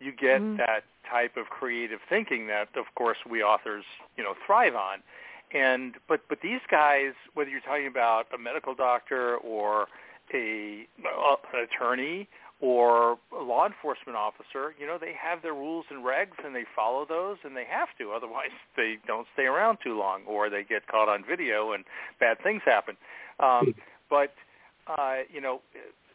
you 0.00 0.12
get 0.12 0.40
Mm. 0.40 0.56
that 0.58 0.84
type 1.08 1.36
of 1.36 1.46
creative 1.48 2.00
thinking 2.08 2.46
that, 2.48 2.68
of 2.76 2.86
course, 2.94 3.18
we 3.28 3.42
authors 3.42 3.84
you 4.16 4.24
know 4.24 4.34
thrive 4.46 4.74
on. 4.74 5.02
And 5.52 5.96
but 6.08 6.20
but 6.28 6.40
these 6.42 6.60
guys, 6.70 7.12
whether 7.34 7.50
you're 7.50 7.60
talking 7.60 7.86
about 7.86 8.26
a 8.34 8.38
medical 8.38 8.74
doctor 8.74 9.36
or 9.38 9.88
a 10.32 10.86
uh, 11.04 11.36
an 11.52 11.60
attorney 11.64 12.28
or 12.62 13.18
a 13.36 13.42
law 13.42 13.66
enforcement 13.66 14.16
officer, 14.16 14.72
you 14.78 14.86
know, 14.86 14.96
they 14.96 15.12
have 15.20 15.42
their 15.42 15.52
rules 15.52 15.84
and 15.90 16.04
regs 16.04 16.38
and 16.44 16.54
they 16.54 16.64
follow 16.76 17.04
those 17.04 17.36
and 17.42 17.56
they 17.56 17.64
have 17.68 17.88
to. 17.98 18.12
Otherwise, 18.16 18.54
they 18.76 18.98
don't 19.06 19.26
stay 19.34 19.44
around 19.44 19.78
too 19.84 19.98
long 19.98 20.22
or 20.26 20.48
they 20.48 20.62
get 20.62 20.86
caught 20.86 21.08
on 21.08 21.24
video 21.28 21.72
and 21.72 21.84
bad 22.20 22.40
things 22.40 22.62
happen. 22.64 22.96
Um, 23.40 23.74
but, 24.08 24.32
uh, 24.86 25.26
you 25.30 25.40
know, 25.40 25.60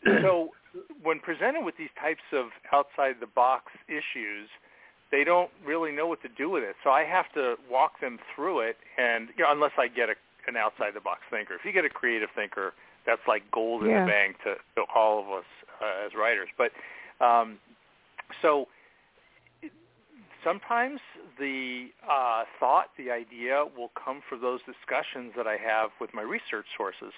so 0.22 0.52
when 1.04 1.20
presented 1.20 1.66
with 1.66 1.76
these 1.78 1.91
types 2.00 2.24
of 2.32 2.48
outside 2.72 3.16
the 3.20 3.28
box 3.28 3.74
issues, 3.89 4.48
they 5.12 5.26
don't 5.26 5.52
really 5.66 5.91
know 5.91 6.08
what 6.08 6.22
to 6.22 6.30
do 6.30 6.50
with 6.50 6.64
it. 6.64 6.78
So 6.82 6.91
I 6.91 7.04
have 7.04 7.26
to 7.34 7.56
walk 7.70 8.00
them 8.00 8.20
through 8.34 8.62
it 8.62 8.78
and, 8.98 9.30
you 9.38 9.43
know, 9.43 9.52
unless 9.52 9.72
I 9.78 9.89
get 9.89 10.08
a, 10.10 10.16
an 10.48 10.56
outside 10.56 10.93
the 10.95 11.02
box 11.02 11.22
thinker. 11.30 11.56
If 11.56 11.66
you 11.66 11.74
get 11.74 11.84
a 11.84 11.89
creative 11.89 12.30
thinker, 12.34 12.74
that's 13.06 13.22
like 13.28 13.43
gold 13.52 13.84
in 13.84 13.89
Yeah. 13.89 14.06
the 14.06 14.12
bank 14.12 14.38
to, 14.45 14.56
to 14.76 14.86
all 14.95 15.20
of 15.20 15.28
us 15.30 15.45
uh, 15.82 16.06
as 16.06 16.12
writers. 16.16 16.50
But 16.58 16.72
um, 17.24 17.58
so 18.42 18.68
sometimes 20.44 21.00
the 21.40 21.88
uh, 22.10 22.44
thought, 22.60 22.88
the 22.98 23.12
idea 23.12 23.66
will 23.78 23.92
come 24.02 24.22
from 24.28 24.42
those 24.42 24.60
discussions 24.62 25.34
that 25.36 25.48
I 25.48 25.58
have 25.58 25.90
with 26.00 26.14
my 26.14 26.22
research 26.22 26.66
sources, 26.78 27.14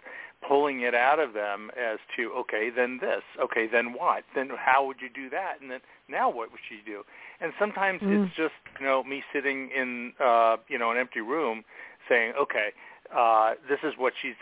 pulling 0.47 0.81
it 0.81 0.95
out 0.95 1.19
of 1.19 1.33
them 1.33 1.69
as 1.77 1.99
to, 2.15 2.31
okay, 2.33 2.69
then 2.75 2.97
this, 3.01 3.23
okay, 3.41 3.67
then 3.71 3.93
what, 3.93 4.23
then 4.35 4.49
how 4.57 4.85
would 4.85 4.97
you 5.01 5.09
do 5.13 5.29
that, 5.29 5.61
and 5.61 5.69
then 5.69 5.79
now 6.07 6.29
what 6.29 6.51
would 6.51 6.61
you 6.69 6.79
do? 6.85 7.03
And 7.41 7.53
sometimes 7.59 8.01
Mm. 8.01 8.15
it's 8.15 8.35
just, 8.35 8.55
you 8.79 8.85
know, 8.85 9.03
me 9.03 9.23
sitting 9.31 9.69
in, 9.71 10.13
uh, 10.19 10.57
you 10.67 10.77
know, 10.77 10.91
an 10.91 10.97
empty 10.97 11.21
room 11.21 11.63
saying, 12.07 12.33
okay, 12.39 12.69
uh, 13.15 13.53
this 13.67 13.79
is 13.83 13.93
what 13.97 14.13
she's, 14.21 14.35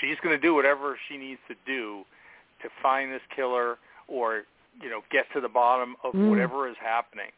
she's 0.00 0.18
going 0.22 0.36
to 0.36 0.42
do 0.42 0.54
whatever 0.54 0.98
she 1.08 1.16
needs 1.16 1.40
to 1.48 1.54
do 1.66 2.04
to 2.62 2.68
find 2.82 3.12
this 3.12 3.22
killer 3.34 3.78
or 4.08 4.42
you 4.82 4.88
know 4.88 5.00
get 5.10 5.24
to 5.34 5.40
the 5.40 5.48
bottom 5.48 5.96
of 6.04 6.12
Mm. 6.14 6.30
whatever 6.30 6.68
is 6.68 6.76
happening 6.80 7.30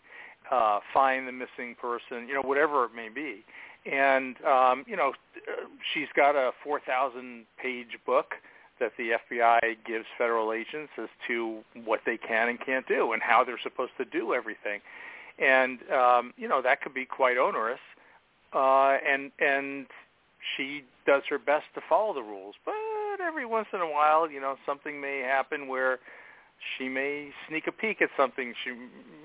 uh 0.50 0.80
find 0.92 1.26
the 1.28 1.32
missing 1.32 1.74
person 1.80 2.26
you 2.28 2.34
know 2.34 2.42
whatever 2.42 2.84
it 2.84 2.90
may 2.94 3.08
be. 3.08 3.44
And 3.90 4.36
um 4.44 4.84
you 4.86 4.96
know 4.96 5.12
she's 5.92 6.08
got 6.14 6.34
a 6.36 6.52
4000 6.62 7.46
page 7.62 7.98
book 8.04 8.34
that 8.78 8.92
the 8.96 9.12
FBI 9.30 9.76
gives 9.86 10.06
federal 10.16 10.52
agents 10.52 10.92
as 10.98 11.08
to 11.28 11.58
what 11.84 12.00
they 12.06 12.16
can 12.16 12.48
and 12.48 12.58
can't 12.64 12.86
do 12.88 13.12
and 13.12 13.22
how 13.22 13.44
they're 13.44 13.60
supposed 13.62 13.92
to 13.98 14.04
do 14.06 14.34
everything. 14.34 14.80
And 15.38 15.78
um 15.92 16.34
you 16.36 16.48
know 16.48 16.60
that 16.62 16.80
could 16.82 16.94
be 16.94 17.04
quite 17.06 17.38
onerous. 17.38 17.80
Uh 18.52 18.96
and 19.06 19.30
and 19.38 19.86
she 20.56 20.82
does 21.06 21.22
her 21.28 21.38
best 21.38 21.66
to 21.74 21.80
follow 21.88 22.14
the 22.14 22.22
rules. 22.22 22.54
But 22.64 22.74
every 23.26 23.46
once 23.46 23.68
in 23.72 23.80
a 23.80 23.90
while 23.90 24.30
you 24.30 24.40
know 24.40 24.56
something 24.66 25.00
may 25.00 25.20
happen 25.20 25.68
where 25.68 25.98
she 26.76 26.88
may 26.88 27.30
sneak 27.48 27.66
a 27.66 27.72
peek 27.72 28.02
at 28.02 28.08
something 28.16 28.54
she 28.64 28.72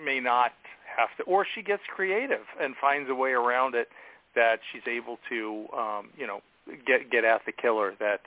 may 0.03 0.19
not 0.19 0.51
have 0.97 1.09
to 1.17 1.23
or 1.23 1.45
she 1.55 1.61
gets 1.61 1.83
creative 1.93 2.45
and 2.61 2.75
finds 2.79 3.09
a 3.09 3.15
way 3.15 3.31
around 3.31 3.75
it 3.75 3.87
that 4.35 4.59
she's 4.71 4.83
able 4.87 5.17
to 5.29 5.65
um 5.75 6.09
you 6.17 6.27
know 6.27 6.41
get 6.85 7.09
get 7.11 7.23
at 7.23 7.41
the 7.45 7.51
killer 7.51 7.93
that 7.99 8.21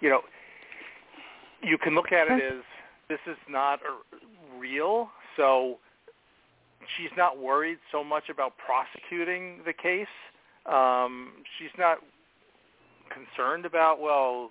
you 0.00 0.08
know 0.08 0.20
you 1.62 1.78
can 1.78 1.94
look 1.94 2.12
at 2.12 2.28
it 2.28 2.42
as 2.42 2.62
this 3.08 3.20
is 3.26 3.38
not 3.48 3.80
a, 3.80 4.58
real 4.58 5.08
so 5.36 5.78
she's 6.96 7.10
not 7.16 7.38
worried 7.38 7.78
so 7.90 8.02
much 8.02 8.24
about 8.28 8.52
prosecuting 8.58 9.60
the 9.64 9.72
case. 9.72 10.06
Um 10.66 11.32
she's 11.58 11.72
not 11.78 11.98
concerned 13.12 13.66
about 13.66 14.00
well 14.00 14.50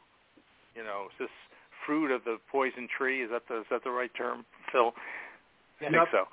you 0.75 0.83
know 0.83 1.07
is 1.07 1.17
this 1.19 1.29
fruit 1.85 2.11
of 2.11 2.23
the 2.23 2.37
poison 2.51 2.87
tree? 2.95 3.23
Is 3.23 3.29
that 3.31 3.43
the 3.47 3.61
is 3.61 3.65
that 3.71 3.83
the 3.83 3.91
right 3.91 4.11
term 4.15 4.45
phil? 4.71 4.93
I 5.79 5.85
think 5.85 5.93
Yep. 5.93 6.07
so. 6.11 6.23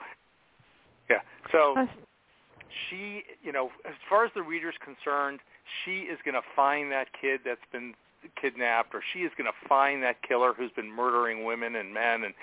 Yeah. 1.09 1.21
So 1.51 1.75
uh, 1.79 1.87
she 2.91 3.23
you 3.43 3.53
know 3.53 3.71
as 3.87 3.95
far 4.09 4.25
as 4.25 4.31
the 4.35 4.43
reader's 4.43 4.75
concerned 4.85 5.41
she 5.85 6.01
is 6.01 6.19
going 6.25 6.35
to 6.35 6.47
find 6.55 6.93
that 6.93 7.09
kid 7.19 7.41
that's 7.45 7.65
been 7.73 7.95
kidnapped 8.41 8.95
or 8.95 9.03
she 9.13 9.21
is 9.21 9.33
going 9.39 9.47
to 9.51 9.69
find 9.69 10.03
that 10.03 10.23
killer 10.23 10.53
who's 10.53 10.73
been 10.73 10.91
murdering 10.91 11.45
women 11.45 11.77
and 11.77 11.95
men 11.95 12.25
and 12.25 12.35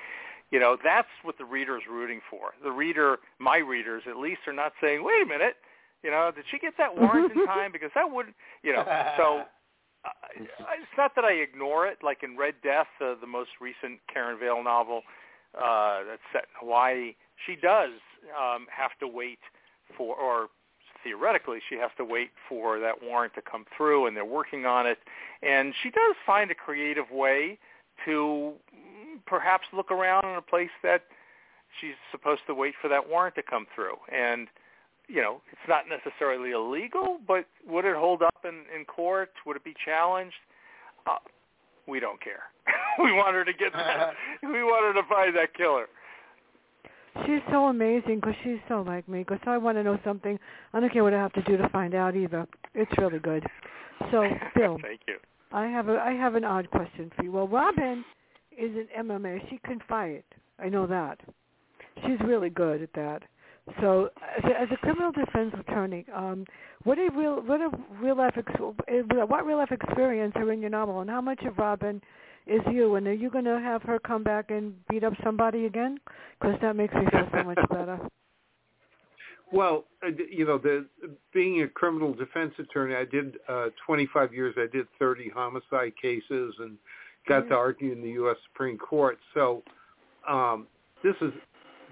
you 0.51 0.59
know 0.59 0.77
that's 0.83 1.07
what 1.23 1.37
the 1.37 1.45
reader's 1.45 1.83
rooting 1.89 2.21
for. 2.29 2.53
The 2.63 2.71
reader 2.71 3.19
my 3.39 3.57
readers 3.57 4.03
at 4.09 4.17
least 4.17 4.41
are 4.47 4.53
not 4.53 4.73
saying 4.81 5.03
wait 5.03 5.21
a 5.21 5.25
minute 5.25 5.57
you 6.03 6.09
know 6.09 6.31
did 6.35 6.45
she 6.49 6.57
get 6.57 6.73
that 6.77 6.95
warrant 6.97 7.31
in 7.31 7.45
time? 7.53 7.71
Because 7.71 7.91
that 7.95 8.09
wouldn't, 8.11 8.35
you 8.63 8.73
know. 8.73 8.83
So 9.17 9.43
uh, 10.05 10.11
it's 10.37 10.97
not 10.97 11.15
that 11.15 11.25
I 11.25 11.33
ignore 11.33 11.87
it. 11.87 11.99
Like 12.03 12.23
in 12.23 12.37
Red 12.37 12.55
Death, 12.63 12.87
uh, 13.01 13.15
the 13.19 13.27
most 13.27 13.51
recent 13.59 13.99
Karen 14.11 14.37
Vail 14.39 14.63
novel 14.63 15.01
uh, 15.55 16.03
that's 16.07 16.21
set 16.31 16.43
in 16.43 16.55
Hawaii, 16.59 17.15
she 17.45 17.55
does 17.55 17.91
um, 18.37 18.67
have 18.69 18.91
to 18.99 19.07
wait 19.07 19.39
for, 19.97 20.15
or 20.15 20.47
theoretically, 21.03 21.59
she 21.69 21.75
has 21.75 21.91
to 21.97 22.03
wait 22.03 22.31
for 22.49 22.79
that 22.79 22.95
warrant 23.03 23.33
to 23.35 23.41
come 23.41 23.65
through, 23.77 24.07
and 24.07 24.17
they're 24.17 24.25
working 24.25 24.65
on 24.65 24.87
it. 24.87 24.99
And 25.41 25.73
she 25.81 25.89
does 25.89 26.15
find 26.25 26.51
a 26.51 26.55
creative 26.55 27.09
way 27.11 27.57
to 28.05 28.53
mm, 28.73 29.19
perhaps 29.25 29.67
look 29.71 29.91
around 29.91 30.25
in 30.25 30.35
a 30.35 30.41
place 30.41 30.71
that 30.83 31.03
she's 31.79 31.95
supposed 32.11 32.41
to 32.47 32.53
wait 32.53 32.73
for 32.81 32.87
that 32.87 33.07
warrant 33.07 33.35
to 33.35 33.43
come 33.43 33.67
through. 33.73 33.95
And 34.11 34.47
you 35.07 35.21
know, 35.21 35.41
it's 35.51 35.67
not 35.67 35.83
necessarily 35.89 36.51
illegal, 36.51 37.19
but 37.27 37.45
would 37.67 37.85
it 37.85 37.95
hold 37.95 38.21
up 38.21 38.35
in, 38.43 38.63
in 38.75 38.85
court? 38.85 39.31
Would 39.45 39.57
it 39.57 39.63
be 39.63 39.73
challenged? 39.83 40.35
Uh, 41.07 41.17
we 41.87 41.99
don't 41.99 42.21
care. 42.21 42.43
we 43.03 43.11
want 43.11 43.35
her 43.35 43.45
to 43.45 43.53
get 43.53 43.71
that. 43.73 44.13
we 44.43 44.63
want 44.63 44.95
her 44.95 45.01
to 45.01 45.07
find 45.07 45.35
that 45.35 45.53
killer. 45.55 45.85
She's 47.25 47.41
so 47.49 47.65
amazing 47.65 48.15
because 48.15 48.35
she's 48.43 48.59
so 48.67 48.81
like 48.81 49.07
me. 49.07 49.19
Because 49.19 49.39
I 49.45 49.57
want 49.57 49.77
to 49.77 49.83
know 49.83 49.97
something. 50.03 50.37
I 50.73 50.79
don't 50.79 50.91
care 50.91 51.03
what 51.03 51.13
I 51.13 51.17
have 51.21 51.33
to 51.33 51.41
do 51.43 51.55
to 51.57 51.69
find 51.69 51.95
out 51.95 52.15
either. 52.15 52.45
It's 52.73 52.91
really 52.97 53.19
good. 53.19 53.43
So, 54.11 54.23
Phil, 54.53 54.77
Thank 54.81 55.01
you. 55.07 55.17
I 55.51 55.67
have 55.67 55.87
a 55.87 55.97
I 55.97 56.11
have 56.13 56.35
an 56.35 56.43
odd 56.43 56.69
question 56.69 57.11
for 57.15 57.23
you. 57.23 57.31
Well, 57.31 57.47
Robin 57.47 58.03
is 58.57 58.71
an 58.75 58.87
MMA. 59.05 59.49
She 59.49 59.59
can 59.65 59.79
fight. 59.87 60.25
I 60.59 60.67
know 60.67 60.85
that. 60.87 61.19
She's 62.01 62.19
really 62.25 62.49
good 62.49 62.81
at 62.81 62.91
that. 62.93 63.23
So, 63.81 64.09
as 64.37 64.43
a, 64.43 64.61
as 64.61 64.67
a 64.71 64.77
criminal 64.77 65.11
defense 65.11 65.53
attorney, 65.59 66.05
um, 66.13 66.45
what 66.83 66.99
a 66.99 67.09
real 67.15 67.41
what 67.41 67.61
a 67.61 67.69
real 67.99 68.15
life 68.15 68.35
ex- 68.37 68.59
what 68.59 69.45
real 69.45 69.57
life 69.57 69.71
experience 69.71 70.33
are 70.35 70.51
in 70.51 70.61
your 70.61 70.69
novel, 70.69 71.01
and 71.01 71.09
how 71.09 71.21
much 71.21 71.41
of 71.45 71.57
Robin 71.57 71.99
is 72.45 72.61
you? 72.71 72.95
And 72.95 73.07
are 73.07 73.13
you 73.13 73.31
going 73.31 73.45
to 73.45 73.59
have 73.59 73.81
her 73.83 73.97
come 73.99 74.23
back 74.23 74.51
and 74.51 74.75
beat 74.87 75.03
up 75.03 75.13
somebody 75.23 75.65
again? 75.65 75.97
Because 76.39 76.57
that 76.61 76.75
makes 76.75 76.93
me 76.93 77.01
feel 77.11 77.27
so 77.31 77.43
much 77.43 77.57
better. 77.71 77.99
Well, 79.51 79.85
uh, 80.03 80.09
you 80.29 80.45
know, 80.45 80.59
the 80.59 80.85
being 81.33 81.63
a 81.63 81.67
criminal 81.67 82.13
defense 82.13 82.53
attorney, 82.59 82.95
I 82.95 83.05
did 83.05 83.37
uh, 83.47 83.67
25 83.85 84.33
years. 84.33 84.55
I 84.57 84.67
did 84.71 84.85
30 84.99 85.29
homicide 85.29 85.93
cases 85.99 86.53
and 86.59 86.77
got 87.27 87.47
to 87.49 87.55
argue 87.55 87.91
in 87.91 88.01
the 88.01 88.09
U.S. 88.11 88.37
Supreme 88.51 88.77
Court. 88.77 89.17
So 89.33 89.63
um, 90.29 90.67
this 91.03 91.15
is 91.21 91.31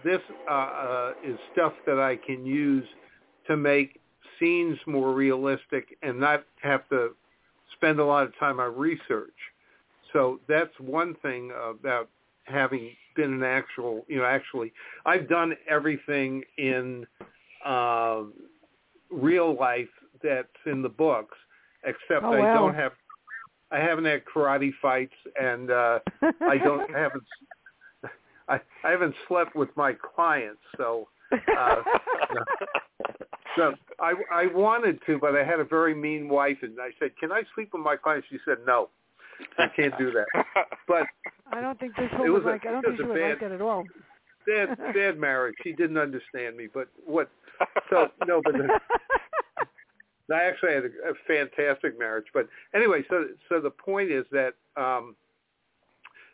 this 0.03 0.21
uh, 0.49 0.53
uh, 0.53 1.11
is 1.25 1.37
stuff 1.53 1.73
that 1.85 1.99
I 1.99 2.15
can 2.15 2.45
use 2.45 2.85
to 3.47 3.57
make 3.57 3.99
scenes 4.39 4.77
more 4.87 5.13
realistic 5.13 5.97
and 6.01 6.19
not 6.19 6.43
have 6.61 6.87
to 6.89 7.11
spend 7.75 7.99
a 7.99 8.05
lot 8.05 8.25
of 8.25 8.37
time 8.39 8.59
on 8.59 8.77
research. 8.77 9.33
So 10.11 10.39
that's 10.47 10.71
one 10.79 11.15
thing 11.21 11.51
about 11.51 12.09
having 12.45 12.91
been 13.15 13.33
an 13.33 13.43
actual, 13.43 14.05
you 14.07 14.17
know, 14.17 14.25
actually, 14.25 14.71
I've 15.05 15.27
done 15.27 15.55
everything 15.69 16.43
in 16.57 17.05
uh, 17.65 18.21
real 19.11 19.55
life 19.57 19.89
that's 20.21 20.47
in 20.65 20.81
the 20.81 20.89
books, 20.89 21.37
except 21.83 22.23
Oh, 22.23 22.33
I 22.33 22.53
don't 22.53 22.75
have, 22.75 22.93
I 23.71 23.79
haven't 23.79 24.05
had 24.05 24.23
karate 24.25 24.71
fights, 24.81 25.13
and 25.39 25.71
uh, 25.71 25.99
I 26.21 26.57
don't 26.57 26.89
haven't, 26.95 27.23
I, 28.49 28.59
I 28.83 28.91
haven't 28.91 29.15
slept 29.27 29.55
with 29.55 29.69
my 29.75 29.93
clients, 30.15 30.61
so. 30.77 31.07
Uh, 31.57 31.75
So 33.55 33.71
I 33.99 34.13
I 34.31 34.47
wanted 34.47 34.99
to, 35.05 35.19
but 35.19 35.35
I 35.35 35.43
had 35.43 35.59
a 35.59 35.63
very 35.63 35.93
mean 35.93 36.27
wife, 36.27 36.57
and 36.63 36.75
I 36.81 36.89
said, 36.99 37.15
"Can 37.19 37.31
I 37.31 37.43
sleep 37.53 37.69
with 37.73 37.83
my 37.83 37.95
clients?" 37.95 38.27
She 38.31 38.39
said, 38.45 38.57
"No, 38.65 38.89
you 39.59 39.67
can't 39.75 39.95
do 39.99 40.11
that." 40.11 40.25
But 40.87 41.05
I 41.51 41.61
don't 41.61 41.79
think 41.79 41.95
this 41.95 42.09
It 42.11 42.17
woman 42.17 42.33
was 42.33 42.43
like 42.45 42.65
I 42.65 42.71
don't 42.71 42.83
it 42.83 42.87
think 42.87 42.99
was 42.99 42.99
she 42.99 43.03
a 43.03 43.07
would 43.13 43.21
like 43.21 43.39
bad- 43.39 43.51
that 43.51 43.55
at 43.55 43.61
all. 43.61 43.85
bad 44.47 44.77
bad 44.95 45.19
marriage. 45.19 45.53
She 45.63 45.71
didn't 45.73 45.99
understand 45.99 46.57
me, 46.57 46.67
but 46.73 46.87
what? 47.05 47.29
So 47.91 48.07
no, 48.25 48.41
but 48.43 48.53
the, 48.53 48.79
I 50.33 50.43
actually 50.45 50.73
had 50.73 50.85
a, 50.85 51.11
a 51.11 51.13
fantastic 51.27 51.99
marriage. 51.99 52.25
But 52.33 52.47
anyway, 52.73 53.03
so 53.07 53.25
so 53.49 53.59
the 53.61 53.69
point 53.69 54.09
is 54.09 54.25
that 54.31 54.53
um, 54.77 55.15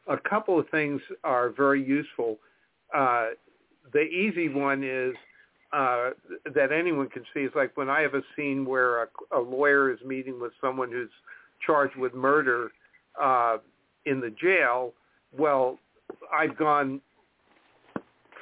a 0.10 0.18
couple 0.18 0.60
of 0.60 0.68
things 0.70 1.02
are 1.24 1.50
very 1.50 1.84
useful. 1.84 2.38
Uh, 2.94 3.28
the 3.94 4.02
easy 4.02 4.50
one 4.50 4.84
is 4.84 5.16
uh, 5.72 6.10
that 6.56 6.72
anyone 6.72 7.08
can 7.10 7.24
see 7.34 7.42
is 7.42 7.52
like 7.56 7.78
when 7.78 7.90
I 7.90 8.02
have 8.02 8.16
a 8.16 8.24
scene 8.36 8.66
where 8.66 9.04
a, 9.04 9.08
a 9.38 9.40
lawyer 9.40 9.92
is 9.92 10.00
meeting 10.06 10.40
with 10.40 10.52
someone 10.60 10.92
who's 10.92 11.12
charged 11.66 11.96
with 11.96 12.14
murder 12.14 12.72
uh, 13.22 13.58
in 14.06 14.20
the 14.20 14.34
jail. 14.42 14.94
Well, 15.38 15.78
I've 16.34 16.58
gone 16.58 17.02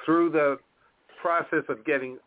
through 0.04 0.30
the 0.30 0.58
process 1.20 1.64
of 1.68 1.84
getting 1.84 2.18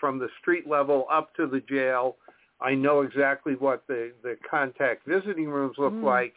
from 0.00 0.18
the 0.18 0.28
street 0.40 0.68
level 0.68 1.06
up 1.10 1.34
to 1.36 1.46
the 1.46 1.60
jail. 1.68 2.16
I 2.60 2.74
know 2.74 3.02
exactly 3.02 3.54
what 3.54 3.86
the, 3.86 4.12
the 4.24 4.36
contact 4.48 5.06
visiting 5.06 5.48
rooms 5.48 5.76
look 5.78 5.92
mm. 5.92 6.02
like. 6.02 6.34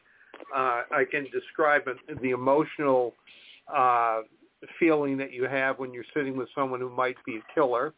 Uh, 0.54 0.84
I 0.92 1.06
can 1.10 1.28
describe 1.32 1.84
the 2.22 2.30
emotional 2.30 3.14
uh, 3.74 4.22
feeling 4.80 5.18
that 5.18 5.32
you 5.32 5.46
have 5.46 5.80
when 5.80 5.94
you're 5.94 6.06
sitting 6.14 6.38
with 6.38 6.50
someone 6.54 6.80
who 6.80 6.90
might 6.90 7.18
be 7.26 7.38
a 7.38 7.54
killer. 7.54 7.94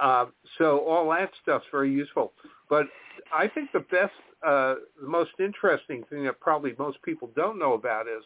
Uh, 0.00 0.26
so 0.58 0.80
all 0.80 1.08
that 1.10 1.30
stuff's 1.42 1.66
very 1.70 1.90
useful. 1.90 2.32
But 2.68 2.86
I 3.32 3.46
think 3.48 3.70
the 3.72 3.80
best, 3.80 4.12
uh, 4.46 4.74
the 5.00 5.08
most 5.08 5.32
interesting 5.38 6.04
thing 6.10 6.24
that 6.24 6.40
probably 6.40 6.74
most 6.78 7.00
people 7.02 7.30
don't 7.36 7.58
know 7.58 7.74
about 7.74 8.06
is 8.08 8.24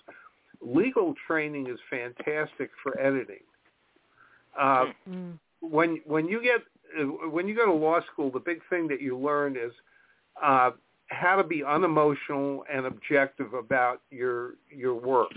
legal 0.61 1.15
training 1.27 1.69
is 1.69 1.79
fantastic 1.91 2.71
for 2.83 2.99
editing. 2.99 3.43
Uh, 4.59 4.87
mm. 5.09 5.39
When 5.61 6.01
when 6.07 6.27
you 6.27 6.43
get 6.43 6.61
when 7.31 7.47
you 7.49 7.55
go 7.55 7.67
to 7.67 7.73
law 7.73 8.01
school, 8.13 8.31
the 8.31 8.41
big 8.41 8.61
thing 8.71 8.89
that 8.89 9.01
you 9.01 9.19
learn 9.19 9.57
is 9.57 9.73
uh, 10.43 10.71
how 11.09 11.37
to 11.37 11.45
be 11.45 11.65
unemotional 11.65 12.65
and 12.73 12.87
objective 12.87 13.55
about 13.55 14.03
your 14.11 14.55
your 14.71 14.95
work, 14.95 15.31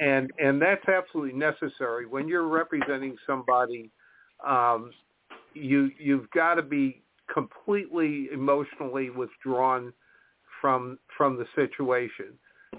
and 0.00 0.30
and 0.38 0.60
that's 0.60 0.86
absolutely 0.88 1.38
necessary. 1.38 2.06
When 2.06 2.28
you're 2.28 2.48
representing 2.48 3.16
somebody. 3.26 3.90
Um, 4.46 4.90
you 5.54 5.90
you've 5.98 6.30
got 6.30 6.54
to 6.54 6.62
be 6.62 7.02
completely 7.32 8.28
emotionally 8.32 9.10
withdrawn 9.10 9.92
from 10.60 10.98
from 11.16 11.36
the 11.36 11.46
situation 11.54 12.26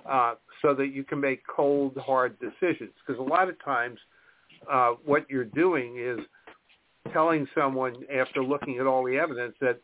uh, 0.10 0.36
so 0.62 0.74
that 0.74 0.88
you 0.88 1.04
can 1.04 1.20
make 1.20 1.42
cold 1.48 1.98
hard 1.98 2.38
decisions. 2.40 2.92
Because 3.06 3.20
a 3.20 3.24
lot 3.24 3.50
of 3.50 3.64
times 3.64 4.00
uh, 4.72 4.92
what 5.06 5.30
you're 5.30 5.46
doing 5.46 5.98
is 5.98 6.20
telling 7.12 7.48
someone 7.54 7.96
after 8.14 8.44
looking 8.44 8.80
at 8.80 8.88
all 8.88 9.04
the 9.04 9.18
evidence 9.18 9.56
that 9.60 9.80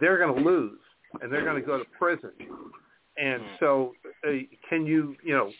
they're 0.00 0.18
going 0.18 0.42
to 0.42 0.48
lose 0.48 0.78
and 1.22 1.32
they're 1.32 1.44
going 1.44 1.60
to 1.60 1.66
go 1.66 1.78
to 1.78 1.84
prison 1.98 2.30
and 3.16 3.42
hmm. 3.42 3.48
so 3.60 3.92
uh, 4.26 4.32
can 4.68 4.86
you 4.86 5.16
you 5.22 5.34
know 5.34 5.50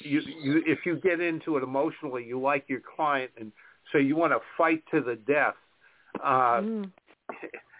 you, 0.00 0.20
you 0.42 0.62
if 0.66 0.80
you 0.84 0.96
get 0.96 1.20
into 1.20 1.56
it 1.56 1.62
emotionally 1.62 2.24
you 2.24 2.40
like 2.40 2.64
your 2.68 2.80
client 2.96 3.30
and 3.38 3.52
so 3.92 3.98
you 3.98 4.16
want 4.16 4.32
to 4.32 4.38
fight 4.58 4.82
to 4.90 5.00
the 5.00 5.16
death 5.26 5.54
uh, 6.22 6.60
mm. 6.60 6.90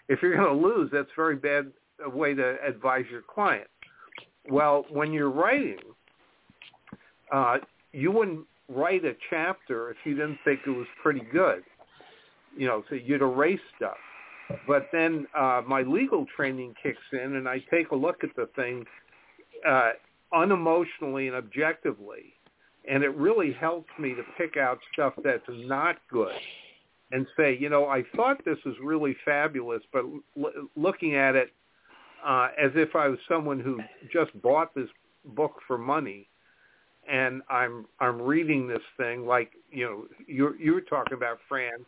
If 0.09 0.19
you're 0.21 0.35
going 0.35 0.47
to 0.47 0.67
lose, 0.67 0.89
that's 0.91 1.09
a 1.11 1.15
very 1.15 1.35
bad 1.35 1.71
way 2.13 2.33
to 2.33 2.55
advise 2.65 3.05
your 3.11 3.21
client. 3.21 3.67
Well, 4.49 4.85
when 4.89 5.11
you're 5.11 5.31
writing, 5.31 5.79
uh, 7.33 7.57
you 7.91 8.11
wouldn't 8.11 8.45
write 8.69 9.03
a 9.03 9.13
chapter 9.29 9.91
if 9.91 9.97
you 10.05 10.15
didn't 10.15 10.39
think 10.45 10.61
it 10.65 10.69
was 10.69 10.87
pretty 11.01 11.23
good. 11.31 11.63
You 12.57 12.67
know, 12.67 12.83
so 12.89 12.95
you'd 12.95 13.21
erase 13.21 13.59
stuff. 13.75 13.97
But 14.65 14.87
then 14.91 15.27
uh, 15.37 15.61
my 15.67 15.81
legal 15.81 16.25
training 16.35 16.75
kicks 16.81 16.99
in, 17.11 17.35
and 17.35 17.47
I 17.47 17.59
take 17.71 17.91
a 17.91 17.95
look 17.95 18.23
at 18.23 18.35
the 18.35 18.47
thing 18.55 18.85
uh, 19.67 19.91
unemotionally 20.33 21.27
and 21.27 21.35
objectively, 21.35 22.33
and 22.89 23.03
it 23.03 23.15
really 23.15 23.53
helps 23.53 23.89
me 23.99 24.13
to 24.15 24.23
pick 24.37 24.57
out 24.57 24.79
stuff 24.93 25.13
that's 25.23 25.43
not 25.49 25.97
good 26.09 26.35
and 27.11 27.25
say, 27.37 27.57
you 27.57 27.69
know, 27.69 27.87
I 27.87 28.03
thought 28.15 28.43
this 28.43 28.57
was 28.65 28.75
really 28.83 29.15
fabulous, 29.23 29.81
but 29.93 30.03
l- 30.37 30.51
looking 30.75 31.15
at 31.15 31.35
it 31.35 31.53
uh, 32.25 32.49
as 32.61 32.71
if 32.75 32.95
I 32.95 33.07
was 33.07 33.19
someone 33.27 33.59
who 33.59 33.79
just 34.11 34.39
bought 34.41 34.73
this 34.75 34.89
book 35.23 35.53
for 35.67 35.77
money, 35.77 36.27
and 37.09 37.41
I'm 37.49 37.85
I'm 37.99 38.21
reading 38.21 38.67
this 38.67 38.81
thing 38.97 39.25
like 39.25 39.51
you 39.71 39.85
know 39.85 40.05
you 40.27 40.55
you 40.59 40.73
were 40.73 40.81
talking 40.81 41.13
about 41.13 41.39
Fran. 41.47 41.85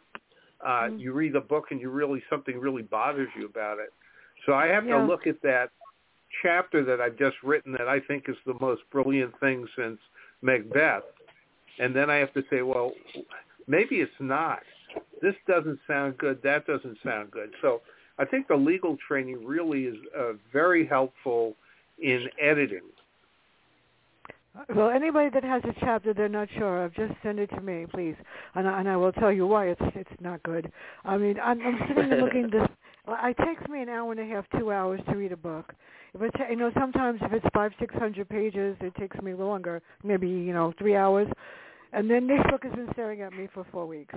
Uh, 0.65 0.69
mm-hmm. 0.69 0.97
You 0.97 1.13
read 1.13 1.33
the 1.33 1.41
book 1.41 1.65
and 1.71 1.79
you 1.79 1.89
really 1.89 2.21
something 2.29 2.59
really 2.59 2.83
bothers 2.83 3.29
you 3.37 3.45
about 3.45 3.79
it. 3.79 3.93
So 4.45 4.53
I 4.53 4.67
have 4.67 4.85
yeah. 4.85 4.97
to 4.97 5.05
look 5.05 5.27
at 5.27 5.41
that 5.43 5.69
chapter 6.41 6.83
that 6.85 7.01
I've 7.01 7.17
just 7.17 7.35
written 7.43 7.71
that 7.73 7.87
I 7.87 7.99
think 7.99 8.25
is 8.27 8.37
the 8.45 8.55
most 8.59 8.81
brilliant 8.91 9.37
thing 9.39 9.67
since 9.77 9.99
Macbeth, 10.41 11.03
and 11.79 11.95
then 11.95 12.09
I 12.09 12.15
have 12.17 12.33
to 12.33 12.43
say, 12.49 12.61
well, 12.61 12.93
maybe 13.67 13.97
it's 13.97 14.11
not 14.19 14.59
this 15.21 15.35
doesn't 15.47 15.79
sound 15.87 16.17
good, 16.17 16.41
that 16.43 16.65
doesn't 16.65 16.97
sound 17.03 17.31
good. 17.31 17.53
So 17.61 17.81
I 18.17 18.25
think 18.25 18.47
the 18.47 18.55
legal 18.55 18.97
training 19.07 19.45
really 19.45 19.83
is 19.83 19.97
uh, 20.17 20.33
very 20.51 20.85
helpful 20.85 21.55
in 22.01 22.27
editing. 22.41 22.81
Well, 24.75 24.89
anybody 24.89 25.29
that 25.33 25.43
has 25.43 25.63
a 25.63 25.73
chapter 25.79 26.13
they're 26.13 26.27
not 26.27 26.47
sure 26.57 26.83
of, 26.83 26.93
just 26.95 27.13
send 27.23 27.39
it 27.39 27.47
to 27.51 27.61
me, 27.61 27.85
please, 27.93 28.15
and 28.55 28.67
I, 28.67 28.79
and 28.79 28.89
I 28.89 28.97
will 28.97 29.11
tell 29.11 29.31
you 29.31 29.47
why 29.47 29.67
it's 29.67 29.81
it's 29.95 30.09
not 30.19 30.41
good. 30.43 30.71
I 31.05 31.17
mean, 31.17 31.37
I'm, 31.39 31.61
I'm 31.61 31.79
sitting 31.87 32.11
and 32.11 32.21
looking 32.21 32.49
this. 32.51 32.67
It 33.07 33.37
takes 33.45 33.67
me 33.69 33.81
an 33.81 33.89
hour 33.89 34.11
and 34.11 34.19
a 34.19 34.25
half, 34.25 34.45
two 34.57 34.71
hours 34.71 35.01
to 35.09 35.15
read 35.15 35.31
a 35.31 35.37
book. 35.37 35.73
If 36.13 36.21
it's 36.21 36.35
you 36.49 36.55
know 36.55 36.71
sometimes 36.79 37.19
if 37.21 37.31
it's 37.31 37.45
five 37.53 37.71
six 37.79 37.93
hundred 37.95 38.27
pages, 38.29 38.75
it 38.81 38.95
takes 38.95 39.19
me 39.21 39.33
longer, 39.33 39.81
maybe 40.03 40.27
you 40.27 40.53
know 40.53 40.73
three 40.77 40.95
hours. 40.95 41.27
And 41.93 42.09
then 42.09 42.27
this 42.27 42.39
book 42.49 42.63
has 42.63 42.73
been 42.73 42.89
staring 42.93 43.21
at 43.21 43.33
me 43.33 43.47
for 43.53 43.65
four 43.71 43.85
weeks. 43.85 44.13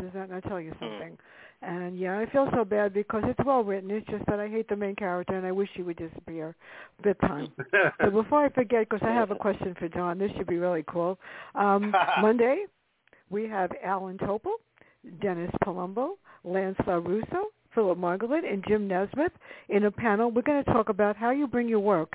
Does 0.00 0.10
that 0.14 0.30
not 0.30 0.42
tell 0.44 0.60
you 0.60 0.72
hmm. 0.72 0.84
something? 0.84 1.18
And 1.62 1.98
yeah, 1.98 2.18
I 2.18 2.30
feel 2.30 2.48
so 2.54 2.64
bad 2.64 2.94
because 2.94 3.22
it's 3.26 3.44
well 3.44 3.62
written. 3.62 3.90
It's 3.90 4.06
just 4.06 4.24
that 4.26 4.40
I 4.40 4.48
hate 4.48 4.68
the 4.68 4.76
main 4.76 4.96
character 4.96 5.34
and 5.34 5.46
I 5.46 5.52
wish 5.52 5.68
he 5.74 5.82
would 5.82 5.98
disappear 5.98 6.56
bit 7.02 7.20
time. 7.20 7.48
so 8.02 8.10
before 8.10 8.44
I 8.44 8.48
forget, 8.48 8.88
because 8.88 9.06
I 9.06 9.12
have 9.12 9.30
a 9.30 9.34
question 9.34 9.74
for 9.78 9.88
Jon, 9.88 10.18
this 10.18 10.30
should 10.36 10.46
be 10.46 10.56
really 10.56 10.84
cool. 10.88 11.18
Um, 11.54 11.94
Monday, 12.22 12.64
we 13.28 13.46
have 13.48 13.70
Allan 13.84 14.16
Topol, 14.18 14.54
Dennis 15.20 15.50
Palumbo, 15.64 16.12
Lance 16.44 16.78
LaRusso, 16.86 17.44
Philip 17.74 17.98
Margolin, 17.98 18.50
and 18.50 18.64
Jim 18.66 18.88
Nesmith 18.88 19.32
in 19.68 19.84
a 19.84 19.90
panel. 19.90 20.30
We're 20.30 20.42
going 20.42 20.64
to 20.64 20.72
talk 20.72 20.88
about 20.88 21.16
how 21.16 21.30
you 21.30 21.46
bring 21.46 21.68
your 21.68 21.80
work 21.80 22.12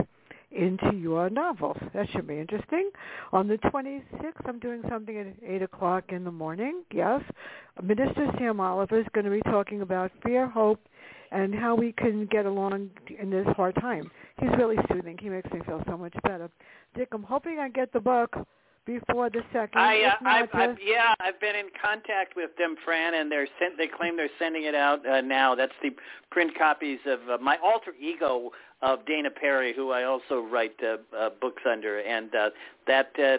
into 0.51 0.95
your 0.95 1.29
novels. 1.29 1.77
That 1.93 2.07
should 2.11 2.27
be 2.27 2.39
interesting. 2.39 2.89
On 3.31 3.47
the 3.47 3.57
26th, 3.57 4.47
I'm 4.47 4.59
doing 4.59 4.81
something 4.89 5.17
at 5.17 5.27
8 5.47 5.61
o'clock 5.63 6.05
in 6.09 6.23
the 6.23 6.31
morning. 6.31 6.83
Yes. 6.91 7.21
Minister 7.81 8.27
Sam 8.37 8.59
Oliver 8.59 8.99
is 8.99 9.07
going 9.13 9.25
to 9.25 9.31
be 9.31 9.41
talking 9.41 9.81
about 9.81 10.11
fear, 10.23 10.47
hope, 10.47 10.79
and 11.31 11.53
how 11.53 11.75
we 11.75 11.91
can 11.91 12.25
get 12.27 12.45
along 12.45 12.89
in 13.19 13.29
this 13.29 13.47
hard 13.55 13.75
time. 13.75 14.09
He's 14.39 14.51
really 14.57 14.77
soothing. 14.91 15.17
He 15.19 15.29
makes 15.29 15.51
me 15.51 15.59
feel 15.65 15.83
so 15.87 15.97
much 15.97 16.13
better. 16.23 16.49
Dick, 16.95 17.09
I'm 17.11 17.23
hoping 17.23 17.59
I 17.59 17.69
get 17.69 17.91
the 17.91 17.99
book 17.99 18.35
before 18.85 19.29
the 19.29 19.41
second. 19.51 19.81
I, 19.81 20.03
uh, 20.03 20.13
I've, 20.25 20.49
I've, 20.53 20.77
yeah, 20.83 21.13
I've 21.19 21.39
been 21.39 21.55
in 21.55 21.67
contact 21.81 22.35
with 22.35 22.51
them, 22.57 22.75
Fran, 22.85 23.15
and 23.15 23.31
they're 23.31 23.47
sent, 23.59 23.77
they 23.77 23.87
claim 23.87 24.15
they're 24.15 24.29
sending 24.39 24.63
it 24.63 24.75
out 24.75 25.05
uh, 25.07 25.21
now. 25.21 25.55
That's 25.55 25.73
the 25.81 25.89
print 26.31 26.57
copies 26.57 26.99
of 27.05 27.19
uh, 27.29 27.37
my 27.41 27.57
alter 27.63 27.93
ego 27.99 28.51
of 28.81 29.05
Dana 29.05 29.29
Perry, 29.31 29.73
who 29.75 29.91
I 29.91 30.03
also 30.03 30.41
write 30.41 30.75
uh, 30.83 30.97
uh, 31.17 31.29
books 31.41 31.63
under, 31.69 31.99
and 31.99 32.33
uh, 32.35 32.49
that 32.87 33.11
uh, 33.17 33.37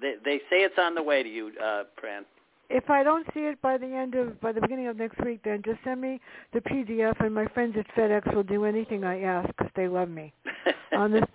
they, 0.00 0.14
they 0.24 0.38
say 0.50 0.62
it's 0.62 0.78
on 0.78 0.94
the 0.94 1.02
way 1.02 1.22
to 1.22 1.28
you, 1.28 1.52
uh, 1.62 1.84
Fran. 1.98 2.24
If 2.68 2.90
I 2.90 3.04
don't 3.04 3.24
see 3.32 3.40
it 3.40 3.62
by 3.62 3.78
the 3.78 3.86
end 3.86 4.16
of 4.16 4.40
by 4.40 4.50
the 4.50 4.60
beginning 4.60 4.88
of 4.88 4.96
next 4.96 5.24
week, 5.24 5.40
then 5.44 5.62
just 5.64 5.78
send 5.84 6.00
me 6.00 6.20
the 6.52 6.60
PDF, 6.60 7.14
and 7.24 7.32
my 7.32 7.46
friends 7.46 7.76
at 7.78 7.86
FedEx 7.94 8.34
will 8.34 8.42
do 8.42 8.64
anything 8.64 9.04
I 9.04 9.20
ask 9.20 9.46
because 9.48 9.70
they 9.76 9.86
love 9.86 10.08
me. 10.08 10.32
on 10.92 11.12
the 11.12 11.26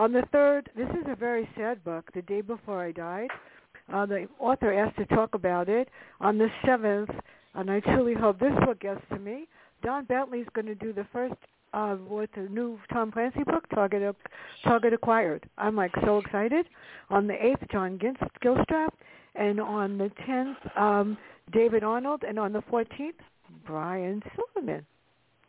on 0.00 0.12
the 0.12 0.22
third, 0.32 0.70
this 0.74 0.88
is 0.90 1.04
a 1.08 1.14
very 1.14 1.46
sad 1.54 1.84
book. 1.84 2.10
The 2.14 2.22
day 2.22 2.40
before 2.40 2.82
I 2.82 2.90
died, 2.90 3.28
uh, 3.92 4.06
the 4.06 4.28
author 4.38 4.72
asked 4.72 4.96
to 4.96 5.04
talk 5.14 5.34
about 5.34 5.68
it. 5.68 5.90
On 6.22 6.38
the 6.38 6.48
seventh, 6.64 7.10
and 7.54 7.70
I 7.70 7.80
truly 7.80 8.14
hope 8.14 8.40
this 8.40 8.54
book 8.64 8.80
gets 8.80 9.02
to 9.10 9.18
me. 9.18 9.46
Don 9.82 10.06
Bentley's 10.06 10.46
going 10.54 10.68
to 10.68 10.74
do 10.74 10.94
the 10.94 11.06
first 11.12 11.34
uh, 11.74 11.98
with 12.08 12.30
the 12.34 12.48
new 12.50 12.78
Tom 12.90 13.12
Clancy 13.12 13.44
book, 13.44 13.68
Target 13.74 14.16
Target 14.64 14.94
Acquired. 14.94 15.46
I'm 15.58 15.76
like 15.76 15.92
so 16.02 16.16
excited. 16.16 16.64
On 17.10 17.26
the 17.26 17.34
8th, 17.34 17.70
John 17.70 17.98
Gilstrap, 18.42 18.88
and 19.34 19.60
on 19.60 19.98
the 19.98 20.10
10th, 20.26 20.80
um, 20.80 21.18
David 21.52 21.84
Arnold, 21.84 22.22
and 22.26 22.38
on 22.38 22.54
the 22.54 22.62
14th, 22.72 23.20
Brian 23.66 24.22
Silverman 24.34 24.86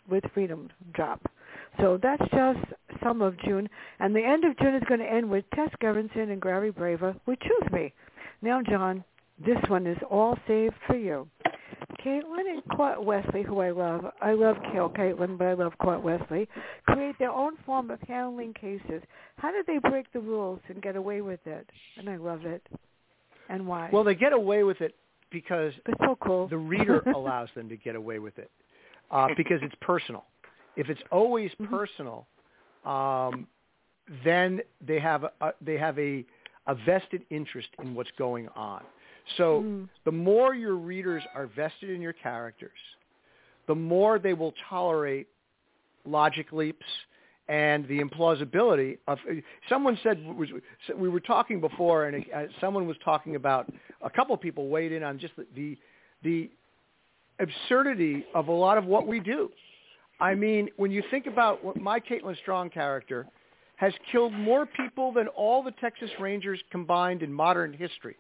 with 0.09 0.25
Freedom 0.33 0.69
Drop. 0.93 1.21
So 1.79 1.99
that's 2.01 2.21
just 2.31 2.59
some 3.03 3.21
of 3.21 3.39
June. 3.41 3.69
And 3.99 4.15
the 4.15 4.23
end 4.23 4.43
of 4.43 4.57
June 4.57 4.75
is 4.75 4.83
going 4.87 4.99
to 4.99 5.11
end 5.11 5.29
with 5.29 5.45
Tess 5.55 5.69
Gerritsen 5.81 6.31
and 6.31 6.41
Gary 6.41 6.71
Braver 6.71 7.15
with 7.25 7.39
Choose 7.39 7.71
Me. 7.71 7.93
Now, 8.41 8.61
Jon, 8.61 9.03
This 9.43 9.57
one 9.67 9.87
is 9.87 9.97
all 10.09 10.37
saved 10.47 10.75
for 10.87 10.95
you. 10.97 11.27
Caitlin 12.03 12.49
and 12.49 12.63
Cort 12.75 13.03
Wesley, 13.03 13.43
who 13.43 13.59
I 13.59 13.69
love, 13.71 14.05
I 14.21 14.33
love 14.33 14.57
Kill 14.71 14.89
Caitlin, 14.89 15.37
but 15.37 15.45
I 15.47 15.53
love 15.53 15.73
Cort 15.79 16.01
Wesley, 16.01 16.47
create 16.87 17.15
their 17.19 17.31
own 17.31 17.53
form 17.65 17.91
of 17.91 17.99
handling 18.07 18.53
cases. 18.53 19.03
How 19.37 19.51
did 19.51 19.67
they 19.67 19.77
break 19.77 20.11
the 20.11 20.19
rules 20.19 20.59
and 20.67 20.81
get 20.81 20.95
away 20.95 21.21
with 21.21 21.45
it? 21.45 21.69
And 21.97 22.09
I 22.09 22.17
love 22.17 22.45
it. 22.45 22.65
And 23.49 23.67
why? 23.67 23.89
Well, 23.91 24.03
they 24.03 24.15
get 24.15 24.33
away 24.33 24.63
with 24.63 24.81
it 24.81 24.95
because 25.31 25.73
it's 25.85 25.99
so 26.03 26.17
cool. 26.21 26.47
the 26.47 26.57
reader 26.57 26.99
allows 27.15 27.49
them 27.55 27.69
to 27.69 27.77
get 27.77 27.95
away 27.95 28.19
with 28.19 28.37
it 28.39 28.49
uh, 29.11 29.27
because 29.37 29.59
it's 29.61 29.75
personal. 29.81 30.25
If 30.75 30.89
it's 30.89 31.01
always 31.11 31.51
Mm-hmm. 31.61 31.75
personal, 31.75 32.27
um, 32.85 33.47
then 34.25 34.61
they 34.85 34.99
have 34.99 35.23
a, 35.23 35.53
they 35.61 35.77
have 35.77 35.97
a, 35.99 36.25
a 36.67 36.75
vested 36.75 37.23
interest 37.29 37.69
in 37.81 37.93
what's 37.95 38.11
going 38.17 38.47
on. 38.55 38.81
So 39.37 39.61
Mm. 39.61 39.89
the 40.05 40.11
more 40.11 40.55
your 40.55 40.75
readers 40.75 41.23
are 41.35 41.47
vested 41.47 41.89
in 41.89 42.01
your 42.01 42.13
characters, 42.13 42.71
the 43.67 43.75
more 43.75 44.19
they 44.19 44.33
will 44.33 44.53
tolerate 44.69 45.27
logic 46.05 46.51
leaps 46.51 46.85
and 47.47 47.87
the 47.87 47.99
implausibility 48.01 48.97
of. 49.07 49.19
Someone 49.69 49.97
said 50.03 50.23
was, 50.35 50.49
we 50.95 51.09
were 51.09 51.19
talking 51.19 51.61
before, 51.61 52.05
and 52.05 52.25
uh, 52.33 52.43
someone 52.59 52.87
was 52.87 52.97
talking 53.03 53.35
about 53.35 53.71
a 54.01 54.09
couple 54.09 54.33
of 54.33 54.41
people 54.41 54.69
weighed 54.69 54.91
in 54.91 55.03
on 55.03 55.19
just 55.19 55.35
the 55.35 55.45
the, 55.55 55.77
the 56.23 56.49
absurdity 57.39 58.23
of 58.33 58.47
a 58.47 58.51
lot 58.51 58.77
of 58.77 58.85
what 58.85 59.05
we 59.07 59.19
do. 59.19 59.49
I 60.21 60.35
mean, 60.35 60.69
when 60.77 60.91
you 60.91 61.03
think 61.09 61.25
about 61.25 61.63
what 61.65 61.77
my 61.77 61.99
Caitlin 61.99 62.37
Strong 62.37 62.69
character 62.69 63.25
has 63.77 63.91
killed 64.11 64.33
more 64.33 64.67
people 64.67 65.11
than 65.11 65.27
all 65.29 65.63
the 65.63 65.71
Texas 65.71 66.11
Rangers 66.19 66.61
combined 66.71 67.23
in 67.23 67.33
modern 67.33 67.73
history. 67.73 68.15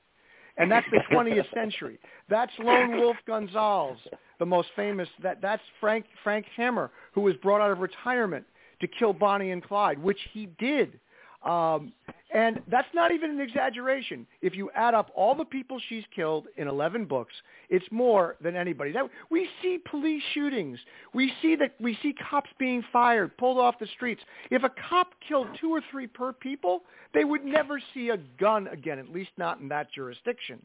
And 0.57 0.69
that's 0.69 0.87
the 0.91 0.99
20th 1.15 1.53
century. 1.53 1.99
That's 2.27 2.51
Lone 2.57 2.97
Wolf 2.97 3.17
Gonzaullas, 3.27 3.97
the 4.39 4.45
most 4.45 4.69
famous. 4.75 5.07
That 5.21 5.39
that's 5.41 5.61
Frank 5.79 6.05
Frank 6.23 6.47
Hammer, 6.57 6.89
who 7.13 7.21
was 7.21 7.35
brought 7.37 7.61
out 7.61 7.71
of 7.71 7.79
retirement 7.79 8.45
to 8.81 8.87
kill 8.87 9.13
Bonnie 9.13 9.51
and 9.51 9.63
Clyde, 9.63 9.99
which 9.99 10.19
he 10.33 10.47
did. 10.57 10.99
Um, 11.43 11.91
and 12.33 12.61
that's 12.69 12.87
not 12.93 13.11
even 13.11 13.31
an 13.31 13.41
exaggeration. 13.41 14.25
If 14.41 14.55
you 14.55 14.69
add 14.73 14.93
up 14.93 15.11
all 15.15 15.35
the 15.35 15.43
people 15.43 15.81
she's 15.89 16.03
killed 16.15 16.47
in 16.55 16.67
11 16.67 17.05
books, 17.05 17.33
it's 17.69 17.85
more 17.91 18.37
than 18.41 18.55
anybody. 18.55 18.91
That, 18.93 19.09
we 19.29 19.49
see 19.61 19.79
police 19.89 20.23
shootings. 20.33 20.79
We 21.13 21.33
see 21.41 21.55
that 21.57 21.73
we 21.81 21.97
see 22.01 22.13
cops 22.29 22.49
being 22.57 22.83
fired, 22.93 23.35
pulled 23.37 23.57
off 23.57 23.79
the 23.79 23.87
streets. 23.95 24.21
If 24.49 24.63
a 24.63 24.71
cop 24.89 25.09
killed 25.27 25.47
two 25.59 25.71
or 25.71 25.81
three 25.91 26.07
per 26.07 26.31
people, 26.31 26.83
they 27.13 27.25
would 27.25 27.43
never 27.43 27.81
see 27.93 28.09
a 28.09 28.17
gun 28.39 28.67
again, 28.67 28.97
at 28.97 29.09
least 29.09 29.31
not 29.37 29.59
in 29.59 29.67
that 29.69 29.91
jurisdiction. 29.91 30.61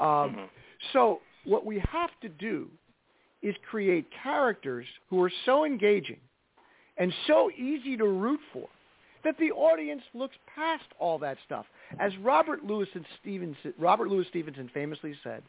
Um, 0.00 0.48
so 0.94 1.20
what 1.44 1.66
we 1.66 1.82
have 1.90 2.10
to 2.22 2.28
do 2.28 2.68
is 3.42 3.54
create 3.68 4.06
characters 4.22 4.86
who 5.10 5.22
are 5.22 5.32
so 5.44 5.64
engaging 5.64 6.20
and 6.96 7.12
so 7.26 7.50
easy 7.50 7.96
to 7.96 8.06
root 8.06 8.40
for 8.52 8.68
that 9.24 9.38
the 9.38 9.50
audience 9.52 10.02
looks 10.14 10.34
past 10.54 10.84
all 10.98 11.18
that 11.18 11.36
stuff. 11.44 11.66
As 11.98 12.12
Robert 12.18 12.64
Louis 12.64 12.86
Stevenson, 13.20 13.74
Robert 13.78 14.08
Louis 14.08 14.26
Stevenson 14.28 14.70
famously 14.72 15.14
said 15.22 15.42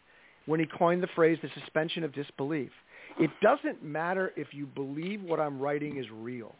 when 0.46 0.60
he 0.60 0.66
coined 0.66 1.02
the 1.02 1.08
phrase 1.16 1.38
the 1.42 1.50
suspension 1.60 2.04
of 2.04 2.14
disbelief, 2.14 2.72
it 3.20 3.30
doesn't 3.42 3.84
matter 3.84 4.32
if 4.36 4.54
you 4.54 4.66
believe 4.66 5.22
what 5.22 5.40
I'm 5.40 5.60
writing 5.60 5.98
is 5.98 6.06
real. 6.12 6.56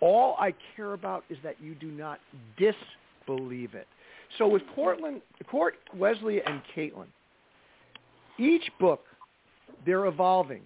All 0.00 0.36
I 0.38 0.54
care 0.76 0.92
about 0.92 1.24
is 1.28 1.38
that 1.42 1.56
you 1.60 1.74
do 1.74 1.88
not 1.88 2.20
disbelieve 2.56 3.74
it. 3.74 3.86
So 4.36 4.46
with 4.46 4.62
Cortland, 4.74 5.22
Cort, 5.50 5.74
Wesley, 5.96 6.40
and 6.44 6.60
Caitlin, 6.76 7.06
each 8.38 8.70
book, 8.78 9.04
they're 9.84 10.06
evolving. 10.06 10.62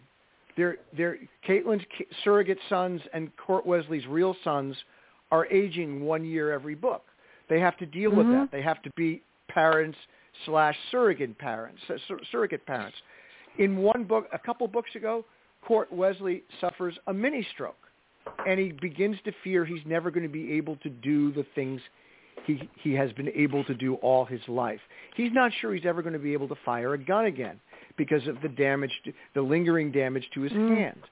They're, 0.56 0.76
they're, 0.94 1.18
Caitlin's 1.48 1.84
surrogate 2.24 2.58
sons 2.68 3.00
and 3.14 3.30
Cort 3.36 3.64
Wesley's 3.64 4.06
real 4.06 4.36
sons 4.44 4.76
are 5.32 5.46
aging 5.46 6.04
one 6.04 6.24
year 6.24 6.52
every 6.52 6.76
book. 6.76 7.04
They 7.48 7.58
have 7.58 7.76
to 7.78 7.86
deal 7.86 8.10
with 8.12 8.26
Mhm. 8.26 8.32
that. 8.42 8.50
They 8.52 8.62
have 8.62 8.80
to 8.82 8.90
be 8.96 9.22
parents 9.48 9.98
slash 10.44 10.78
surrogate 10.90 11.36
parents, 11.38 11.82
sur- 12.06 12.22
surrogate 12.30 12.64
parents. 12.66 12.96
In 13.58 13.78
one 13.78 14.04
book, 14.04 14.28
a 14.32 14.38
couple 14.38 14.68
books 14.68 14.94
ago, 14.94 15.24
Cort 15.62 15.90
Wesley 15.92 16.44
suffers 16.60 16.98
a 17.06 17.12
mini 17.14 17.42
stroke, 17.42 17.88
and 18.46 18.60
he 18.60 18.72
begins 18.72 19.20
to 19.22 19.32
fear 19.42 19.64
he's 19.64 19.84
never 19.86 20.10
going 20.10 20.22
to 20.22 20.32
be 20.32 20.52
able 20.52 20.76
to 20.76 20.88
do 20.88 21.32
the 21.32 21.44
things 21.54 21.80
he 22.44 22.68
he 22.76 22.92
has 22.94 23.12
been 23.12 23.28
able 23.30 23.62
to 23.64 23.74
do 23.74 23.94
all 23.96 24.24
his 24.24 24.46
life. 24.48 24.80
He's 25.14 25.32
not 25.32 25.52
sure 25.54 25.74
he's 25.74 25.86
ever 25.86 26.02
going 26.02 26.14
to 26.14 26.18
be 26.18 26.32
able 26.32 26.48
to 26.48 26.56
fire 26.56 26.94
a 26.94 26.98
gun 26.98 27.26
again 27.26 27.60
because 27.96 28.26
of 28.26 28.40
the 28.40 28.48
damage, 28.48 29.02
to, 29.04 29.12
the 29.34 29.42
lingering 29.42 29.92
damage 29.92 30.28
to 30.30 30.40
his 30.40 30.52
Mm. 30.52 30.76
hand. 30.76 31.02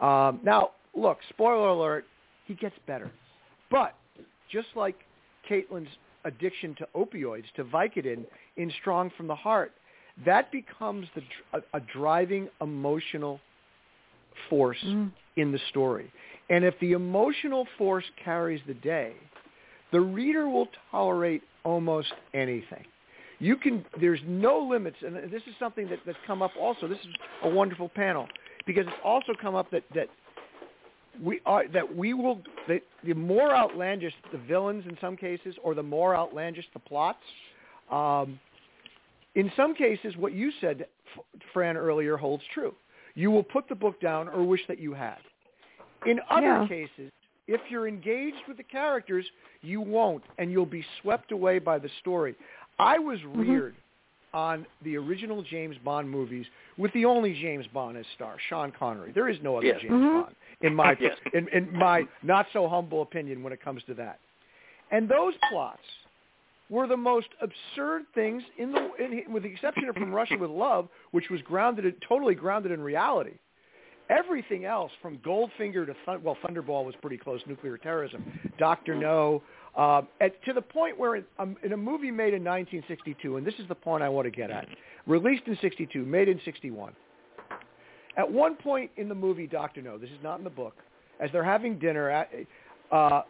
Um, 0.00 0.40
now, 0.42 0.70
look, 0.94 1.22
spoiler 1.28 1.68
alert, 1.68 2.06
he 2.46 2.54
gets 2.54 2.76
better. 2.86 3.10
But 3.72 3.94
just 4.52 4.68
like 4.76 4.96
Caitlin's 5.50 5.88
addiction 6.24 6.76
to 6.76 6.86
opioids, 6.94 7.44
to 7.56 7.64
Vicodin 7.64 8.24
in 8.56 8.70
Strong 8.80 9.10
from 9.16 9.26
the 9.26 9.34
Heart, 9.34 9.72
that 10.26 10.52
becomes 10.52 11.08
the, 11.16 11.22
a, 11.58 11.78
a 11.78 11.80
driving 11.80 12.48
emotional 12.60 13.40
force 14.48 14.78
Mm. 14.84 15.10
in 15.36 15.52
the 15.52 15.58
story. 15.70 16.12
And 16.50 16.64
if 16.64 16.78
the 16.80 16.92
emotional 16.92 17.66
force 17.78 18.04
carries 18.22 18.60
the 18.66 18.74
day, 18.74 19.12
the 19.90 20.00
reader 20.00 20.48
will 20.48 20.68
tolerate 20.90 21.42
almost 21.64 22.12
anything. 22.34 22.84
You 23.38 23.56
can, 23.56 23.84
there's 24.00 24.20
no 24.26 24.58
limits, 24.58 24.96
and 25.04 25.16
this 25.32 25.42
is 25.46 25.54
something 25.58 25.88
that, 25.88 26.00
that's 26.06 26.18
come 26.26 26.42
up 26.42 26.52
also. 26.60 26.86
This 26.86 26.98
is 26.98 27.14
a 27.42 27.48
wonderful 27.48 27.88
panel 27.88 28.28
because 28.66 28.86
it's 28.86 29.02
also 29.04 29.32
come 29.40 29.54
up 29.54 29.70
that, 29.70 29.82
that 29.94 30.08
we 31.20 31.40
are 31.44 31.68
that 31.68 31.94
we 31.94 32.14
will 32.14 32.40
that 32.68 32.82
the 33.04 33.14
more 33.14 33.54
outlandish 33.54 34.14
the 34.30 34.38
villains 34.38 34.84
in 34.86 34.96
some 35.00 35.16
cases, 35.16 35.54
or 35.62 35.74
the 35.74 35.82
more 35.82 36.16
outlandish 36.16 36.66
the 36.72 36.78
plots. 36.78 37.22
Um, 37.90 38.38
in 39.34 39.50
some 39.56 39.74
cases, 39.74 40.14
what 40.16 40.32
you 40.32 40.50
said, 40.60 40.86
Fran 41.52 41.76
earlier, 41.76 42.16
holds 42.16 42.42
true. 42.52 42.74
You 43.14 43.30
will 43.30 43.42
put 43.42 43.68
the 43.68 43.74
book 43.74 44.00
down 44.00 44.28
or 44.28 44.44
wish 44.44 44.60
that 44.68 44.78
you 44.78 44.94
had. 44.94 45.18
In 46.06 46.20
other 46.30 46.46
Yeah. 46.46 46.66
cases, 46.66 47.10
if 47.46 47.60
you're 47.70 47.88
engaged 47.88 48.46
with 48.46 48.56
the 48.56 48.62
characters, 48.62 49.26
you 49.62 49.80
won't, 49.80 50.24
and 50.38 50.50
you'll 50.50 50.66
be 50.66 50.84
swept 51.00 51.32
away 51.32 51.58
by 51.58 51.78
the 51.78 51.88
story. 52.00 52.34
I 52.78 52.98
was 52.98 53.22
reared 53.24 53.76
on 54.34 54.66
the 54.82 54.96
original 54.96 55.42
James 55.42 55.76
Bond 55.84 56.08
movies 56.08 56.46
with 56.78 56.92
the 56.94 57.04
only 57.04 57.34
James 57.34 57.66
Bond 57.74 57.96
as 57.96 58.06
star, 58.14 58.36
Sean 58.48 58.72
Connery. 58.78 59.12
There 59.12 59.28
is 59.28 59.36
no 59.42 59.56
other 59.58 59.66
Yes. 59.66 59.80
James 59.82 59.92
Mhm. 59.92 60.22
Bond 60.24 60.36
in 60.62 60.74
my 60.74 60.96
Yes. 61.00 61.16
in, 61.34 61.48
in 61.48 61.72
my 61.76 62.04
not 62.22 62.46
so 62.52 62.68
humble 62.68 63.02
opinion 63.02 63.42
when 63.42 63.52
it 63.52 63.60
comes 63.62 63.82
to 63.84 63.94
that. 63.94 64.18
And 64.90 65.08
those 65.08 65.34
plots 65.50 65.82
were 66.70 66.86
the 66.86 66.96
most 66.96 67.28
absurd 67.42 68.02
things 68.14 68.42
in 68.56 68.72
the 68.72 68.90
in, 68.98 69.32
with 69.32 69.42
the 69.42 69.50
exception 69.50 69.88
of 69.88 69.94
From 69.94 70.12
Russia 70.20 70.36
with 70.38 70.50
Love, 70.50 70.88
which 71.10 71.28
was 71.30 71.40
grounded 71.42 71.94
totally 72.08 72.34
grounded 72.34 72.72
in 72.72 72.80
reality. 72.80 73.32
Everything 74.10 74.64
else, 74.64 74.90
from 75.00 75.16
Goldfinger 75.18 75.86
to 75.86 75.94
Thun- 76.04 76.22
well, 76.22 76.36
Thunderball 76.44 76.84
was 76.84 76.94
pretty 77.00 77.16
close, 77.16 77.40
nuclear 77.46 77.78
terrorism. 77.78 78.24
Doctor 78.58 78.94
No, 78.94 79.42
uh, 79.76 80.02
at, 80.20 80.42
to 80.44 80.52
the 80.52 80.62
point 80.62 80.98
where 80.98 81.16
in, 81.16 81.24
um, 81.38 81.56
in 81.62 81.72
a 81.72 81.76
movie 81.76 82.10
made 82.10 82.34
in 82.34 82.44
1962, 82.44 83.36
and 83.36 83.46
this 83.46 83.54
is 83.58 83.66
the 83.68 83.74
point 83.74 84.02
I 84.02 84.08
want 84.08 84.26
to 84.26 84.30
get 84.30 84.50
at, 84.50 84.66
released 85.06 85.44
in 85.46 85.56
62, 85.60 86.04
made 86.04 86.28
in 86.28 86.40
61. 86.44 86.92
At 88.16 88.30
one 88.30 88.56
point 88.56 88.90
in 88.98 89.08
the 89.08 89.14
movie 89.14 89.46
Doctor 89.46 89.80
No, 89.80 89.96
this 89.96 90.10
is 90.10 90.18
not 90.22 90.38
in 90.38 90.44
the 90.44 90.50
book, 90.50 90.74
as 91.20 91.30
they're 91.32 91.44
having 91.44 91.78
dinner, 91.78 92.10
at, 92.10 92.30
uh, 92.90 93.22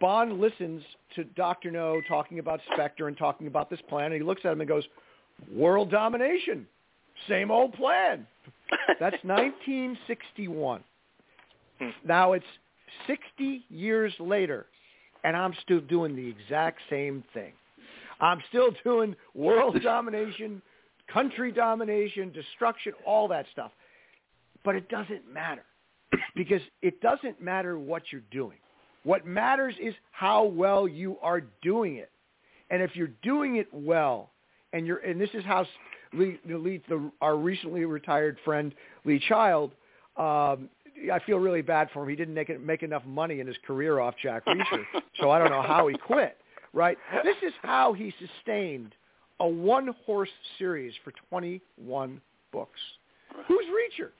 Bond 0.00 0.40
listens 0.40 0.82
to 1.14 1.24
Doctor 1.24 1.70
No 1.70 2.00
talking 2.08 2.38
about 2.38 2.60
Spectre 2.72 3.08
and 3.08 3.16
talking 3.16 3.46
about 3.46 3.70
this 3.70 3.80
plan, 3.88 4.06
and 4.06 4.14
he 4.14 4.22
looks 4.22 4.42
at 4.44 4.52
him 4.52 4.60
and 4.60 4.68
goes, 4.68 4.84
"World 5.52 5.90
domination, 5.90 6.66
same 7.28 7.50
old 7.50 7.74
plan." 7.74 8.26
That's 8.98 9.22
1961. 9.24 10.82
Hmm. 11.78 11.88
Now 12.04 12.32
it's 12.32 12.46
60 13.06 13.64
years 13.68 14.12
later, 14.18 14.66
and 15.24 15.36
I'm 15.36 15.54
still 15.62 15.80
doing 15.80 16.16
the 16.16 16.28
exact 16.28 16.80
same 16.88 17.24
thing. 17.34 17.52
I'm 18.20 18.42
still 18.48 18.70
doing 18.84 19.16
world 19.34 19.80
domination, 19.82 20.62
country 21.12 21.52
domination, 21.52 22.32
destruction, 22.32 22.92
all 23.06 23.28
that 23.28 23.46
stuff. 23.52 23.72
But 24.64 24.76
it 24.76 24.88
doesn't 24.88 25.32
matter 25.32 25.64
because 26.36 26.60
it 26.82 27.00
doesn't 27.00 27.40
matter 27.40 27.78
what 27.78 28.02
you're 28.10 28.22
doing. 28.30 28.58
What 29.04 29.26
matters 29.26 29.74
is 29.80 29.94
how 30.12 30.44
well 30.44 30.86
you 30.86 31.16
are 31.22 31.42
doing 31.62 31.96
it. 31.96 32.10
And 32.68 32.82
if 32.82 32.94
you're 32.94 33.10
doing 33.22 33.56
it 33.56 33.68
well, 33.72 34.30
and 34.72 34.86
you're, 34.86 34.98
and 34.98 35.20
this 35.20 35.30
is 35.34 35.44
how 35.44 35.66
Lee, 36.12 36.38
Lee 36.46 36.82
the, 36.88 37.10
our 37.20 37.36
recently 37.36 37.84
retired 37.84 38.36
friend 38.44 38.74
Lee 39.04 39.20
Child, 39.28 39.72
um, 40.16 40.68
I 41.12 41.18
feel 41.20 41.38
really 41.38 41.62
bad 41.62 41.88
for 41.92 42.02
him. 42.02 42.08
He 42.08 42.16
didn't 42.16 42.34
make, 42.34 42.50
it, 42.50 42.60
make 42.60 42.82
enough 42.82 43.04
money 43.06 43.40
in 43.40 43.46
his 43.46 43.56
career 43.66 44.00
off 44.00 44.14
Jack 44.22 44.44
Reacher, 44.46 44.84
so 45.20 45.30
I 45.30 45.38
don't 45.38 45.50
know 45.50 45.62
how 45.62 45.88
he 45.88 45.96
quit. 45.96 46.36
Right? 46.72 46.96
This 47.24 47.36
is 47.42 47.52
how 47.62 47.92
he 47.92 48.14
sustained 48.20 48.94
a 49.40 49.48
one-horse 49.48 50.28
series 50.58 50.92
for 51.02 51.12
21 51.30 52.20
books. 52.52 52.78
Who's 53.48 53.66
Reacher? 53.66 54.10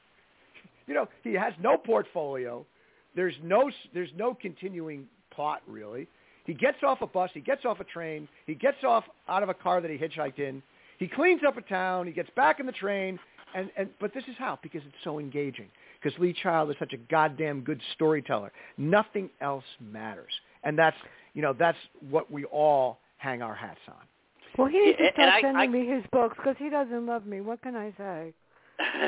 You 0.86 0.94
know, 0.94 1.08
he 1.22 1.34
has 1.34 1.52
no 1.62 1.76
portfolio. 1.76 2.66
There's 3.14 3.34
no 3.42 3.70
there's 3.94 4.10
no 4.16 4.34
continuing 4.34 5.06
plot 5.32 5.62
really. 5.68 6.08
He 6.46 6.54
gets 6.54 6.78
off 6.82 7.00
a 7.02 7.06
bus, 7.06 7.30
he 7.32 7.40
gets 7.40 7.64
off 7.64 7.80
a 7.80 7.84
train, 7.84 8.28
he 8.46 8.54
gets 8.54 8.82
off 8.82 9.04
out 9.28 9.42
of 9.42 9.48
a 9.48 9.54
car 9.54 9.80
that 9.80 9.90
he 9.90 9.96
hitchhiked 9.96 10.38
in. 10.38 10.62
He 10.98 11.06
cleans 11.06 11.42
up 11.46 11.56
a 11.56 11.62
town, 11.62 12.06
he 12.06 12.12
gets 12.12 12.30
back 12.34 12.60
in 12.60 12.66
the 12.66 12.72
train, 12.72 13.18
and, 13.54 13.70
and 13.76 13.88
but 14.00 14.12
this 14.14 14.24
is 14.24 14.34
how 14.38 14.58
because 14.62 14.82
it's 14.86 15.04
so 15.04 15.18
engaging. 15.18 15.68
Because 16.02 16.18
Lee 16.18 16.32
Child 16.42 16.70
is 16.70 16.76
such 16.78 16.92
a 16.92 16.96
goddamn 16.96 17.60
good 17.60 17.80
storyteller. 17.94 18.52
Nothing 18.78 19.28
else 19.40 19.64
matters, 19.80 20.32
and 20.64 20.78
that's 20.78 20.96
you 21.34 21.42
know 21.42 21.52
that's 21.58 21.78
what 22.08 22.30
we 22.30 22.44
all 22.46 22.98
hang 23.18 23.42
our 23.42 23.54
hats 23.54 23.80
on. 23.88 23.94
Well, 24.58 24.68
he 24.68 24.80
needs 24.80 24.98
to 24.98 25.04
And 25.04 25.12
start 25.14 25.42
sending 25.42 25.56
I- 25.56 25.66
me 25.66 25.86
his 25.86 26.02
books 26.10 26.36
because 26.36 26.56
he 26.58 26.70
doesn't 26.70 27.06
love 27.06 27.26
me. 27.26 27.40
What 27.40 27.62
can 27.62 27.76
I 27.76 27.92
say? 27.96 28.32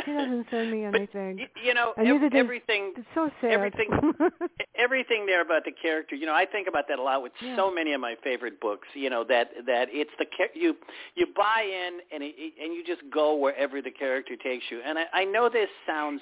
He 0.05 0.13
doesn't 0.13 0.47
send 0.51 0.71
me 0.71 0.85
anything. 0.93 1.39
y- 1.39 1.49
you 1.65 1.73
know, 1.73 1.95
ev- 1.97 2.05
neither 2.21 2.37
everything 2.37 2.93
It's 2.95 3.07
so 3.15 3.31
sad. 3.41 3.53
everything 3.53 3.89
everything 4.77 5.25
there 5.27 5.41
about 5.41 5.65
the 5.65 5.73
character 5.73 6.15
you 6.15 6.27
know 6.27 6.35
i 6.35 6.45
think 6.45 6.69
about 6.69 6.85
that 6.89 6.99
a 6.99 7.03
lot 7.03 7.23
with 7.23 7.33
Yeah. 7.41 7.57
so 7.57 7.73
many 7.73 7.93
of 7.93 8.01
my 8.01 8.15
favorite 8.23 8.61
books 8.61 8.87
you 8.95 9.09
know 9.11 9.25
that 9.25 9.51
that 9.67 9.89
it's 9.91 10.11
the 10.19 10.27
cha- 10.37 10.53
you 10.55 10.77
you 11.15 11.27
buy 11.35 11.63
in 11.65 12.01
and 12.13 12.23
it, 12.23 12.35
and 12.63 12.75
you 12.75 12.85
just 12.85 13.03
go 13.13 13.35
wherever 13.37 13.81
the 13.81 13.91
character 13.91 14.35
takes 14.37 14.65
you 14.71 14.81
and 14.85 14.99
i 14.99 15.05
i 15.15 15.25
know 15.25 15.49
this 15.49 15.69
sounds 15.87 16.21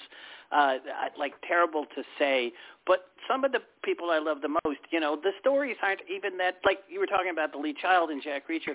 uh 0.53 0.75
like 1.19 1.35
terrible 1.47 1.85
to 1.95 2.03
say 2.19 2.53
but 2.87 3.07
some 3.29 3.45
of 3.45 3.53
the 3.53 3.61
people 3.85 4.11
i 4.11 4.19
love 4.19 4.41
the 4.43 4.49
most 4.65 4.81
you 4.91 5.01
know 5.01 5.17
the 5.23 5.33
stories 5.41 5.77
aren't 5.83 6.01
even 6.13 6.37
that 6.39 6.57
like 6.65 6.79
you 6.89 6.99
were 6.99 7.07
talking 7.07 7.31
about 7.31 7.53
the 7.53 7.59
lee 7.59 7.75
child 7.81 8.11
and 8.11 8.23
jack 8.23 8.49
reacher 8.49 8.75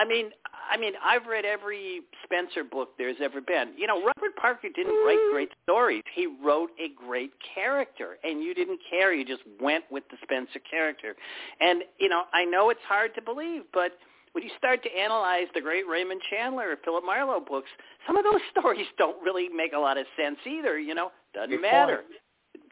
I 0.00 0.06
mean, 0.06 0.30
I 0.72 0.78
mean, 0.78 0.94
I've 1.04 1.26
read 1.26 1.44
every 1.44 2.00
Spenser 2.24 2.64
book 2.64 2.90
there's 2.96 3.18
ever 3.22 3.42
been. 3.42 3.72
You 3.76 3.86
know, 3.86 3.98
Robert 3.98 4.34
Parker 4.40 4.68
didn't 4.74 4.94
write 5.04 5.18
great 5.30 5.50
stories. 5.64 6.02
He 6.14 6.26
wrote 6.42 6.70
a 6.80 6.88
great 6.96 7.32
character, 7.54 8.16
and 8.24 8.42
you 8.42 8.54
didn't 8.54 8.80
care. 8.88 9.12
You 9.12 9.26
just 9.26 9.42
went 9.60 9.84
with 9.90 10.04
the 10.10 10.16
Spenser 10.22 10.60
character. 10.70 11.14
And 11.60 11.82
you 11.98 12.08
know, 12.08 12.22
I 12.32 12.46
know 12.46 12.70
it's 12.70 12.80
hard 12.88 13.14
to 13.16 13.22
believe, 13.22 13.62
but 13.74 13.92
when 14.32 14.44
you 14.44 14.50
start 14.56 14.82
to 14.82 14.90
analyze 14.96 15.46
the 15.54 15.60
great 15.60 15.86
Raymond 15.88 16.20
Chandler 16.30 16.70
or 16.70 16.76
Philip 16.84 17.04
Marlowe 17.04 17.40
books, 17.40 17.68
some 18.06 18.16
of 18.16 18.24
those 18.24 18.40
stories 18.58 18.86
don't 18.98 19.22
really 19.22 19.48
make 19.48 19.72
a 19.72 19.78
lot 19.78 19.98
of 19.98 20.06
sense 20.16 20.38
either. 20.46 20.78
You 20.78 20.94
know, 20.94 21.10
doesn't 21.34 21.50
Good 21.50 21.62
matter. 21.62 22.02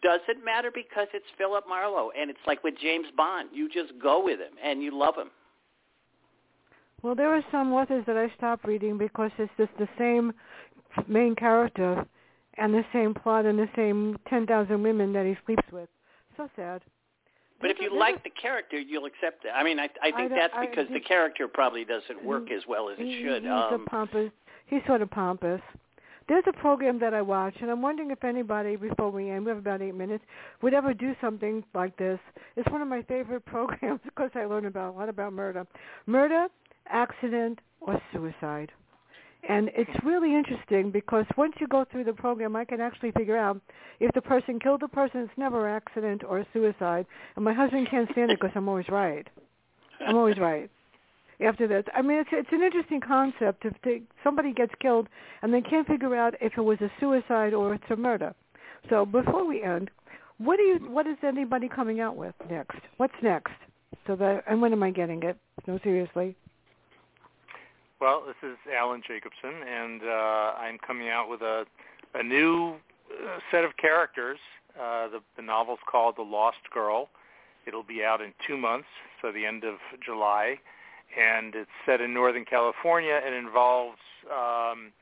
Does 0.02 0.20
it 0.28 0.44
matter 0.44 0.70
because 0.72 1.09
it's 1.12 1.26
Philip 1.36 1.64
Marlowe? 1.68 2.11
And 2.18 2.30
it's 2.30 2.38
like 2.46 2.62
with 2.62 2.74
James 2.80 3.06
Bond, 3.16 3.48
you 3.52 3.68
just 3.68 3.92
go 4.00 4.22
with 4.22 4.38
him 4.38 4.52
and 4.62 4.82
you 4.82 4.96
love 4.96 5.16
him. 5.16 5.30
Well, 7.02 7.14
there 7.14 7.32
are 7.32 7.44
some 7.50 7.72
authors 7.72 8.04
that 8.06 8.16
I 8.16 8.32
stopped 8.36 8.64
reading 8.64 8.98
because 8.98 9.30
it's 9.38 9.52
just 9.56 9.70
the 9.78 9.88
same 9.98 10.32
main 11.06 11.34
character 11.36 12.04
and 12.54 12.74
the 12.74 12.84
same 12.92 13.14
plot 13.14 13.44
and 13.44 13.59
the 13.59 13.68
same 13.76 14.18
10,000 14.28 14.82
women 14.82 15.12
that 15.12 15.26
he 15.26 15.36
sleeps 15.46 15.62
with. 15.72 15.88
So 16.36 16.48
sad. 16.56 16.82
But 17.61 17.70
if 17.70 17.78
you 17.80 17.96
like 17.96 18.22
the 18.22 18.30
character, 18.30 18.78
you'll 18.78 19.06
accept 19.06 19.44
it. 19.44 19.50
I 19.54 19.64
mean, 19.64 19.78
I 19.80 19.88
I 20.00 20.12
think 20.12 20.30
don't- 20.30 20.38
that's 20.38 20.54
I- 20.54 20.66
because 20.66 20.88
the 20.88 21.00
character 21.00 21.48
probably 21.48 21.84
doesn't 21.84 22.22
work 22.24 22.50
as 22.50 22.66
well 22.68 22.88
as 22.88 22.98
it 22.98 23.04
he- 23.06 23.22
should. 23.22 23.42
He's 23.42 23.50
Um, 23.50 23.82
a 23.82 23.90
pompous. 23.90 24.30
He's 24.66 24.84
sort 24.86 25.02
of 25.02 25.11
pompous. 25.11 25.61
There's 26.28 26.44
a 26.46 26.52
program 26.52 26.98
that 26.98 27.14
I 27.14 27.22
watch, 27.22 27.54
and 27.62 27.70
I'm 27.70 27.80
wondering 27.80 28.11
if 28.11 28.22
anybody, 28.22 28.76
before 28.76 29.11
we 29.11 29.30
end, 29.30 29.46
we 29.46 29.48
have 29.48 29.59
about 29.59 29.80
eight 29.80 29.94
minutes, 29.94 30.22
would 30.61 30.74
ever 30.74 30.92
do 30.92 31.16
something 31.22 31.64
like 31.74 31.96
this. 31.96 32.20
It's 32.54 32.68
one 32.68 32.82
of 32.82 32.88
my 32.88 33.00
favorite 33.02 33.44
programs 33.46 34.00
because 34.04 34.30
I 34.34 34.44
learn 34.44 34.66
about 34.66 34.94
a 34.94 34.98
lot 34.98 35.09
about 35.09 35.32
murder, 35.32 35.66
murder, 36.06 36.48
accident, 36.86 37.61
or 37.80 38.00
suicide. 38.12 38.70
And 39.47 39.70
it's 39.74 40.05
really 40.05 40.34
interesting 40.34 40.91
because 40.91 41.24
once 41.36 41.55
you 41.61 41.68
go 41.68 41.84
through 41.91 42.05
the 42.05 42.12
program, 42.12 42.57
I 42.57 42.64
can 42.64 42.80
actually 42.80 43.12
figure 43.12 43.36
out 43.36 43.61
if 44.01 44.12
the 44.14 44.20
person 44.20 44.59
killed 44.59 44.80
the 44.80 44.89
person. 44.89 45.20
It's 45.20 45.39
never 45.39 45.68
accident 45.68 46.22
or 46.28 46.45
suicide. 46.53 47.07
And 47.36 47.45
my 47.45 47.55
husband 47.55 47.89
can't 47.91 48.11
stand 48.12 48.30
it 48.30 48.41
because 48.41 48.55
I'm 48.55 48.68
always 48.68 48.89
right. 48.89 49.26
I'm 50.07 50.16
always 50.16 50.39
right. 50.41 50.70
After 51.41 51.68
this, 51.68 51.84
I 51.95 52.03
mean, 52.03 52.18
it's 52.18 52.30
it's 52.32 52.49
an 52.51 52.62
interesting 52.62 53.01
concept. 53.01 53.64
If 53.64 53.74
they, 53.84 54.03
somebody 54.24 54.53
gets 54.53 54.72
killed 54.82 55.09
and 55.43 55.55
they 55.55 55.61
can't 55.61 55.86
figure 55.86 56.16
out 56.16 56.34
if 56.41 56.55
it 56.57 56.61
was 56.61 56.80
a 56.80 56.91
suicide 56.99 57.55
or 57.55 57.74
it's 57.74 57.84
a 57.91 57.97
murder. 57.97 58.34
So 58.91 59.07
before 59.07 59.47
we 59.47 59.62
end, 59.62 59.89
what 60.39 60.57
do 60.57 60.64
you 60.64 60.78
what 60.91 61.07
is 61.07 61.16
anybody 61.22 61.68
coming 61.68 62.01
out 62.01 62.16
with 62.16 62.34
next? 62.51 62.78
What's 62.97 63.14
next? 63.22 63.53
So 64.09 64.16
that 64.16 64.43
and 64.49 64.61
when 64.61 64.72
am 64.72 64.82
I 64.82 64.91
getting 64.91 65.22
it? 65.22 65.36
No, 65.68 65.78
seriously. 65.84 66.34
Well, 68.01 68.22
this 68.24 68.36
is 68.49 68.57
Alan 68.72 69.03
Jacobson, 69.07 69.66
and 69.66 70.03
uh, 70.03 70.53
I'm 70.57 70.78
coming 70.78 71.09
out 71.09 71.28
with 71.28 71.42
a 71.42 71.64
a 72.14 72.22
new 72.22 72.74
uh, 73.11 73.38
set 73.51 73.64
of 73.64 73.76
characters. 73.76 74.38
Uh, 74.80 75.09
the, 75.09 75.18
the 75.36 75.42
novel's 75.42 75.80
called 75.90 76.14
The 76.16 76.22
Lost 76.22 76.59
Girl. 76.72 77.09
It'll 77.66 77.82
be 77.82 78.05
out 78.05 78.20
in 78.20 78.32
two 78.46 78.57
months, 78.57 78.86
so 79.20 79.32
the 79.32 79.44
end 79.44 79.64
of 79.64 79.74
July, 80.05 80.59
and 81.18 81.55
it's 81.57 81.70
set 81.84 82.01
in 82.01 82.14
Northern 82.14 82.44
California. 82.44 83.20
It 83.22 83.32
involves, 83.34 83.99
um, 84.30 84.92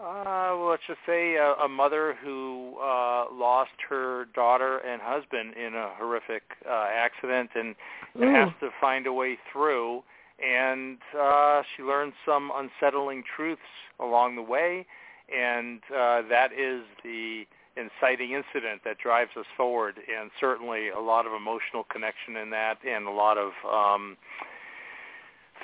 uh, 0.00 0.56
well, 0.56 0.70
let's 0.70 0.82
just 0.88 1.00
say, 1.06 1.34
a, 1.34 1.52
a 1.62 1.68
mother 1.68 2.16
who 2.24 2.74
uh, 2.82 3.26
lost 3.30 3.76
her 3.90 4.24
daughter 4.34 4.78
and 4.78 5.02
husband 5.02 5.54
in 5.54 5.74
a 5.74 5.90
horrific 5.98 6.42
uh, 6.66 6.88
accident, 6.92 7.50
and, 7.54 7.74
and 8.14 8.24
Ooh. 8.24 8.34
has 8.34 8.48
to 8.60 8.70
find 8.80 9.06
a 9.06 9.12
way 9.12 9.36
through 9.52 10.02
and 10.42 10.98
uh, 11.18 11.62
she 11.76 11.82
learns 11.82 12.14
some 12.26 12.50
unsettling 12.54 13.22
truths 13.36 13.60
along 14.00 14.36
the 14.36 14.42
way, 14.42 14.86
and 15.34 15.80
uh, 15.90 16.22
that 16.28 16.50
is 16.52 16.82
the 17.04 17.44
inciting 17.76 18.32
incident 18.32 18.82
that 18.84 18.98
drives 18.98 19.30
us 19.38 19.46
forward, 19.56 19.96
and 19.96 20.30
certainly 20.38 20.88
a 20.90 21.00
lot 21.00 21.26
of 21.26 21.32
emotional 21.32 21.84
connection 21.90 22.36
in 22.36 22.50
that, 22.50 22.78
and 22.86 23.06
a 23.06 23.10
lot 23.10 23.38
of 23.38 23.52
um, 23.70 24.16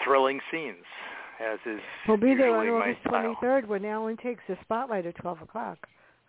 thrilling 0.04 0.40
scenes, 0.50 0.84
as 1.40 1.58
is 1.66 1.80
We'll 2.06 2.16
be 2.16 2.34
there 2.34 2.56
on 2.56 2.66
August 2.68 3.04
23rd 3.04 3.66
when 3.66 3.84
Alan 3.84 4.16
takes 4.16 4.40
the 4.48 4.56
spotlight 4.62 5.06
at 5.06 5.16
12 5.16 5.42
o'clock. 5.42 5.78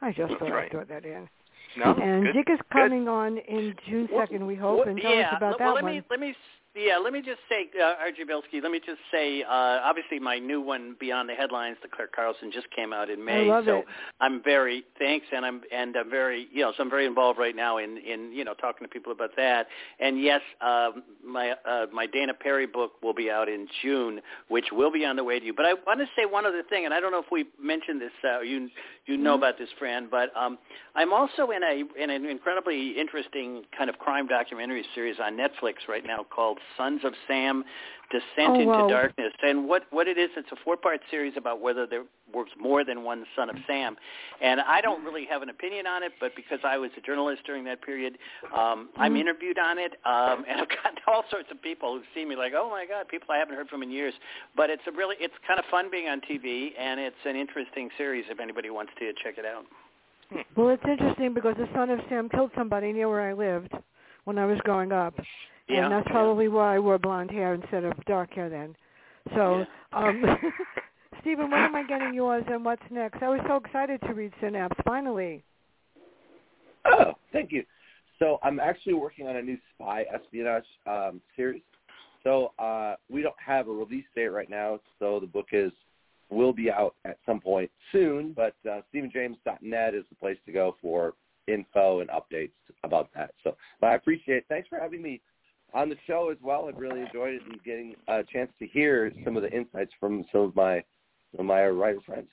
I 0.02 0.12
just 0.12 0.30
That's 0.30 0.40
thought 0.40 0.52
right. 0.52 0.66
I'd 0.66 0.72
throw 0.72 0.84
that 0.86 1.06
in. 1.06 1.30
No, 1.78 1.94
and 1.94 2.24
good, 2.26 2.34
Dick 2.34 2.48
is 2.50 2.60
good. 2.72 2.90
coming 2.90 3.08
on 3.08 3.38
in 3.38 3.76
June 3.88 4.10
2nd, 4.12 4.46
we 4.46 4.56
hope, 4.56 4.80
well, 4.80 4.88
and 4.88 5.00
tell 5.00 5.14
yeah, 5.14 5.30
us 5.30 5.34
about 5.38 5.60
well, 5.60 5.70
that 5.70 5.76
let 5.76 5.84
one. 5.84 5.96
me 5.96 6.02
let 6.10 6.20
me 6.20 6.36
yeah, 6.80 6.98
let 6.98 7.14
me 7.14 7.22
just 7.22 7.40
say, 7.50 7.70
uh, 7.82 7.94
Dick 8.16 8.28
Belsky, 8.28 8.62
let 8.62 8.72
me 8.72 8.80
just 8.80 9.00
say, 9.12 9.44
uh, 9.44 9.48
obviously 9.84 10.20
my 10.20 10.40
new 10.40 10.62
one, 10.62 10.96
Beyond 11.00 11.30
the 11.30 11.34
Headlines, 11.34 11.78
the 11.82 11.88
Clare 11.88 12.10
Carlson, 12.14 12.52
just 12.52 12.70
came 12.72 12.94
out 12.94 13.10
in 13.10 13.24
May. 13.24 13.50
I 13.50 13.56
love 13.56 13.66
so 13.66 13.78
it. 13.80 13.86
I'm 14.22 14.42
very 14.44 14.84
thanks, 14.98 15.26
and 15.32 15.46
I'm 15.46 15.62
and 15.72 15.96
I'm 15.96 16.10
very 16.10 16.48
you 16.52 16.62
know 16.62 16.74
so 16.76 16.84
I'm 16.84 16.90
very 16.90 17.06
involved 17.06 17.40
right 17.40 17.56
now 17.56 17.78
in 17.78 17.98
in 17.98 18.32
you 18.32 18.44
know 18.44 18.54
talking 18.54 18.86
to 18.86 18.90
people 18.90 19.12
about 19.12 19.32
that. 19.38 19.68
And 20.00 20.22
yes, 20.22 20.42
um, 20.62 21.04
my 21.26 21.52
uh, 21.66 21.88
my 21.94 22.06
Dana 22.06 22.34
Perry 22.34 22.68
book 22.68 22.94
will 23.02 23.14
be 23.14 23.30
out 23.30 23.50
in 23.50 23.68
June, 23.82 24.22
which 24.48 24.66
will 24.72 24.92
be 24.92 25.06
on 25.06 25.16
the 25.16 25.24
way 25.24 25.40
to 25.40 25.46
you. 25.46 25.54
But 25.54 25.66
I 25.66 25.74
want 25.74 26.00
to 26.00 26.06
say 26.16 26.26
one 26.26 26.46
other 26.46 26.64
thing, 26.70 26.86
and 26.86 26.94
I 26.94 27.00
don't 27.00 27.12
know 27.12 27.20
if 27.20 27.32
we 27.32 27.46
mentioned 27.62 28.02
this. 28.02 28.12
Uh, 28.24 28.42
you 28.42 28.70
you 29.06 29.18
know 29.18 29.34
Mm-hmm. 29.34 29.44
about 29.44 29.58
this, 29.58 29.70
Fran, 29.78 30.08
but 30.10 30.36
um, 30.36 30.58
I'm 30.96 31.14
also 31.14 31.52
in 31.52 31.64
a 31.64 31.84
in 32.02 32.10
an 32.10 32.26
incredibly 32.26 32.92
interesting 33.00 33.64
kind 33.78 33.90
of 33.90 33.98
crime 34.00 34.28
documentary 34.28 34.86
series 34.96 35.18
on 35.22 35.38
Netflix 35.38 35.88
right 35.88 36.06
now 36.06 36.26
called 36.30 36.60
Sons 36.78 37.02
of 37.04 37.14
Sam: 37.28 37.64
Descent 38.12 38.56
Oh, 38.58 38.62
into 38.62 38.78
wow. 38.80 38.88
Darkness. 38.90 39.34
And 39.44 39.68
what 39.68 39.84
what 39.92 40.08
it 40.08 40.18
is, 40.18 40.30
it's 40.36 40.52
a 40.52 40.56
four-part 40.64 41.02
series 41.12 41.34
about 41.38 41.62
whether 41.62 41.86
there 41.86 42.04
was 42.34 42.48
more 42.60 42.84
than 42.84 43.04
one 43.04 43.26
son 43.36 43.50
of 43.50 43.56
Sam. 43.68 43.96
And 44.42 44.62
I 44.62 44.82
don't 44.82 45.04
really 45.04 45.26
have 45.26 45.42
an 45.42 45.50
opinion 45.50 45.88
on 45.88 46.04
it, 46.04 46.14
but 46.20 46.36
because 46.36 46.60
I 46.64 46.78
was 46.78 46.92
a 46.98 47.02
journalist 47.02 47.44
during 47.46 47.64
that 47.66 47.82
period, 47.82 48.18
um, 48.56 48.90
I'm 48.98 49.14
Mhm. 49.14 49.22
interviewed 49.22 49.60
on 49.60 49.78
it, 49.78 49.94
um, 50.06 50.46
and 50.48 50.62
I've 50.62 50.70
got 50.70 51.00
all 51.08 51.24
sorts 51.30 51.52
of 51.52 51.62
people 51.62 51.98
who 51.98 52.04
see 52.14 52.26
me 52.26 52.36
like, 52.36 52.54
oh 52.56 52.70
my 52.70 52.86
God, 52.86 53.08
people 53.08 53.28
I 53.32 53.38
haven't 53.38 53.56
heard 53.56 53.70
from 53.70 53.84
in 53.84 53.92
years. 53.92 54.14
But 54.56 54.70
it's 54.70 54.86
a 54.88 54.92
really, 54.92 55.16
it's 55.20 55.34
kind 55.48 55.60
of 55.60 55.66
fun 55.66 55.90
being 55.92 56.08
on 56.08 56.22
TV, 56.22 56.74
and 56.78 57.00
it's 57.00 57.26
an 57.26 57.36
interesting 57.36 57.90
series 57.98 58.26
if 58.30 58.40
anybody 58.40 58.70
wants 58.70 58.94
to 59.00 59.14
check 59.24 59.38
it 59.38 59.46
out. 59.46 59.66
Well, 60.56 60.70
it's 60.70 60.84
interesting 60.86 61.34
because 61.34 61.56
the 61.58 61.68
son 61.74 61.90
of 61.90 62.00
Sam 62.10 62.30
killed 62.30 62.52
somebody 62.56 62.94
near 62.94 63.10
where 63.10 63.22
I 63.22 63.34
lived 63.34 63.74
when 64.26 64.38
I 64.38 64.46
was 64.46 64.60
growing 64.64 64.92
up. 64.92 65.16
Yeah, 65.70 65.84
and 65.84 65.94
that's 65.94 66.08
yeah. 66.08 66.14
probably 66.14 66.48
why 66.48 66.76
I 66.76 66.80
wore 66.80 66.98
blonde 66.98 67.32
hair 67.32 67.54
instead 67.54 67.84
of 67.84 67.94
dark 68.06 68.34
hair 68.34 68.50
then. 68.50 68.76
So, 69.36 69.66
um, 69.94 70.24
Steven, 71.22 71.52
when 71.52 71.60
am 71.60 71.76
I 71.76 71.84
getting 71.84 72.14
yours 72.14 72.44
and 72.50 72.66
what's 72.66 72.82
next? 72.90 73.22
I 73.22 73.30
was 73.30 73.42
so 73.48 73.58
excited 73.58 74.02
to 74.02 74.14
read 74.14 74.34
Synapse, 74.42 74.76
finally. 74.86 75.44
Oh, 76.86 77.14
thank 77.32 77.52
you. 77.52 77.64
So 78.18 78.40
I'm 78.44 78.60
actually 78.60 78.94
working 78.94 79.28
on 79.28 79.38
a 79.38 79.42
new 79.42 79.58
spy 79.74 80.06
espionage 80.14 80.66
um, 80.88 81.22
series. 81.36 81.62
So 82.24 82.52
uh, 82.60 82.96
we 83.10 83.22
don't 83.22 83.36
have 83.44 83.68
a 83.68 83.72
release 83.72 84.06
date 84.16 84.28
right 84.28 84.50
now. 84.50 84.80
So 84.98 85.20
the 85.20 85.28
book 85.28 85.48
is 85.52 85.72
will 86.30 86.54
be 86.54 86.70
out 86.70 86.96
at 87.06 87.18
some 87.26 87.40
point 87.40 87.72
soon. 87.92 88.34
But 88.34 88.56
uh, 88.70 88.82
StevenJames.net 88.94 89.96
is 89.96 90.04
the 90.10 90.16
place 90.20 90.38
to 90.46 90.52
go 90.52 90.76
for 90.82 91.14
info 91.48 92.02
and 92.02 92.10
updates 92.10 92.52
about 92.84 93.10
that. 93.16 93.32
So 93.44 93.56
but 93.80 93.88
I 93.88 93.96
appreciate. 93.96 94.38
It. 94.40 94.46
Thanks 94.50 94.68
for 94.68 94.80
having 94.80 95.02
me 95.02 95.22
on 95.74 95.90
the 95.90 95.96
show 96.08 96.30
as 96.32 96.38
well. 96.42 96.68
I've 96.68 96.78
really 96.78 97.02
enjoyed 97.02 97.36
it 97.36 97.42
and 97.46 97.64
getting 97.64 97.96
a 98.08 98.24
chance 98.24 98.52
to 98.60 98.68
hear 98.68 99.12
some 99.24 99.36
of 99.36 99.44
the 99.44 99.52
insights 99.52 99.92
from 100.00 100.26
some 100.32 100.42
of 100.42 100.56
my 100.56 100.84
some 101.32 101.42
of 101.42 101.46
my 101.46 101.68
writer 101.68 102.00
friends. 102.06 102.30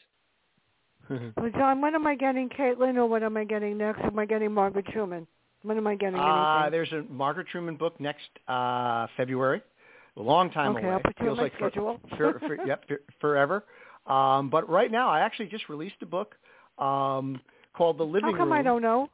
well, 1.10 1.50
Jon, 1.52 1.80
when 1.80 1.94
am 1.94 2.06
I 2.06 2.14
getting 2.14 2.48
Caitlin, 2.48 2.96
or 2.96 3.06
what 3.06 3.22
am 3.22 3.36
I 3.36 3.44
getting 3.44 3.78
next? 3.78 4.00
Am 4.00 4.18
I 4.18 4.26
getting 4.26 4.52
Margaret 4.52 4.86
Truman? 4.86 5.26
When 5.62 5.76
am 5.76 5.86
I 5.86 5.96
getting 5.96 6.18
uh, 6.18 6.62
anything? 6.64 6.72
There's 6.72 6.92
a 6.92 7.12
Margaret 7.12 7.48
Truman 7.48 7.76
book 7.76 8.00
next 8.00 8.28
uh, 8.48 9.06
February. 9.16 9.62
A 10.16 10.22
long 10.22 10.50
time 10.50 10.76
okay, 10.76 10.86
away. 10.86 10.94
I'll 10.94 11.00
put 11.00 11.18
Feels 11.18 11.38
like 11.38 11.52
schedule. 11.56 12.00
For, 12.16 12.38
for, 12.38 12.56
for, 12.56 12.58
yep, 12.66 12.84
for, 12.88 13.00
forever. 13.20 13.64
Um, 14.06 14.48
but 14.48 14.68
right 14.68 14.90
now, 14.90 15.10
I 15.10 15.20
actually 15.20 15.46
just 15.46 15.68
released 15.68 15.96
a 16.00 16.06
book 16.06 16.36
um, 16.78 17.40
called 17.74 17.98
The 17.98 18.04
Living 18.04 18.24
Room. 18.24 18.34
How 18.34 18.38
come 18.38 18.52
Room. 18.52 18.58
I 18.58 18.62
don't 18.62 18.82
know? 18.82 19.10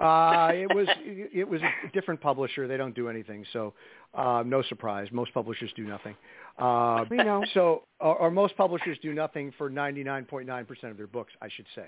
Uh, 0.00 0.50
it 0.54 0.74
was 0.74 0.88
it 1.04 1.48
was 1.48 1.60
a 1.62 1.92
different 1.92 2.20
publisher. 2.20 2.66
They 2.66 2.76
don't 2.78 2.94
do 2.94 3.08
anything, 3.08 3.44
so 3.52 3.74
uh, 4.14 4.42
no 4.46 4.62
surprise. 4.62 5.08
Most 5.12 5.32
publishers 5.34 5.70
do 5.76 5.84
nothing. 5.84 6.16
Uh, 6.58 7.04
We 7.10 7.18
know. 7.18 7.44
So, 7.54 7.82
or, 8.00 8.16
or 8.16 8.30
most 8.30 8.56
publishers 8.56 8.98
do 9.02 9.12
nothing 9.14 9.52
for 9.56 9.70
99.9% 9.70 10.90
of 10.90 10.96
their 10.96 11.06
books, 11.06 11.32
I 11.40 11.48
should 11.48 11.66
say. 11.74 11.86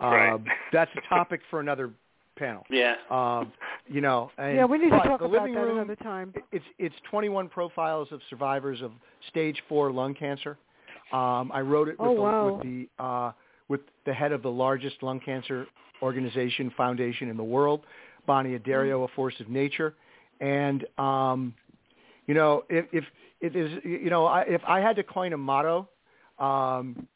Uh, 0.00 0.06
Right. 0.06 0.40
That's 0.72 0.90
a 0.96 1.00
topic 1.08 1.40
for 1.50 1.60
another 1.60 1.90
panel. 2.36 2.64
Yeah. 2.70 2.94
Um, 3.10 3.52
you 3.88 4.00
know, 4.00 4.30
and, 4.38 4.56
yeah, 4.56 4.64
we 4.64 4.78
need 4.78 4.90
to 4.90 4.98
talk 4.98 5.18
the 5.20 5.26
about 5.26 5.46
that 5.48 5.54
room, 5.54 5.78
another 5.78 5.96
time. 5.96 6.32
It's 6.52 6.64
it's 6.78 6.94
21 7.10 7.48
profiles 7.48 8.08
of 8.12 8.20
survivors 8.30 8.80
of 8.82 8.92
stage 9.28 9.60
four 9.68 9.90
lung 9.90 10.14
cancer. 10.14 10.56
Um, 11.12 11.50
I 11.52 11.60
wrote 11.62 11.88
it 11.88 11.98
with, 11.98 12.08
Oh, 12.08 12.14
the, 12.14 12.20
wow. 12.20 12.52
with 12.54 12.62
the 12.64 12.88
uh, 13.02 13.32
with 13.68 13.80
the 14.06 14.12
head 14.12 14.32
of 14.32 14.42
the 14.42 14.50
largest 14.50 15.02
lung 15.02 15.20
cancer 15.20 15.66
organization 16.02 16.72
foundation 16.76 17.28
in 17.28 17.36
the 17.36 17.44
world, 17.44 17.84
Bonnie 18.26 18.58
Addario, 18.58 19.04
A 19.04 19.08
Force 19.14 19.34
of 19.40 19.48
Nature, 19.48 19.94
and 20.40 20.86
um, 20.98 21.54
you 22.26 22.34
know 22.34 22.64
if 22.68 22.86
if 22.92 23.04
it 23.40 23.56
is 23.56 23.70
you 23.84 24.10
know 24.10 24.26
I, 24.26 24.42
if 24.42 24.62
I 24.66 24.80
had 24.80 24.96
to 24.96 25.02
coin 25.02 25.32
a 25.32 25.38
motto. 25.38 25.88
Um, 26.38 27.06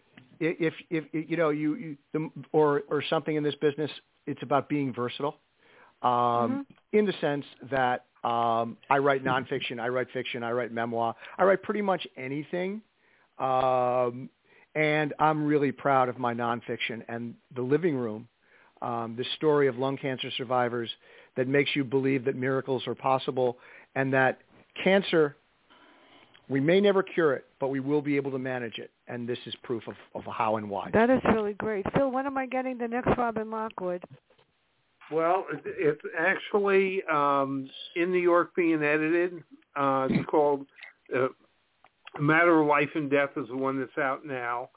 if, 0.41 0.75
if 0.91 1.05
if 1.13 1.31
you 1.31 1.37
know 1.37 1.51
you, 1.51 1.75
you 1.77 1.97
the, 2.13 2.29
or 2.51 2.83
or 2.89 3.03
something 3.09 3.37
in 3.37 3.45
this 3.45 3.55
business, 3.57 3.91
it's 4.27 4.43
about 4.43 4.69
being 4.69 4.93
versatile, 4.93 5.37
um, 6.03 6.67
in 6.93 7.07
the 7.07 7.13
sense 7.21 7.45
that 7.71 8.07
um, 8.25 8.77
I 8.91 8.99
write 8.99 9.25
nonfiction, 9.25 9.81
I 9.81 9.89
write 9.89 10.09
fiction, 10.13 10.43
I 10.43 10.53
write 10.53 10.73
memoir, 10.73 11.15
I 11.39 11.45
write 11.45 11.63
pretty 11.63 11.83
much 11.83 12.07
anything, 12.17 12.83
um, 13.39 14.29
and 14.75 15.13
I'm 15.19 15.45
really 15.45 15.73
proud 15.73 16.09
of 16.09 16.19
my 16.19 16.35
nonfiction 16.35 17.03
and 17.09 17.35
the 17.55 17.63
living 17.63 17.97
room, 17.97 18.29
um, 18.81 19.15
the 19.17 19.25
story 19.37 19.69
of 19.69 19.77
lung 19.79 19.97
cancer 19.97 20.31
survivors 20.37 20.91
that 21.37 21.49
makes 21.49 21.75
you 21.75 21.85
believe 21.85 22.25
that 22.25 22.37
miracles 22.37 22.87
are 22.87 22.95
possible 22.95 23.59
and 23.95 24.13
that 24.13 24.39
cancer 24.83 25.37
we 26.49 26.61
may 26.61 26.81
never 26.81 27.03
cure 27.03 27.33
it, 27.33 27.47
but 27.61 27.69
we 27.69 27.81
will 27.81 28.03
be 28.03 28.17
able 28.17 28.31
to 28.33 28.39
manage 28.39 28.79
it, 28.79 28.91
and 29.09 29.29
this 29.29 29.39
is 29.47 29.55
proof 29.63 29.85
of, 29.89 29.95
of 30.15 30.23
how 30.31 30.57
and 30.57 30.69
why. 30.69 30.91
That 30.93 31.09
is 31.09 31.21
really 31.33 31.55
great. 31.55 31.87
Phil, 31.95 32.11
when 32.11 32.27
am 32.27 32.37
I 32.37 32.47
getting 32.47 32.77
the 32.77 32.89
next 32.89 33.17
Robin 33.17 33.51
Lockwood? 33.51 34.03
Well, 35.11 35.47
it's 35.65 36.01
actually 36.19 37.03
um, 37.11 37.71
in 37.97 38.11
New 38.13 38.19
York 38.19 38.55
being 38.55 38.83
edited. 38.83 39.43
Uh, 39.77 40.09
it's 40.11 40.29
called 40.29 40.67
uh, 41.17 41.29
Matter 42.21 42.61
of 42.61 42.67
Life 42.67 42.91
and 42.95 43.11
Death 43.11 43.31
is 43.37 43.49
the 43.49 43.57
one 43.57 43.79
that's 43.79 43.97
out 43.99 44.25
now. 44.27 44.69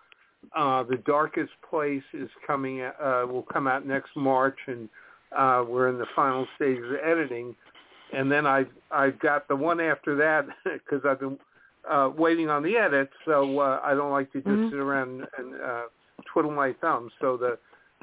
Uh, 0.56 0.84
the 0.84 0.98
Darkest 0.98 1.52
Place 1.70 2.04
is 2.14 2.30
coming. 2.46 2.82
Uh, 2.82 3.26
will 3.28 3.46
come 3.52 3.68
out 3.68 3.86
next 3.86 4.16
March, 4.16 4.58
and 4.68 4.88
uh, 5.36 5.64
we're 5.68 5.90
in 5.90 5.98
the 5.98 6.06
final 6.16 6.48
stages 6.56 6.86
of 6.86 6.98
editing. 7.04 7.56
And 8.14 8.32
then 8.32 8.46
I 8.46 8.66
I've 8.92 9.20
got 9.20 9.48
the 9.48 9.56
one 9.56 9.80
after 9.80 10.16
that 10.18 10.46
because 10.64 11.06
I've 11.06 11.20
been 11.20 11.38
uh, 11.90 12.12
waiting 12.16 12.50
on 12.50 12.64
the 12.64 12.78
edit, 12.78 13.10
so 13.26 13.60
uh, 13.60 13.82
I 13.84 13.94
don't 13.94 14.12
like 14.12 14.32
to 14.34 14.40
just 14.40 14.48
Mhm. 14.48 14.70
sit 14.70 14.80
around 14.80 15.28
and 15.38 15.62
uh, 15.62 15.84
twiddle 16.26 16.52
my 16.52 16.74
thumbs. 16.74 17.12
So 17.20 17.38
the 17.38 17.58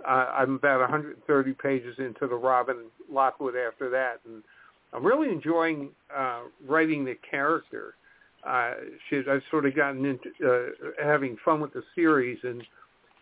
uh, 0.04 0.32
I'm 0.36 0.56
about 0.56 0.80
130 0.80 1.52
pages 1.54 1.98
into 1.98 2.26
the 2.26 2.34
Robin 2.34 2.86
Lockwood 3.10 3.54
after 3.56 3.88
that, 3.90 4.20
and 4.26 4.42
I'm 4.92 5.06
really 5.06 5.30
enjoying 5.30 5.90
uh, 6.14 6.42
writing 6.66 7.04
the 7.04 7.14
character. 7.28 7.94
Uh, 8.44 8.72
she, 9.08 9.22
I've 9.30 9.42
sort 9.50 9.66
of 9.66 9.76
gotten 9.76 10.04
into 10.04 10.30
uh, 10.44 11.04
having 11.04 11.36
fun 11.44 11.60
with 11.60 11.72
the 11.72 11.82
series, 11.94 12.38
and 12.42 12.62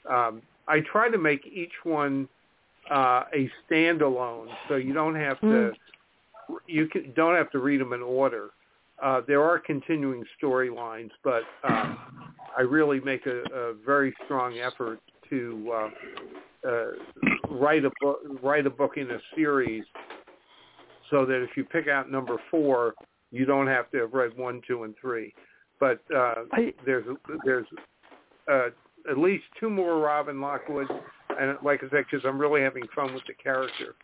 um, 0.08 0.42
I 0.66 0.80
try 0.80 1.10
to 1.10 1.18
make 1.18 1.46
each 1.46 1.72
one 1.84 2.28
uh, 2.90 3.24
a 3.34 3.50
standalone, 3.68 4.48
so 4.68 4.76
you 4.76 4.94
don't 4.94 5.14
have 5.14 5.40
to 5.42 5.72
you 6.66 6.86
can, 6.86 7.12
don't 7.14 7.36
have 7.36 7.50
to 7.52 7.58
read 7.58 7.80
them 7.80 7.92
in 7.92 8.02
order. 8.02 8.50
Uh, 9.02 9.22
there 9.26 9.42
are 9.42 9.58
continuing 9.58 10.24
storylines, 10.42 11.10
but 11.24 11.42
um, 11.64 11.98
I 12.56 12.62
really 12.62 13.00
make 13.00 13.26
a, 13.26 13.42
a 13.54 13.74
very 13.74 14.14
strong 14.24 14.58
effort 14.58 15.00
to 15.30 15.72
uh, 15.72 16.68
uh, 16.68 16.86
write 17.50 17.84
a 17.84 17.90
book, 18.00 18.18
write 18.42 18.66
a 18.66 18.70
book 18.70 18.96
in 18.96 19.10
a 19.10 19.18
series, 19.34 19.84
so 21.10 21.24
that 21.24 21.42
if 21.42 21.50
you 21.56 21.64
pick 21.64 21.88
out 21.88 22.10
number 22.10 22.36
four, 22.50 22.94
you 23.30 23.44
don't 23.44 23.66
have 23.66 23.90
to 23.92 23.98
have 23.98 24.12
read 24.12 24.36
one, 24.36 24.60
two, 24.66 24.84
and 24.84 24.94
three. 25.00 25.34
But 25.78 26.00
uh, 26.14 26.34
I- 26.52 26.74
there's 26.84 27.06
there's 27.44 27.66
uh, 28.50 28.68
at 29.10 29.18
least 29.18 29.44
two 29.58 29.70
more 29.70 29.98
Robin 29.98 30.40
Lockwood, 30.40 30.86
and 31.38 31.56
like 31.64 31.80
I 31.82 31.88
said, 31.90 32.04
because 32.10 32.24
I'm 32.26 32.38
really 32.38 32.60
having 32.62 32.84
fun 32.94 33.14
with 33.14 33.22
the 33.26 33.34
character. 33.34 33.94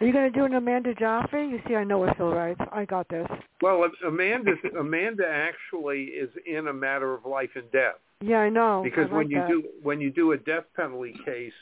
Are 0.00 0.06
you 0.06 0.12
going 0.12 0.32
to 0.32 0.38
do 0.38 0.44
an 0.44 0.54
Amanda 0.54 0.94
Jaffe? 0.94 1.36
You 1.36 1.58
see, 1.66 1.74
I 1.74 1.82
know 1.82 1.98
what 1.98 2.16
Phil 2.16 2.30
writes. 2.32 2.60
I 2.72 2.84
got 2.84 3.08
this. 3.08 3.26
Well, 3.60 3.84
Amanda 4.06 4.52
Amanda 4.78 5.24
actually 5.28 6.04
is 6.04 6.30
in 6.46 6.68
a 6.68 6.72
matter 6.72 7.12
of 7.14 7.24
life 7.26 7.50
and 7.56 7.68
death 7.72 7.96
Yeah, 8.20 8.38
I 8.38 8.48
know. 8.48 8.80
because 8.84 9.08
I 9.10 9.14
when 9.16 9.28
you 9.30 9.38
that. 9.38 9.48
do 9.48 9.62
when 9.82 10.00
you 10.00 10.10
do 10.10 10.32
a 10.32 10.36
death 10.36 10.64
penalty 10.76 11.14
case, 11.24 11.52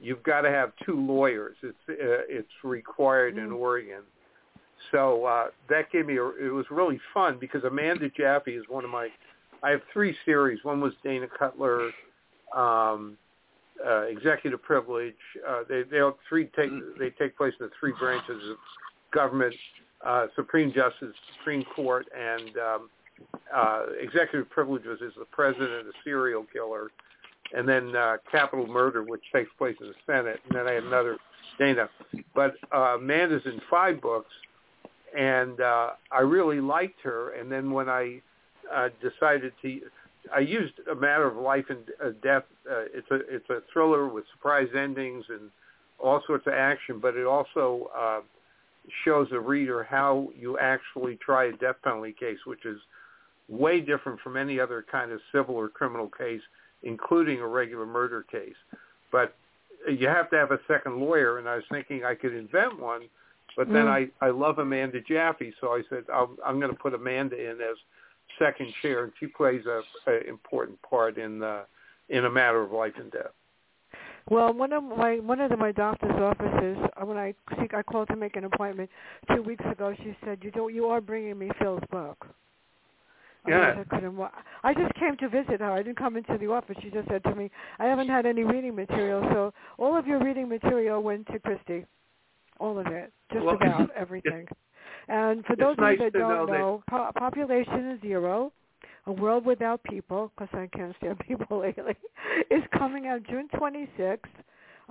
you've 0.00 0.22
got 0.24 0.40
to 0.42 0.50
have 0.50 0.72
two 0.84 0.94
lawyers. 1.00 1.56
It's 1.62 1.76
uh, 1.88 1.94
it's 2.28 2.48
required 2.64 3.38
in 3.38 3.50
Mm. 3.50 3.56
Oregon. 3.58 4.02
So 4.92 5.24
uh, 5.24 5.46
that 5.68 5.90
gave 5.92 6.06
me 6.06 6.16
a, 6.16 6.26
it 6.26 6.52
was 6.52 6.66
really 6.70 7.00
fun 7.12 7.38
because 7.40 7.64
Amanda 7.64 8.08
Jaffe 8.10 8.50
is 8.50 8.64
one 8.68 8.84
of 8.84 8.90
my 8.90 9.08
I 9.62 9.70
have 9.70 9.80
three 9.92 10.16
series. 10.24 10.62
One 10.64 10.80
was 10.80 10.92
Dana 11.04 11.26
Cutler, 11.38 11.90
um, 12.56 13.16
uh, 13.86 14.02
Executive 14.02 14.62
Privilege. 14.62 15.14
Uh, 15.46 15.62
they 15.68 15.82
they 15.82 16.00
all 16.00 16.18
three 16.28 16.46
take 16.56 16.70
they 16.98 17.10
take 17.10 17.36
place 17.36 17.52
in 17.60 17.66
the 17.66 17.72
three 17.78 17.92
branches 17.98 18.42
of 18.50 18.56
government: 19.12 19.54
uh, 20.04 20.26
Supreme 20.34 20.72
Justice, 20.72 21.14
Supreme 21.38 21.64
Court, 21.76 22.06
and 22.16 22.56
um, 22.56 22.90
uh, 23.54 23.86
Executive 24.00 24.48
Privileges 24.50 25.00
is 25.02 25.12
the 25.18 25.26
president, 25.26 25.86
a 25.86 25.92
serial 26.04 26.46
killer, 26.52 26.90
and 27.54 27.68
then 27.68 27.94
uh, 27.94 28.16
Capital 28.30 28.66
Murder, 28.66 29.02
which 29.02 29.22
takes 29.32 29.50
place 29.58 29.76
in 29.80 29.88
the 29.88 29.94
Senate, 30.06 30.40
and 30.48 30.58
then 30.58 30.66
I 30.66 30.72
have 30.72 30.84
another 30.84 31.18
Dana. 31.58 31.88
But 32.34 32.54
uh, 32.74 32.96
Amanda's 32.98 33.42
in 33.44 33.60
five 33.70 34.00
books, 34.00 34.30
and 35.16 35.60
uh, 35.60 35.90
I 36.10 36.20
really 36.20 36.60
liked 36.60 37.00
her. 37.02 37.32
And 37.32 37.50
then 37.50 37.70
when 37.70 37.88
I 37.88 38.20
uh, 38.72 38.88
decided 39.02 39.52
to, 39.62 39.80
I 40.34 40.40
used 40.40 40.74
a 40.90 40.94
matter 40.94 41.26
of 41.26 41.36
life 41.36 41.66
and 41.68 41.78
uh, 42.04 42.10
death. 42.22 42.44
Uh, 42.70 42.84
it's 42.92 43.10
a 43.10 43.20
it's 43.28 43.50
a 43.50 43.60
thriller 43.72 44.08
with 44.08 44.24
surprise 44.32 44.68
endings 44.76 45.24
and 45.28 45.50
all 45.98 46.22
sorts 46.26 46.46
of 46.46 46.54
action, 46.54 46.98
but 47.00 47.16
it 47.16 47.26
also 47.26 47.90
uh, 47.96 48.20
shows 49.04 49.28
the 49.30 49.40
reader 49.40 49.82
how 49.82 50.28
you 50.38 50.58
actually 50.58 51.16
try 51.16 51.46
a 51.46 51.52
death 51.52 51.76
penalty 51.82 52.14
case, 52.18 52.38
which 52.46 52.64
is 52.64 52.78
way 53.48 53.80
different 53.80 54.20
from 54.20 54.36
any 54.36 54.60
other 54.60 54.84
kind 54.90 55.10
of 55.12 55.20
civil 55.32 55.54
or 55.54 55.68
criminal 55.68 56.08
case, 56.16 56.40
including 56.82 57.40
a 57.40 57.46
regular 57.46 57.86
murder 57.86 58.24
case. 58.30 58.54
But 59.10 59.34
you 59.88 60.06
have 60.08 60.30
to 60.30 60.36
have 60.36 60.52
a 60.52 60.60
second 60.68 61.00
lawyer, 61.00 61.38
and 61.38 61.48
I 61.48 61.56
was 61.56 61.64
thinking 61.70 62.04
I 62.04 62.14
could 62.14 62.34
invent 62.34 62.78
one, 62.78 63.02
but 63.56 63.68
then 63.68 63.86
Mm. 63.86 64.10
I 64.22 64.26
I 64.26 64.30
love 64.30 64.58
Amanda 64.58 65.00
Jaffe, 65.00 65.52
so 65.60 65.68
I 65.68 65.82
said 65.88 66.04
I'll, 66.12 66.36
I'm 66.44 66.58
going 66.60 66.72
to 66.72 66.78
put 66.78 66.94
Amanda 66.94 67.36
in 67.36 67.60
as 67.60 67.76
second 68.38 68.72
chair, 68.80 69.04
and 69.04 69.12
she 69.18 69.26
plays 69.26 69.64
a, 69.66 69.82
a 70.10 70.20
important 70.28 70.80
part 70.82 71.18
in 71.18 71.38
the 71.38 71.64
in 72.08 72.24
a 72.24 72.30
matter 72.30 72.60
of 72.62 72.72
life 72.72 72.94
and 72.96 73.10
death. 73.12 73.32
Well, 74.28 74.52
one 74.52 74.72
of 74.72 74.84
my 74.84 75.16
one 75.18 75.40
of 75.40 75.50
the, 75.50 75.56
my 75.56 75.72
doctor's 75.72 76.10
offices, 76.20 76.76
uh, 77.00 77.04
when 77.06 77.16
I 77.16 77.34
see, 77.56 77.66
I 77.74 77.82
called 77.82 78.08
to 78.08 78.16
make 78.16 78.36
an 78.36 78.44
appointment 78.44 78.90
two 79.34 79.42
weeks 79.42 79.64
ago. 79.70 79.94
She 79.96 80.16
said, 80.24 80.38
"You 80.42 80.50
don't, 80.50 80.74
you 80.74 80.86
are 80.86 81.00
bringing 81.00 81.38
me 81.38 81.50
Phil's 81.58 81.82
book." 81.90 82.26
Yeah. 83.48 83.74
I 83.80 83.84
couldn't. 83.84 84.16
wa- 84.16 84.30
I 84.62 84.74
just 84.74 84.94
came 84.94 85.16
to 85.16 85.28
visit 85.28 85.60
her. 85.60 85.72
I 85.72 85.82
didn't 85.82 85.96
come 85.98 86.16
into 86.16 86.36
the 86.38 86.46
office. 86.48 86.76
She 86.82 86.90
just 86.90 87.08
said 87.08 87.24
to 87.24 87.34
me, 87.34 87.50
"I 87.78 87.86
haven't 87.86 88.08
had 88.08 88.26
any 88.26 88.44
reading 88.44 88.74
material, 88.76 89.22
so 89.32 89.52
all 89.78 89.96
of 89.96 90.06
your 90.06 90.22
reading 90.22 90.48
material 90.48 91.02
went 91.02 91.26
to 91.28 91.38
Christy, 91.38 91.86
all 92.60 92.78
of 92.78 92.86
it, 92.86 93.12
just 93.32 93.44
Well, 93.44 93.56
about 93.60 93.90
everything." 93.96 94.46
And 95.08 95.44
for 95.46 95.56
those 95.56 95.76
nice 95.78 95.94
of 95.98 96.04
you 96.04 96.10
that 96.12 96.18
don't 96.18 96.46
that- 96.46 96.58
know, 96.58 96.82
po- 96.88 97.10
population 97.18 97.90
is 97.90 98.00
zero. 98.00 98.52
A 99.06 99.12
World 99.12 99.46
Without 99.46 99.82
People, 99.84 100.30
because 100.36 100.52
I 100.54 100.68
can't 100.76 100.94
stand 100.98 101.18
people 101.26 101.58
lately, 101.60 101.96
is 102.50 102.62
coming 102.78 103.06
out 103.06 103.22
June 103.24 103.48
26th 103.54 104.18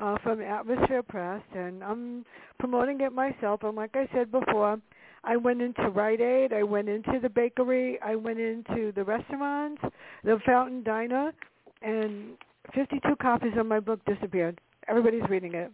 uh, 0.01 0.17
from 0.24 0.41
Atmosphere 0.41 1.03
Press, 1.03 1.41
and 1.55 1.84
I'm 1.84 2.26
promoting 2.59 3.01
it 3.01 3.13
myself. 3.13 3.61
And 3.63 3.76
like 3.76 3.91
I 3.95 4.09
said 4.13 4.32
before, 4.32 4.82
I 5.24 5.38
went 5.38 5.61
into 5.61 5.89
Rite 5.89 6.22
Aid. 6.22 6.53
I 6.53 6.63
went 6.63 6.89
into 6.89 7.20
the 7.22 7.30
bakery. 7.30 7.99
I 8.03 8.15
went 8.15 8.39
into 8.39 8.91
the 8.93 9.03
restaurants, 9.03 9.82
the 10.24 10.39
Fountain 10.45 10.84
Diner, 10.84 11.32
and 11.84 12.32
52 12.74 13.15
copies 13.22 13.53
of 13.57 13.65
my 13.67 13.80
book 13.80 13.99
disappeared. 14.05 14.59
Everybody's 14.88 15.30
reading 15.30 15.53
it. 15.53 15.72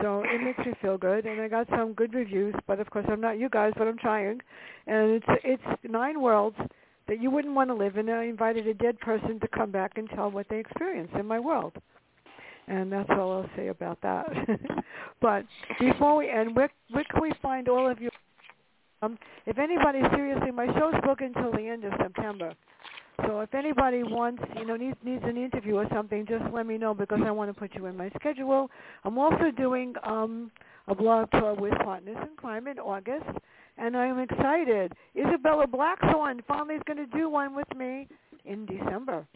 So 0.00 0.22
it 0.26 0.42
makes 0.42 0.58
me 0.58 0.74
feel 0.82 0.98
good, 0.98 1.24
and 1.24 1.40
I 1.40 1.48
got 1.48 1.68
some 1.70 1.92
good 1.94 2.14
reviews. 2.14 2.54
But 2.66 2.80
of 2.80 2.90
course, 2.90 3.06
I'm 3.08 3.20
not 3.20 3.38
you 3.38 3.48
guys, 3.48 3.72
but 3.76 3.86
I'm 3.88 3.98
trying. 3.98 4.40
And 4.86 5.10
it's 5.12 5.26
it's 5.44 5.82
nine 5.84 6.20
worlds 6.20 6.56
that 7.08 7.20
you 7.20 7.30
wouldn't 7.30 7.54
want 7.54 7.70
to 7.70 7.74
live 7.74 7.96
in. 7.96 8.10
I 8.10 8.24
invited 8.24 8.66
a 8.66 8.74
dead 8.74 8.98
person 9.00 9.40
to 9.40 9.48
come 9.48 9.70
back 9.70 9.92
and 9.96 10.08
tell 10.10 10.30
what 10.30 10.46
they 10.48 10.58
experienced 10.58 11.14
in 11.14 11.26
my 11.26 11.38
world. 11.38 11.72
And 12.68 12.90
that's 12.90 13.08
all 13.10 13.32
I'll 13.32 13.50
say 13.56 13.68
about 13.68 14.00
that. 14.02 14.26
but 15.20 15.44
before 15.78 16.16
we 16.16 16.28
end, 16.28 16.56
where, 16.56 16.70
where 16.90 17.04
can 17.04 17.22
we 17.22 17.32
find 17.40 17.68
all 17.68 17.88
of 17.88 18.00
you? 18.00 18.10
Um, 19.06 19.18
if 19.46 19.58
anybody 19.58 20.00
seriously, 20.14 20.50
my 20.50 20.66
show's 20.78 20.94
booked 21.04 21.22
until 21.22 21.52
the 21.52 21.68
end 21.68 21.84
of 21.84 21.92
September. 21.98 22.54
So 23.24 23.40
if 23.40 23.54
anybody 23.54 24.02
wants, 24.02 24.42
you 24.58 24.66
know, 24.66 24.76
needs 24.76 24.96
needs 25.04 25.22
an 25.24 25.36
interview 25.36 25.76
or 25.76 25.86
something, 25.94 26.26
just 26.26 26.44
let 26.52 26.66
me 26.66 26.76
know 26.76 26.92
because 26.92 27.20
I 27.24 27.30
want 27.30 27.54
to 27.54 27.58
put 27.58 27.74
you 27.74 27.86
in 27.86 27.96
my 27.96 28.10
schedule. 28.18 28.68
I'm 29.04 29.16
also 29.16 29.50
doing 29.56 29.94
um, 30.02 30.50
a 30.88 30.94
blog 30.94 31.30
tour 31.30 31.54
with 31.54 31.72
Partners 31.84 32.16
in 32.20 32.36
Crime 32.36 32.66
in 32.66 32.78
August, 32.78 33.24
and 33.78 33.96
I'm 33.96 34.18
excited. 34.18 34.92
Isabella 35.16 35.66
Blackthorn 35.66 36.42
finally 36.46 36.74
is 36.74 36.82
going 36.86 36.98
to 36.98 37.06
do 37.16 37.30
one 37.30 37.54
with 37.54 37.68
me 37.76 38.08
in 38.44 38.66
December 38.66 39.26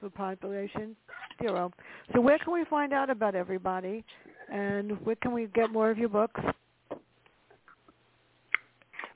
for 0.00 0.10
Population 0.10 0.96
Zero. 1.40 1.72
So 2.12 2.20
where 2.20 2.38
can 2.38 2.52
we 2.52 2.64
find 2.64 2.92
out 2.92 3.08
about 3.08 3.34
everybody, 3.34 4.04
and 4.52 5.00
where 5.06 5.16
can 5.16 5.32
we 5.32 5.46
get 5.54 5.70
more 5.70 5.90
of 5.90 5.96
your 5.96 6.10
books? 6.10 6.40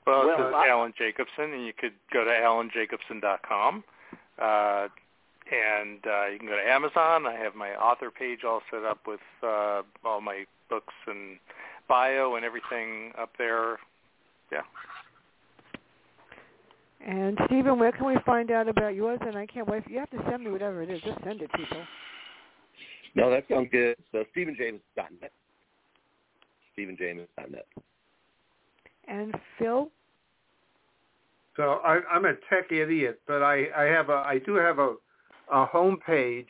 Well, 0.07 0.25
Well, 0.25 0.37
this 0.37 0.47
is 0.47 0.53
I- 0.55 0.69
Alan 0.69 0.93
Jacobson, 0.97 1.53
and 1.53 1.65
you 1.65 1.73
could 1.73 1.93
go 2.13 2.23
to 2.23 2.31
alanjacobson.com. 2.31 3.83
Uh, 4.39 4.87
and 5.51 5.99
uh, 6.05 6.25
you 6.27 6.39
can 6.39 6.47
go 6.47 6.55
to 6.55 6.69
Amazon. 6.69 7.25
I 7.25 7.35
have 7.35 7.55
my 7.55 7.71
author 7.75 8.09
page 8.09 8.39
all 8.45 8.61
set 8.71 8.83
up 8.83 8.99
with 9.05 9.19
uh, 9.43 9.81
all 10.03 10.21
my 10.21 10.45
books 10.69 10.93
and 11.07 11.37
bio 11.87 12.35
and 12.35 12.45
everything 12.45 13.11
up 13.17 13.31
there. 13.37 13.77
Yeah. 14.51 14.61
And 17.05 17.37
Steven, 17.45 17.79
where 17.79 17.91
can 17.91 18.05
we 18.05 18.17
find 18.25 18.51
out 18.51 18.67
about 18.67 18.95
yours? 18.95 19.19
And 19.21 19.37
I 19.37 19.45
can't 19.45 19.67
wait. 19.67 19.83
For, 19.83 19.89
you 19.89 19.99
have 19.99 20.09
to 20.11 20.19
send 20.29 20.43
me 20.43 20.51
whatever 20.51 20.81
it 20.83 20.89
is. 20.89 21.01
Just 21.01 21.21
send 21.23 21.41
it, 21.41 21.51
people. 21.53 21.83
No, 23.15 23.29
that 23.29 23.45
sounds 23.49 23.69
good. 23.71 23.95
So 24.11 24.23
StevenJames.net. 24.35 25.31
StevenJames.net. 26.77 27.65
And 29.07 29.33
Phil, 29.57 29.89
So 31.57 31.81
I, 31.83 31.99
I'm 32.09 32.23
a 32.25 32.33
tech 32.49 32.71
idiot, 32.71 33.19
but 33.27 33.43
I, 33.43 33.65
I 33.75 33.83
have 33.85 34.09
a 34.09 34.23
I 34.25 34.39
do 34.45 34.55
have 34.55 34.79
a, 34.79 34.95
a 35.51 35.65
home 35.65 35.97
page. 36.05 36.47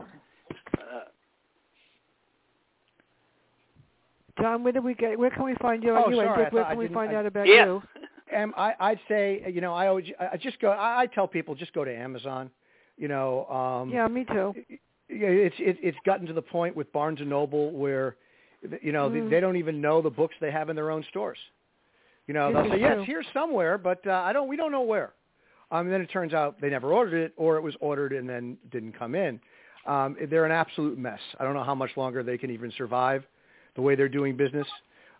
Uh, 0.00 0.04
Jon, 4.40 4.62
where 4.62 4.72
do 4.72 4.80
we 4.80 4.94
get? 4.94 5.18
Where 5.18 5.30
can 5.30 5.44
we 5.44 5.54
find 5.56 5.82
you? 5.82 5.90
Oh, 5.96 6.08
you 6.08 6.16
sorry, 6.16 6.28
Dick, 6.44 6.52
I 6.52 6.54
where 6.54 6.62
thought 6.64 6.70
can 6.70 6.78
I 6.78 6.80
we 6.80 6.88
find 6.94 7.10
I- 7.12 7.14
out 7.16 7.26
about 7.26 7.46
yes. 7.46 7.66
you? 7.66 7.82
Um, 8.36 8.52
I, 8.58 8.74
I'd 8.78 9.00
say, 9.08 9.42
you 9.50 9.62
know, 9.62 9.72
I 9.72 9.86
always, 9.86 10.04
I 10.20 10.36
just 10.36 10.60
go. 10.60 10.70
I, 10.70 11.00
I 11.02 11.06
tell 11.06 11.26
people 11.26 11.54
just 11.54 11.72
go 11.72 11.82
to 11.84 11.92
Amazon. 11.94 12.50
You 12.98 13.08
know, 13.08 13.46
um, 13.46 13.90
Yeah, 13.90 14.08
me 14.08 14.24
too. 14.24 14.54
yeah, 15.08 15.28
it's 15.28 15.56
it, 15.58 15.78
it's 15.82 15.96
gotten 16.04 16.26
to 16.26 16.32
the 16.32 16.42
point 16.42 16.76
with 16.76 16.92
Barnes 16.92 17.20
and 17.20 17.30
Noble 17.30 17.70
where, 17.70 18.16
you 18.82 18.92
know, 18.92 19.08
Mm. 19.08 19.12
they, 19.24 19.36
they 19.36 19.40
don't 19.40 19.56
even 19.56 19.80
know 19.80 20.02
the 20.02 20.10
books 20.10 20.34
they 20.40 20.50
have 20.50 20.68
in 20.68 20.76
their 20.76 20.90
own 20.90 21.04
stores. 21.08 21.38
You 22.26 22.34
know, 22.34 22.52
they'll 22.52 22.70
say, 22.70 22.80
"Yeah, 22.80 23.02
here 23.04 23.22
somewhere," 23.32 23.78
but 23.78 24.06
uh, 24.06 24.12
I 24.12 24.34
don't. 24.34 24.48
We 24.48 24.56
don't 24.56 24.72
know 24.72 24.82
where. 24.82 25.12
Um, 25.70 25.86
and 25.86 25.92
then 25.92 26.00
it 26.00 26.10
turns 26.10 26.34
out 26.34 26.60
they 26.60 26.68
never 26.70 26.92
ordered 26.92 27.14
it, 27.14 27.32
or 27.36 27.56
it 27.56 27.62
was 27.62 27.74
ordered 27.80 28.12
and 28.12 28.28
then 28.28 28.58
didn't 28.70 28.92
come 28.98 29.14
in. 29.14 29.40
Um, 29.86 30.16
they're 30.28 30.44
an 30.44 30.52
absolute 30.52 30.98
mess. 30.98 31.20
I 31.38 31.44
don't 31.44 31.54
know 31.54 31.64
how 31.64 31.74
much 31.74 31.90
longer 31.96 32.22
they 32.22 32.36
can 32.36 32.50
even 32.50 32.70
survive 32.76 33.24
the 33.74 33.82
way 33.82 33.94
they're 33.94 34.08
doing 34.08 34.36
business, 34.36 34.66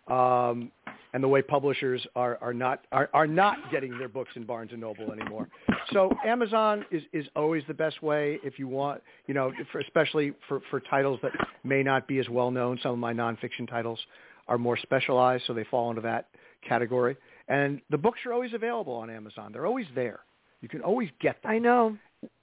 um, 0.09 0.71
and 1.13 1.23
the 1.23 1.27
way 1.27 1.41
publishers 1.41 2.05
are, 2.15 2.37
are 2.41 2.53
not 2.53 2.85
are, 2.91 3.09
are 3.13 3.27
not 3.27 3.57
getting 3.71 3.97
their 3.97 4.09
books 4.09 4.31
in 4.35 4.43
Barnes 4.43 4.71
and 4.71 4.81
Noble 4.81 5.11
anymore. 5.11 5.47
So 5.91 6.11
Amazon 6.25 6.85
is, 6.91 7.01
is 7.13 7.25
always 7.35 7.63
the 7.67 7.73
best 7.73 8.03
way 8.03 8.39
if 8.43 8.59
you 8.59 8.67
want, 8.67 9.01
you 9.27 9.33
know, 9.33 9.51
for, 9.71 9.79
especially 9.79 10.33
for, 10.47 10.61
for 10.69 10.79
titles 10.79 11.19
that 11.23 11.31
may 11.63 11.81
not 11.81 12.07
be 12.07 12.19
as 12.19 12.29
well 12.29 12.51
known. 12.51 12.79
Some 12.83 12.91
of 12.91 12.99
my 12.99 13.13
nonfiction 13.13 13.67
titles 13.67 13.99
are 14.47 14.57
more 14.57 14.77
specialized, 14.77 15.43
so 15.47 15.53
they 15.53 15.63
fall 15.65 15.89
into 15.89 16.01
that 16.01 16.27
category. 16.67 17.17
And 17.47 17.81
the 17.89 17.97
books 17.97 18.19
are 18.25 18.33
always 18.33 18.53
available 18.53 18.93
on 18.93 19.09
Amazon. 19.09 19.51
They're 19.51 19.65
always 19.65 19.87
there. 19.95 20.19
You 20.61 20.69
can 20.69 20.81
always 20.81 21.09
get 21.19 21.41
them. 21.41 21.51
I 21.51 21.57
know. 21.57 21.97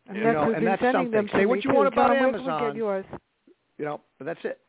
And 0.08 0.16
You 0.16 0.24
that's 0.24 0.34
know, 0.34 0.42
and 0.44 0.54
been 0.54 0.64
that's 0.64 0.82
sending 0.82 1.10
them 1.10 1.26
something. 1.26 1.40
Say 1.40 1.46
what 1.46 1.64
you 1.64 1.72
want 1.72 1.88
about 1.88 2.16
Amazon. 2.16 2.74
You 3.78 3.84
know, 3.84 4.00
but 4.18 4.24
that's 4.24 4.40
it. 4.44 4.60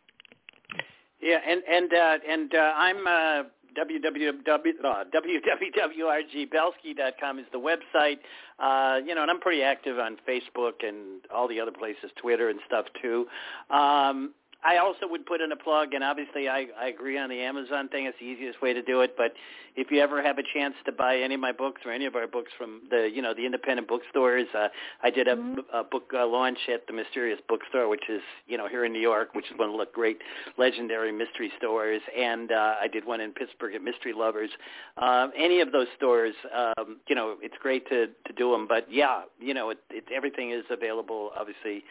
Yeah, 1.22 1.38
and 1.48 1.62
and 1.70 1.94
uh, 1.94 2.18
and 2.30 2.54
uh, 2.54 2.74
I'm 2.76 3.08
uh, 3.08 3.44
www 3.78 4.74
uh, 4.84 5.04
www.rgbelsky.com 5.14 7.40
is 7.40 7.46
the 7.52 7.60
website. 7.60 8.20
Uh, 8.60 9.00
you 9.06 9.14
know, 9.16 9.22
and 9.22 9.32
I'm 9.32 9.40
pretty 9.40 9.64
active 9.64 10.00
on 10.00 10.18
Facebook 10.28 10.84
and 10.84 11.22
all 11.34 11.48
the 11.48 11.60
other 11.60 11.72
places, 11.72 12.12
Twitter 12.18 12.50
and 12.50 12.60
stuff 12.66 12.86
too. 13.02 13.28
Um, 13.70 14.34
I 14.64 14.78
also 14.78 15.08
would 15.08 15.26
put 15.26 15.40
in 15.40 15.52
a 15.52 15.56
plug, 15.56 15.94
and 15.94 16.04
obviously 16.04 16.50
I, 16.50 16.68
I 16.80 16.88
agree 16.88 17.18
on 17.18 17.30
the 17.30 17.40
Amazon 17.42 17.90
thing. 17.90 18.06
It's 18.06 18.18
the 18.20 18.26
easiest 18.26 18.62
way 18.62 18.74
to 18.74 18.82
do 18.82 19.02
it. 19.02 19.16
But 19.16 19.34
if 19.76 19.92
you 19.92 20.02
ever 20.02 20.22
have 20.24 20.40
a 20.40 20.44
chance 20.54 20.74
to 20.86 20.92
buy 20.92 21.18
any 21.18 21.36
of 21.36 21.40
my 21.40 21.52
books 21.52 21.82
or 21.86 21.92
any 21.92 22.06
of 22.06 22.16
our 22.16 22.28
books 22.28 22.52
from 22.58 22.82
the 22.90 23.10
you 23.14 23.22
know 23.22 23.34
the 23.34 23.46
independent 23.46 23.88
bookstores, 23.88 24.48
uh, 24.56 24.70
I 25.04 25.12
did 25.12 25.28
a, 25.28 25.36
Mhm. 25.36 25.64
a 25.72 25.84
book 25.84 26.12
uh, 26.14 26.26
launch 26.26 26.58
at 26.68 26.88
the 26.88 26.94
Mysterious 26.94 27.40
Bookstore, 27.48 27.88
which 27.88 28.10
is 28.10 28.22
you 28.48 28.58
know 28.58 28.68
here 28.68 28.84
in 28.84 28.92
New 28.92 29.00
York, 29.00 29.36
which 29.36 29.46
is 29.52 29.58
one 29.58 29.70
of 29.70 29.78
the 29.78 29.86
great 29.94 30.22
legendary 30.58 31.12
mystery 31.12 31.52
stores, 31.58 32.02
and 32.18 32.52
uh, 32.52 32.76
I 32.82 32.88
did 32.88 33.06
one 33.06 33.22
in 33.22 33.34
Pittsburgh 33.34 33.76
at 33.76 33.84
Mystery 33.84 34.14
Lovers. 34.14 34.50
Um, 34.98 35.32
any 35.38 35.62
of 35.62 35.72
those 35.72 35.88
stores, 35.96 36.34
um, 36.54 36.98
you 37.08 37.16
know, 37.16 37.38
it's 37.42 37.58
great 37.62 37.88
to 37.90 38.08
to 38.08 38.34
do 38.36 38.52
them. 38.52 38.68
But 38.68 38.92
yeah, 38.92 39.22
you 39.40 39.54
know, 39.54 39.70
it, 39.70 39.80
it, 39.92 40.06
everything 40.14 40.52
is 40.52 40.66
available 40.72 41.32
obviously 41.38 41.84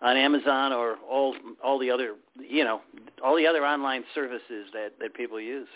on 0.00 0.16
Amazon 0.16 0.72
or 0.72 0.96
all 1.08 1.34
all 1.62 1.78
the 1.78 1.90
other 1.90 2.11
you 2.38 2.64
know 2.64 2.80
all 3.22 3.36
the 3.36 3.46
other 3.46 3.64
online 3.64 4.04
services 4.14 4.66
that 4.72 4.90
that 5.00 5.14
people 5.14 5.40
use. 5.40 5.68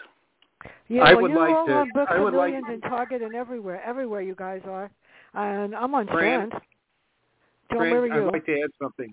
Yeah, 0.89 1.03
I 1.03 1.13
well, 1.13 1.23
would 1.23 1.31
you 1.33 1.39
like 1.39 1.55
all 1.55 1.67
to- 1.67 1.73
have 1.73 1.87
books 1.93 2.11
I 2.11 2.17
for 2.17 2.25
would 2.25 2.35
like- 2.35 2.55
millions 2.55 2.83
in 2.83 2.89
Target 2.89 3.23
and 3.23 3.35
everywhere. 3.35 3.83
Everywhere 3.85 4.23
you 4.23 4.35
guys 4.35 4.63
are. 4.67 4.91
And 5.35 5.75
I'm 5.75 5.95
on 5.95 6.07
Fran- 6.07 6.49
Strand. 6.49 6.53
Jon, 7.71 7.79
Fran, 7.79 7.91
where 7.91 8.01
are 8.01 8.07
you? 8.07 8.29
I'd 8.29 8.33
like 8.33 8.47
to 8.47 8.53
add 8.55 8.71
something. 8.81 9.13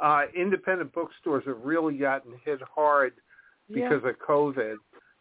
Uh, 0.00 0.22
independent 0.34 0.92
bookstores 0.94 1.44
have 1.46 1.60
really 1.62 1.98
gotten 1.98 2.32
hit 2.44 2.60
hard 2.62 3.14
yeah. 3.68 3.88
because 3.88 4.08
of 4.08 4.16
COVID. 4.26 4.76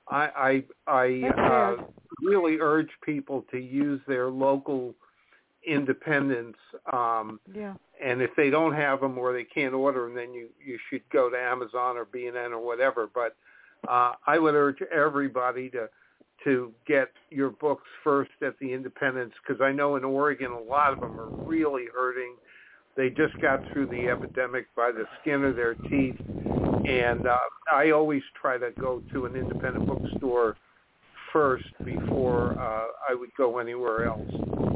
I 0.09 0.63
I, 0.87 0.91
I 0.91 1.29
uh, 1.37 1.83
really 2.21 2.59
urge 2.59 2.89
people 3.03 3.43
to 3.51 3.57
use 3.57 3.99
their 4.07 4.29
local 4.29 4.93
independents. 5.65 6.59
Um, 6.93 7.39
yeah. 7.53 7.73
And 8.03 8.21
if 8.21 8.31
they 8.35 8.49
don't 8.49 8.73
have 8.73 9.01
them 9.01 9.17
or 9.17 9.33
they 9.33 9.43
can't 9.43 9.73
order 9.73 10.05
them, 10.05 10.15
then 10.15 10.33
you 10.33 10.49
you 10.63 10.77
should 10.89 11.01
go 11.11 11.29
to 11.29 11.37
Amazon 11.37 11.97
or 11.97 12.05
B&N 12.05 12.35
or 12.35 12.63
whatever. 12.63 13.09
But 13.13 13.35
uh, 13.87 14.13
I 14.25 14.39
would 14.39 14.55
urge 14.55 14.81
everybody 14.93 15.69
to 15.71 15.89
to 16.43 16.71
get 16.87 17.09
your 17.31 17.49
books 17.49 17.87
first 18.03 18.31
at 18.45 18.57
the 18.59 18.71
independents 18.71 19.35
because 19.45 19.61
I 19.61 19.71
know 19.71 19.95
in 19.95 20.03
Oregon 20.03 20.51
a 20.51 20.59
lot 20.59 20.93
of 20.93 20.99
them 20.99 21.19
are 21.19 21.29
really 21.29 21.85
hurting. 21.93 22.35
They 22.95 23.09
just 23.09 23.39
got 23.41 23.61
through 23.71 23.87
the 23.87 24.07
epidemic 24.07 24.67
by 24.75 24.91
the 24.91 25.05
skin 25.21 25.43
of 25.43 25.55
their 25.55 25.75
teeth, 25.75 26.19
and 26.87 27.27
uh, 27.27 27.37
I 27.71 27.91
always 27.91 28.23
try 28.39 28.57
to 28.57 28.71
go 28.79 29.03
to 29.13 29.25
an 29.25 29.35
independent 29.35 29.85
bookstore 29.85 30.57
first 31.31 31.65
before 31.83 32.57
uh, 32.59 32.87
I 33.09 33.13
would 33.13 33.29
go 33.37 33.59
anywhere 33.59 34.05
else. 34.05 34.66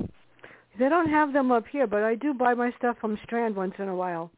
They 0.80 0.89
don't 0.89 1.09
have 1.09 1.34
them 1.34 1.51
up 1.51 1.65
here, 1.72 1.88
but 1.88 2.03
I 2.03 2.15
do 2.15 2.34
buy 2.34 2.53
my 2.53 2.72
stuff 2.78 2.97
from 2.99 3.17
Strand 3.24 3.55
once 3.55 3.74
in 3.78 3.88
a 3.88 3.95
while 3.95 4.32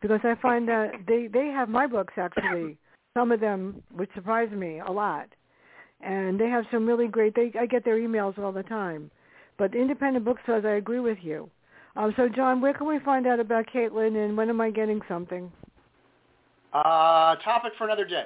because 0.00 0.20
I 0.24 0.34
find 0.40 0.68
that 0.68 0.92
they 1.06 1.28
they 1.32 1.46
have 1.46 1.68
my 1.68 1.86
books 1.86 2.14
actually. 2.16 2.78
Some 3.16 3.32
of 3.32 3.40
them, 3.40 3.82
which 3.94 4.10
surprise 4.14 4.50
me 4.50 4.80
a 4.86 4.92
lot, 4.92 5.26
and 6.02 6.38
they 6.38 6.48
have 6.48 6.64
some 6.70 6.86
really 6.86 7.08
great. 7.08 7.34
They 7.34 7.50
I 7.58 7.64
get 7.64 7.82
their 7.82 7.98
emails 7.98 8.38
all 8.38 8.52
the 8.52 8.62
time. 8.62 9.10
But 9.58 9.74
independent 9.74 10.26
bookstores, 10.26 10.66
I 10.66 10.72
agree 10.72 11.00
with 11.00 11.16
you. 11.22 11.48
Um, 11.96 12.12
so, 12.18 12.28
Jon, 12.28 12.60
where 12.60 12.74
can 12.74 12.86
we 12.86 12.98
find 12.98 13.26
out 13.26 13.40
about 13.40 13.64
Caitlin, 13.74 14.22
and 14.22 14.36
when 14.36 14.50
am 14.50 14.60
I 14.60 14.70
getting 14.70 15.00
something? 15.08 15.50
Uh, 16.74 17.36
topic 17.36 17.72
for 17.78 17.84
another 17.84 18.04
day. 18.04 18.24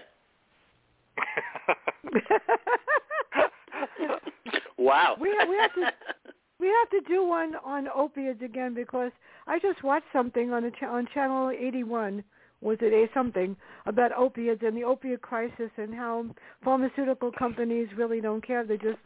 wow. 4.78 5.16
We 5.20 5.34
have, 5.38 5.48
we 5.48 5.56
have 5.56 5.74
to 5.74 5.92
we 6.60 6.66
have 6.68 6.90
to 6.90 7.08
do 7.08 7.24
one 7.26 7.54
on 7.64 7.88
opiates 7.88 8.42
again 8.42 8.74
because 8.74 9.12
I 9.46 9.58
just 9.58 9.82
watched 9.82 10.06
something 10.12 10.52
on 10.52 10.64
a 10.64 10.70
cha- 10.70 10.94
on 10.94 11.08
channel 11.12 11.50
81 11.50 12.22
was 12.60 12.76
it 12.82 12.92
a 12.92 13.06
something 13.14 13.56
about 13.86 14.12
opiates 14.12 14.62
and 14.62 14.76
the 14.76 14.84
opiate 14.84 15.22
crisis 15.22 15.70
and 15.78 15.94
how 15.94 16.26
pharmaceutical 16.62 17.32
companies 17.32 17.88
really 17.96 18.20
don't 18.20 18.46
care 18.46 18.64
they 18.64 18.76
just 18.76 18.98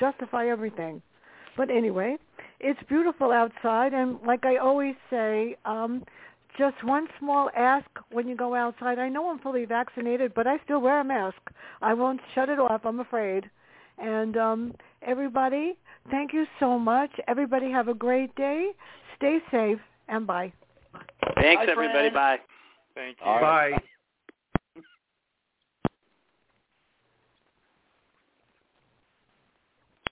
justify 0.00 0.48
everything. 0.48 1.02
But 1.56 1.70
anyway, 1.70 2.16
it's 2.60 2.80
beautiful 2.88 3.30
outside 3.32 3.92
and 3.92 4.18
like 4.26 4.46
I 4.46 4.56
always 4.56 4.94
say, 5.10 5.56
um 5.64 6.04
just 6.56 6.82
one 6.82 7.06
small 7.20 7.50
ask 7.56 7.86
when 8.10 8.26
you 8.26 8.34
go 8.34 8.54
outside. 8.54 8.98
I 8.98 9.08
know 9.08 9.30
I'm 9.30 9.38
fully 9.38 9.64
vaccinated, 9.64 10.32
but 10.34 10.46
I 10.46 10.56
still 10.64 10.80
wear 10.80 10.98
a 11.00 11.04
mask. 11.04 11.36
I 11.82 11.94
won't 11.94 12.20
shut 12.34 12.48
it 12.48 12.58
off, 12.58 12.80
I'm 12.84 13.00
afraid. 13.00 13.50
And 13.98 14.36
um 14.38 14.74
everybody, 15.02 15.76
thank 16.10 16.32
you 16.32 16.46
so 16.60 16.78
much. 16.78 17.10
Everybody 17.26 17.70
have 17.70 17.88
a 17.88 17.94
great 17.94 18.34
day. 18.34 18.70
Stay 19.16 19.38
safe 19.50 19.78
and 20.08 20.26
bye. 20.26 20.52
Thanks, 21.40 21.66
Bye, 21.66 21.72
everybody. 21.72 22.10
friend. 22.10 22.14
Bye. 22.14 22.38
Thank 22.94 23.18
you. 23.20 23.26
All 23.26 23.40
right. 23.40 23.72
Bye. 23.72 23.82